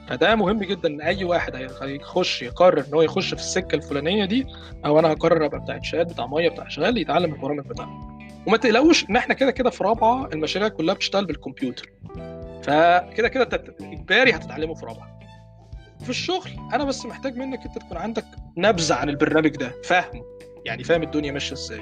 فده 0.08 0.34
مهم 0.34 0.58
جدا 0.58 0.88
إن 0.88 1.00
أي 1.00 1.24
واحد 1.24 1.54
هيخش 1.82 2.42
يقرر 2.42 2.84
إن 2.88 2.94
هو 2.94 3.02
يخش 3.02 3.28
في 3.34 3.40
السكة 3.40 3.76
الفلانية 3.76 4.24
دي 4.24 4.46
أو 4.86 4.98
أنا 4.98 5.12
هقرر 5.12 5.46
أبقى 5.46 5.60
بتاع 5.60 5.76
إنشاءات 5.76 6.12
بتاع 6.12 6.26
مية 6.26 6.48
بتاع 6.48 6.68
شغال 6.68 6.98
يتعلم 6.98 7.34
البرامج 7.34 7.64
بتاعته. 7.66 8.09
وما 8.46 8.56
تقلقوش 8.56 9.10
إن 9.10 9.16
إحنا 9.16 9.34
كده 9.34 9.50
كده 9.50 9.70
في 9.70 9.84
رابعة 9.84 10.26
المشاريع 10.32 10.68
كلها 10.68 10.94
بتشتغل 10.94 11.26
بالكمبيوتر. 11.26 11.92
فكده 12.62 13.28
كده 13.28 13.48
إجباري 13.80 14.32
هتتعلمه 14.32 14.74
في 14.74 14.86
رابعة. 14.86 15.20
في 16.00 16.10
الشغل 16.10 16.50
أنا 16.74 16.84
بس 16.84 17.06
محتاج 17.06 17.36
منك 17.36 17.60
إنت 17.66 17.78
تكون 17.78 17.96
عندك 17.96 18.24
نبذة 18.56 18.94
عن 18.94 19.08
البرنامج 19.08 19.50
ده 19.56 19.72
فاهمه؟ 19.84 20.24
يعني 20.66 20.84
فاهم 20.84 21.02
الدنيا 21.02 21.32
ماشية 21.32 21.52
إزاي. 21.52 21.80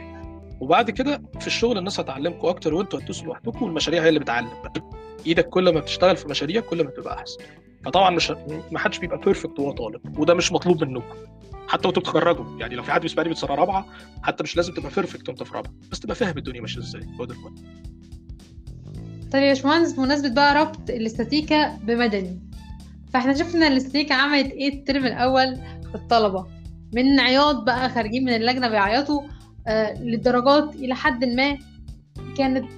وبعد 0.61 0.91
كده 0.91 1.23
في 1.41 1.47
الشغل 1.47 1.79
الناس 1.79 2.01
هتعلمكم 2.01 2.49
أكتر 2.49 2.75
وأنتوا 2.75 2.99
هتدوسوا 2.99 3.27
لوحدكم 3.27 3.63
والمشاريع 3.63 4.03
هي 4.03 4.09
اللي 4.09 4.21
بتعلم. 4.21 4.49
إيدك 5.27 5.49
كل 5.49 5.75
ما 5.75 5.81
بتشتغل 5.81 6.17
في 6.17 6.29
مشاريع 6.29 6.61
كل 6.61 6.85
ما 6.85 6.91
بتبقى 6.91 7.19
أحسن. 7.19 7.39
فطبعا 7.85 8.11
مش 8.11 8.31
ما 8.71 8.79
حدش 8.79 8.99
بيبقى 8.99 9.19
perfect 9.19 9.59
وهو 9.59 9.73
طالب 9.73 10.19
وده 10.19 10.35
مش 10.35 10.53
مطلوب 10.53 10.85
منكم. 10.85 11.15
حتى 11.69 11.89
وانتوا 11.89 12.03
بتتخرجوا. 12.03 12.59
يعني 12.61 12.75
لو 12.75 12.83
في 12.83 12.93
حد 12.93 13.01
بيسمعني 13.01 13.29
من 13.29 13.35
سنة 13.35 13.55
رابعة 13.55 13.87
حتى 14.23 14.43
مش 14.43 14.57
لازم 14.57 14.75
تبقى 14.75 14.91
perfect 14.97 15.29
وانت 15.29 15.43
في 15.43 15.55
رابعة. 15.55 15.73
بس 15.93 16.01
تبقى 16.01 16.15
فاهم 16.17 16.39
الدنيا 16.39 16.61
ماشية 16.61 16.81
إزاي. 16.81 17.03
هو 17.21 17.25
ده 17.25 17.35
المهم 17.35 17.55
طيب 19.33 19.43
يا 19.43 19.49
باشمهندس 19.49 19.93
بمناسبة 19.93 20.29
بقى 20.29 20.55
ربط 20.55 20.91
الاستاتيكا 20.91 21.77
بمدني. 21.77 22.39
فاحنا 23.13 23.35
شفنا 23.35 23.67
الاستاتيكا 23.69 24.15
عملت 24.15 24.51
إيه 24.53 24.69
الترم 24.75 25.07
الأول 25.07 25.57
في 25.57 25.95
الطلبة؟ 25.95 26.47
من 26.95 27.21
عياط 27.21 27.57
بقى 27.63 27.89
خارجين 27.91 28.25
من 28.25 28.35
اللجنة 28.35 28.69
بيعيطوا 28.69 29.23
آه 29.67 30.03
للدرجات 30.03 30.75
إلى 30.75 30.95
حد 30.95 31.25
ما 31.25 31.59
كانت 32.39 32.71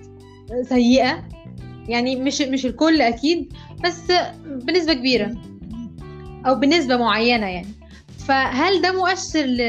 سيئة. 0.63 1.29
يعني 1.89 2.17
مش 2.17 2.41
مش 2.41 2.67
الكل 2.67 3.03
أكيد 3.03 3.53
بس 3.85 4.13
بنسبة 4.47 4.93
كبيرة 4.93 5.35
أو 6.47 6.55
بنسبة 6.55 6.97
معينة 6.97 7.47
يعني. 7.47 7.80
فهل 8.27 8.83
ده 8.83 8.93
مؤشر 8.93 9.41
ل... 9.45 9.61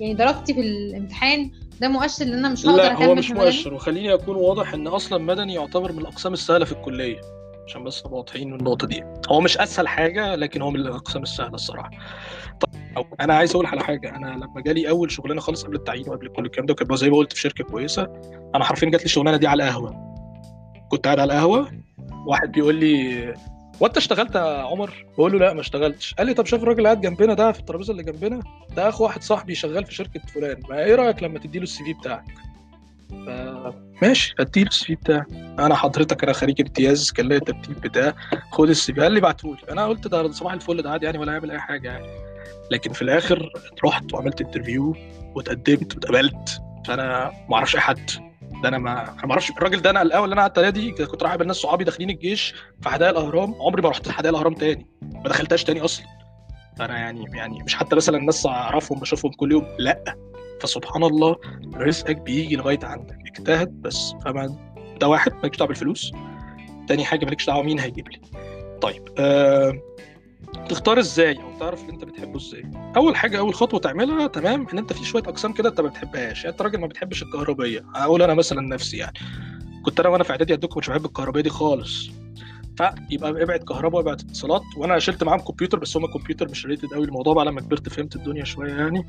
يعني 0.00 0.14
درجتي 0.14 0.54
في 0.54 0.60
الامتحان؟ 0.60 1.50
ده 1.80 1.88
مؤشر 1.88 2.24
ان 2.24 2.32
أنا 2.32 2.48
مش 2.48 2.66
هقدر 2.66 2.76
لا 2.82 3.06
هو 3.06 3.14
مش؟ 3.14 3.30
مؤشر 3.30 3.74
وخليني 3.74 4.14
أكون 4.14 4.36
واضح 4.36 4.74
إن 4.74 4.86
أصلا 4.86 5.18
مدني 5.18 5.54
يعتبر 5.54 5.92
من 5.92 5.98
الأقسام 5.98 6.32
السهلة 6.32 6.64
في 6.64 6.72
الكلية. 6.72 7.20
عشان 7.66 7.84
بس 7.84 8.06
نبقى 8.06 8.18
واضحين 8.18 8.50
من 8.50 8.58
النقطة 8.58 8.86
دي. 8.86 9.04
هو 9.30 9.40
مش 9.40 9.58
أسهل 9.58 9.88
حاجة 9.88 10.34
لكن 10.34 10.62
هو 10.62 10.70
من 10.70 10.80
الأقسام 10.80 11.22
السهلة 11.22 11.54
الصراحة. 11.54 11.90
طيب 12.60 13.06
أنا 13.20 13.34
عايز 13.34 13.50
أقول 13.54 13.66
على 13.66 13.80
حاجة. 13.84 14.16
أنا 14.16 14.26
لما 14.26 14.60
جالي 14.60 14.88
أول 14.88 15.10
شغلانة 15.10 15.40
خالص 15.40 15.64
قبل 15.64 15.76
التعيين 15.76 16.08
وقبل 16.08 16.28
كل 16.28 16.44
الكلام 16.44 16.66
ده 16.66 16.72
وكانت 16.72 16.94
زي 16.94 17.10
ما 17.10 17.16
قلت 17.16 17.32
في 17.32 17.40
شركة 17.40 17.64
كويسة 17.64 18.02
أنا 18.54 18.64
حرفيا 18.64 18.88
جات 18.90 19.00
لي 19.00 19.04
الشغلانة 19.04 19.36
دي 19.36 19.46
على 19.46 19.64
القهوة. 19.64 20.14
كنت 20.90 21.04
قاعد 21.04 21.18
على 21.18 21.32
القهوة 21.32 21.70
واحد 22.26 22.52
بيقول 22.52 22.74
لي 22.74 23.34
وانت 23.80 23.96
اشتغلت 23.96 24.34
يا 24.34 24.40
عمر؟ 24.40 25.06
بقول 25.18 25.32
له 25.32 25.38
لا 25.38 25.52
ما 25.52 25.60
اشتغلتش. 25.60 26.14
قال 26.14 26.26
لي 26.26 26.34
طب 26.34 26.46
شايف 26.46 26.62
الراجل 26.62 26.78
اللي 26.78 26.88
قاعد 26.88 27.00
جنبنا 27.00 27.34
ده 27.34 27.52
في 27.52 27.60
الترابيزة 27.60 27.90
اللي 27.90 28.02
جنبنا 28.02 28.42
ده 28.76 28.88
أخو 28.88 29.04
واحد 29.04 29.22
صاحبي 29.22 29.54
شغال 29.54 29.84
في 29.84 29.94
شركة 29.94 30.20
فلان. 30.34 30.60
ما 30.68 30.84
إيه 30.84 30.94
رأيك 30.94 31.22
لما 31.22 31.38
تديله 31.38 31.62
ال 31.62 31.84
CV 31.84 31.92
بتاعك؟ 31.92 32.24
ماشي 34.02 34.34
اديله 34.40 34.68
ال 34.68 34.86
CV 34.86 34.94
بتاعي 34.94 35.24
أنا 35.58 35.74
حضرتك 35.74 36.24
أنا 36.24 36.32
خريج 36.32 36.60
امتياز 36.60 37.12
كان 37.12 37.28
ليا 37.28 37.36
الترتيب 37.36 37.80
بتاعي 37.80 38.14
خد 38.52 38.68
ال 38.68 38.92
CV. 38.92 39.00
قال 39.00 39.12
لي 39.12 39.20
بعتهولي. 39.20 39.60
أنا 39.70 39.86
قلت 39.86 40.08
ده 40.08 40.30
صباح 40.30 40.52
الفل 40.52 40.82
ده 40.82 40.90
عادي 40.90 41.06
يعني 41.06 41.18
ولا 41.18 41.32
هيعمل 41.32 41.50
أي 41.50 41.58
حاجة 41.58 41.88
يعني. 41.88 42.06
لكن 42.70 42.92
في 42.92 43.02
الآخر 43.02 43.52
رحت 43.84 44.14
وعملت 44.14 44.40
انترفيو 44.40 44.96
واتقدمت 45.34 45.94
واتقبلت. 45.94 46.62
فأنا 46.86 47.32
ما 47.48 47.56
أعرفش 47.56 47.74
أي 47.74 47.80
حد. 47.80 48.27
ده 48.62 48.68
أنا 48.68 48.78
ما 48.78 49.02
أنا 49.02 49.26
ما 49.26 49.30
أعرفش 49.30 49.50
الراجل 49.50 49.82
ده 49.82 49.90
أنا 49.90 50.02
الأول 50.02 50.24
اللي 50.24 50.32
أنا 50.32 50.42
قعدت 50.42 50.58
دي 50.74 50.92
كنت 50.92 51.22
رايح 51.22 51.36
بالناس 51.36 51.56
صحابي 51.56 51.84
داخلين 51.84 52.10
الجيش 52.10 52.54
في 52.82 52.88
حدائق 52.88 53.18
الأهرام 53.18 53.54
عمري 53.60 53.82
ما 53.82 53.88
رحت 53.88 54.08
حدائق 54.08 54.34
الأهرام 54.34 54.54
تاني 54.54 54.86
ما 55.02 55.22
دخلتهاش 55.28 55.64
تاني 55.64 55.80
أصلا. 55.80 56.06
فأنا 56.78 56.98
يعني 56.98 57.24
يعني 57.34 57.62
مش 57.62 57.74
حتى 57.74 57.96
مثلا 57.96 58.18
الناس 58.18 58.46
أعرفهم 58.46 59.00
بشوفهم 59.00 59.32
كل 59.32 59.52
يوم 59.52 59.66
لأ. 59.78 60.16
فسبحان 60.60 61.02
الله 61.04 61.36
رزقك 61.74 62.16
بيجي 62.16 62.56
لغاية 62.56 62.78
عندك 62.82 63.18
اجتهد 63.26 63.82
بس 63.82 64.14
فما 64.24 64.56
ده 65.00 65.08
واحد 65.08 65.32
مالكش 65.42 65.56
دعوة 65.58 65.68
بالفلوس. 65.68 66.12
تاني 66.88 67.04
حاجة 67.04 67.24
مالكش 67.24 67.46
دعوة 67.46 67.62
مين 67.62 67.78
هيجيب 67.80 68.08
لي. 68.08 68.20
طيب 68.80 69.08
آه... 69.18 69.72
تختار 70.68 70.98
إزاي 70.98 71.36
أو 71.36 71.58
تعرف 71.60 71.80
اللي 71.82 71.92
أنت 71.92 72.04
بتحبه 72.04 72.36
إزاي. 72.36 72.70
أول 72.96 73.16
حاجة 73.16 73.38
أول 73.38 73.54
خطوة 73.54 73.80
تعملها 73.80 74.26
تمام 74.26 74.66
إن 74.72 74.78
أنت 74.78 74.92
في 74.92 75.04
شوية 75.04 75.22
أقسام 75.22 75.52
كده 75.52 75.68
أنت 75.68 75.80
ما 75.80 75.88
بتحبهاش. 75.88 76.38
يعني 76.44 76.52
أنت 76.52 76.62
راجل 76.62 76.80
ما 76.80 76.86
بتحبش 76.86 77.22
الكهربيه 77.22 77.84
أقول 77.94 78.22
أنا 78.22 78.34
مثلا 78.34 78.60
نفسي 78.60 78.96
يعني. 78.96 79.18
كنت 79.84 80.00
أنا 80.00 80.08
وأنا 80.08 80.24
في 80.24 80.30
إعدادي 80.30 80.52
عندكم 80.52 80.80
مش 80.80 80.90
بحب 80.90 81.04
الكهربيه 81.04 81.40
دي 81.40 81.50
خالص. 81.50 82.10
فيبقى 82.76 83.42
ابعد 83.42 83.60
كهرباء 83.60 83.96
وابعد 84.00 84.20
اتصالات. 84.20 84.62
وأنا 84.76 84.98
شلت 84.98 85.24
معاهم 85.24 85.40
كمبيوتر 85.40 85.78
بس 85.78 85.96
هم 85.96 86.06
كمبيوتر 86.06 86.50
مش 86.50 86.66
ريتد 86.66 86.88
قوي 86.94 87.04
الموضوع 87.04 87.34
بقى. 87.34 87.44
لما 87.44 87.60
كبرت 87.60 87.88
فهمت 87.88 88.16
الدنيا 88.16 88.44
شوية 88.44 88.72
يعني. 88.74 89.06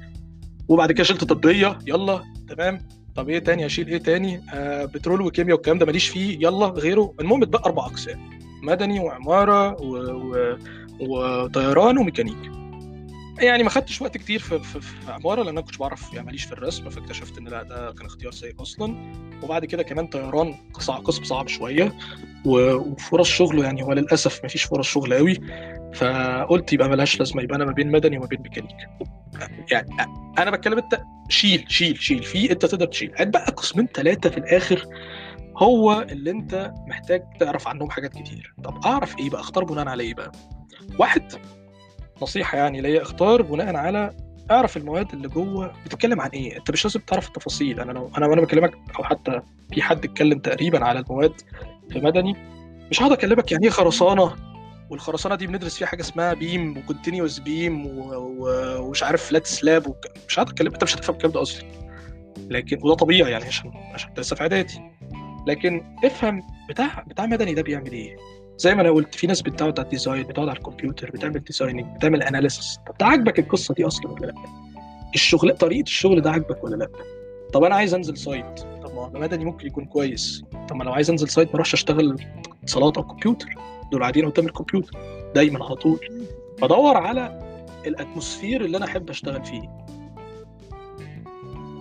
وبعد 0.67 0.91
كده 0.91 1.03
شلت 1.03 1.23
طبية. 1.23 1.79
يلا 1.87 2.23
تمام. 2.49 2.87
طب 3.15 3.29
إيه 3.29 3.39
تاني؟ 3.39 3.65
أشيل 3.65 3.87
إيه 3.87 3.97
تاني؟ 3.97 4.41
آه 4.53 4.85
بترول 4.85 5.21
وكيمياء 5.21 5.55
والكلام 5.55 5.77
ده 5.79 5.85
ماليش 5.85 6.07
فيه. 6.07 6.37
يلا 6.37 6.65
غيره. 6.65 7.13
المهم 7.19 7.43
اتبقى 7.43 7.61
أربع 7.65 7.85
أقسام. 7.85 8.29
مدني 8.63 8.99
وعمارة 8.99 9.81
و... 9.81 9.95
و... 9.97 10.57
وطيران 10.99 11.97
وميكانيك. 11.97 12.51
يعني 13.39 13.63
ما 13.63 13.69
خدتش 13.69 14.01
وقت 14.01 14.17
كتير 14.17 14.39
في, 14.39 14.59
في, 14.59 14.81
في 14.81 15.11
عمارة 15.11 15.39
لأن 15.43 15.47
أنا 15.47 15.61
كنتش 15.61 15.77
بعرف 15.77 16.13
يعني 16.13 16.25
ماليش 16.25 16.43
في 16.43 16.51
الرسم 16.51 16.89
فاكتشفت 16.89 17.37
إن 17.37 17.47
لا 17.47 17.63
ده 17.63 17.91
كان 17.91 18.05
اختيار 18.05 18.31
سيء 18.31 18.61
أصلا. 18.61 19.13
وبعد 19.43 19.65
كده 19.65 19.83
كمان 19.83 20.07
طيران 20.07 20.55
قسم 21.03 21.23
صعب 21.23 21.47
شوية 21.47 21.93
وفرص 22.45 23.27
شغله 23.29 23.63
يعني 23.63 23.83
هو 23.83 23.93
للأسف 23.93 24.39
ما 24.43 24.49
فيش 24.49 24.63
فرص 24.63 24.87
شغل 24.87 25.13
قوي 25.13 25.37
فقلت 25.93 26.73
يبقى 26.73 26.89
ملهاش 26.89 27.19
لازمة 27.19 27.41
يبقى 27.41 27.55
أنا 27.55 27.65
ما 27.65 27.71
بين 27.71 27.91
مدني 27.91 28.17
وما 28.17 28.27
بين 28.27 28.41
ميكانيك. 28.41 28.77
يعني 29.71 29.89
أنا 30.37 30.51
بتكلم 30.51 30.77
انت 30.77 31.01
شيل 31.29 31.65
شيل 31.67 32.01
شيل 32.01 32.23
في 32.23 32.51
أنت 32.51 32.65
تقدر 32.65 32.85
تشيل. 32.85 33.11
هات 33.17 33.27
بقى 33.27 33.51
قسمين 33.51 33.87
ثلاثة 33.87 34.29
في 34.29 34.37
الآخر 34.37 34.85
هو 35.57 36.05
اللي 36.11 36.31
أنت 36.31 36.73
محتاج 36.87 37.23
تعرف 37.39 37.67
عنهم 37.67 37.89
حاجات 37.89 38.11
كتير. 38.13 38.53
طب 38.63 38.85
أعرف 38.85 39.19
إيه 39.19 39.29
بقى؟ 39.29 39.41
أختار 39.41 39.63
بناء 39.63 39.87
على 39.87 40.03
إيه 40.03 40.13
بقى؟ 40.13 40.31
واحد 40.99 41.23
نصيحة 42.21 42.57
يعني 42.57 42.81
ليا 42.81 43.01
اختار 43.01 43.41
بناء 43.41 43.75
على 43.75 44.13
أعرف 44.51 44.77
المواد 44.77 45.13
اللي 45.13 45.27
جوه 45.27 45.73
بتتكلم 45.85 46.21
عن 46.21 46.29
إيه. 46.29 46.57
أنت 46.57 46.71
مش 46.71 46.85
لازم 46.85 46.99
تعرف 46.99 47.27
التفاصيل. 47.27 47.79
أنا 47.79 47.91
لو 47.91 48.11
أنا 48.17 48.27
وأنا 48.27 48.41
بكلمك 48.41 48.73
أو 48.99 49.03
حتى 49.03 49.41
في 49.73 49.81
حد 49.81 50.05
اتكلم 50.05 50.39
تقريبا 50.39 50.85
على 50.85 50.99
المواد 50.99 51.33
في 51.89 51.99
مدني 51.99 52.35
مش 52.91 53.01
هقعد 53.01 53.11
أكلمك 53.11 53.51
يعني 53.51 53.63
إيه 53.63 53.69
خرسانة؟ 53.71 54.35
والخرسانة 54.89 55.35
دي 55.35 55.47
بندرس 55.47 55.77
فيها 55.77 55.87
حاجة 55.87 56.01
اسمها 56.01 56.33
بيم 56.33 56.77
وكونتينيوس 56.77 57.39
بيم 57.39 57.83
ومش 57.87 59.03
عارف 59.03 59.25
فلات 59.25 59.47
سلاب 59.47 59.87
وك... 59.87 60.05
مش 60.27 60.39
هقعد 60.39 60.49
اتكلم 60.49 60.73
أنت 60.73 60.83
مش 60.83 60.95
هتفهم 60.95 61.15
الكلام 61.15 61.31
ده 61.31 61.41
أصلا. 61.41 61.63
لكن 62.49 62.79
وده 62.83 62.93
طبيعي 62.93 63.31
يعني 63.31 63.45
عشان 63.45 63.71
عشان 63.93 64.09
لسه 64.17 64.35
في 64.35 64.41
اعدادي 64.41 64.81
لكن 65.47 65.95
افهم 66.05 66.43
بتاع 66.69 67.03
بتاع 67.07 67.25
مدني 67.25 67.53
ده 67.53 67.61
بيعمل 67.61 67.91
إيه. 67.91 68.17
زي 68.59 68.75
ما 68.75 68.81
أنا 68.81 68.89
قلت 68.91 69.15
في 69.15 69.27
ناس 69.27 69.41
بتقعد 69.41 69.79
على 69.79 69.85
ال 69.85 69.91
design 69.91 70.23
بتقعد 70.23 70.47
على 70.49 70.57
الكمبيوتر 70.57 71.11
بتعمل 71.11 71.43
designing 71.43 71.85
بتعمل 71.95 72.23
analysis 72.23 72.79
طب 72.87 72.97
ده 72.99 73.05
عاجبك 73.05 73.39
القصة 73.39 73.73
دي 73.73 73.87
أصلا 73.87 74.11
ولا 74.11 74.25
لأ؟ 74.25 74.33
الشغل 75.15 75.57
طريقة 75.57 75.83
الشغل 75.83 76.21
ده 76.21 76.31
عاجبك 76.31 76.63
ولا 76.63 76.75
لأ؟ 76.75 76.89
طب 77.53 77.63
أنا 77.63 77.75
عايز 77.75 77.93
أنزل 77.93 78.17
site 78.17 78.59
طب 78.59 78.93
ما 78.95 79.01
هو 79.01 79.09
مدني 79.13 79.45
ممكن 79.45 79.67
يكون 79.67 79.85
كويس. 79.85 80.43
طب 80.69 80.75
ما 80.75 80.83
لو 80.83 80.91
عايز 80.93 81.09
أنزل 81.09 81.29
site 81.29 81.47
ما 81.47 81.55
أروحش 81.55 81.73
أشتغل 81.73 82.15
اتصالات 82.63 82.97
أو 82.97 83.03
كمبيوتر. 83.03 83.47
دول 83.91 84.01
قاعدين 84.01 84.29
قدام 84.29 84.45
الكمبيوتر 84.45 84.97
دايما 85.35 85.65
على 85.65 85.75
طول. 85.75 85.99
بدور 86.61 86.97
على 86.97 87.39
الاتموسفير 87.87 88.65
اللي 88.65 88.77
أنا 88.77 88.85
أحب 88.85 89.09
أشتغل 89.09 89.45
فيه. 89.45 89.69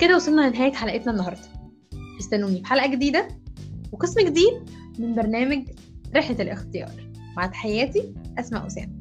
كده 0.00 0.16
وصلنا 0.16 0.48
لنهاية 0.50 0.72
حلقتنا 0.72 1.12
النهاردة. 1.12 1.40
استنوني 2.20 2.58
في 2.60 2.66
حلقة 2.66 2.86
جديدة 2.86 3.28
وقسم 3.92 4.20
جديد 4.20 4.70
من 4.98 5.14
برنامج 5.14 5.62
رحلة 6.16 6.42
الاختيار. 6.42 6.90
مع 7.36 7.46
تحياتي 7.46 8.14
أسماء 8.38 8.66
أسامة 8.66 8.97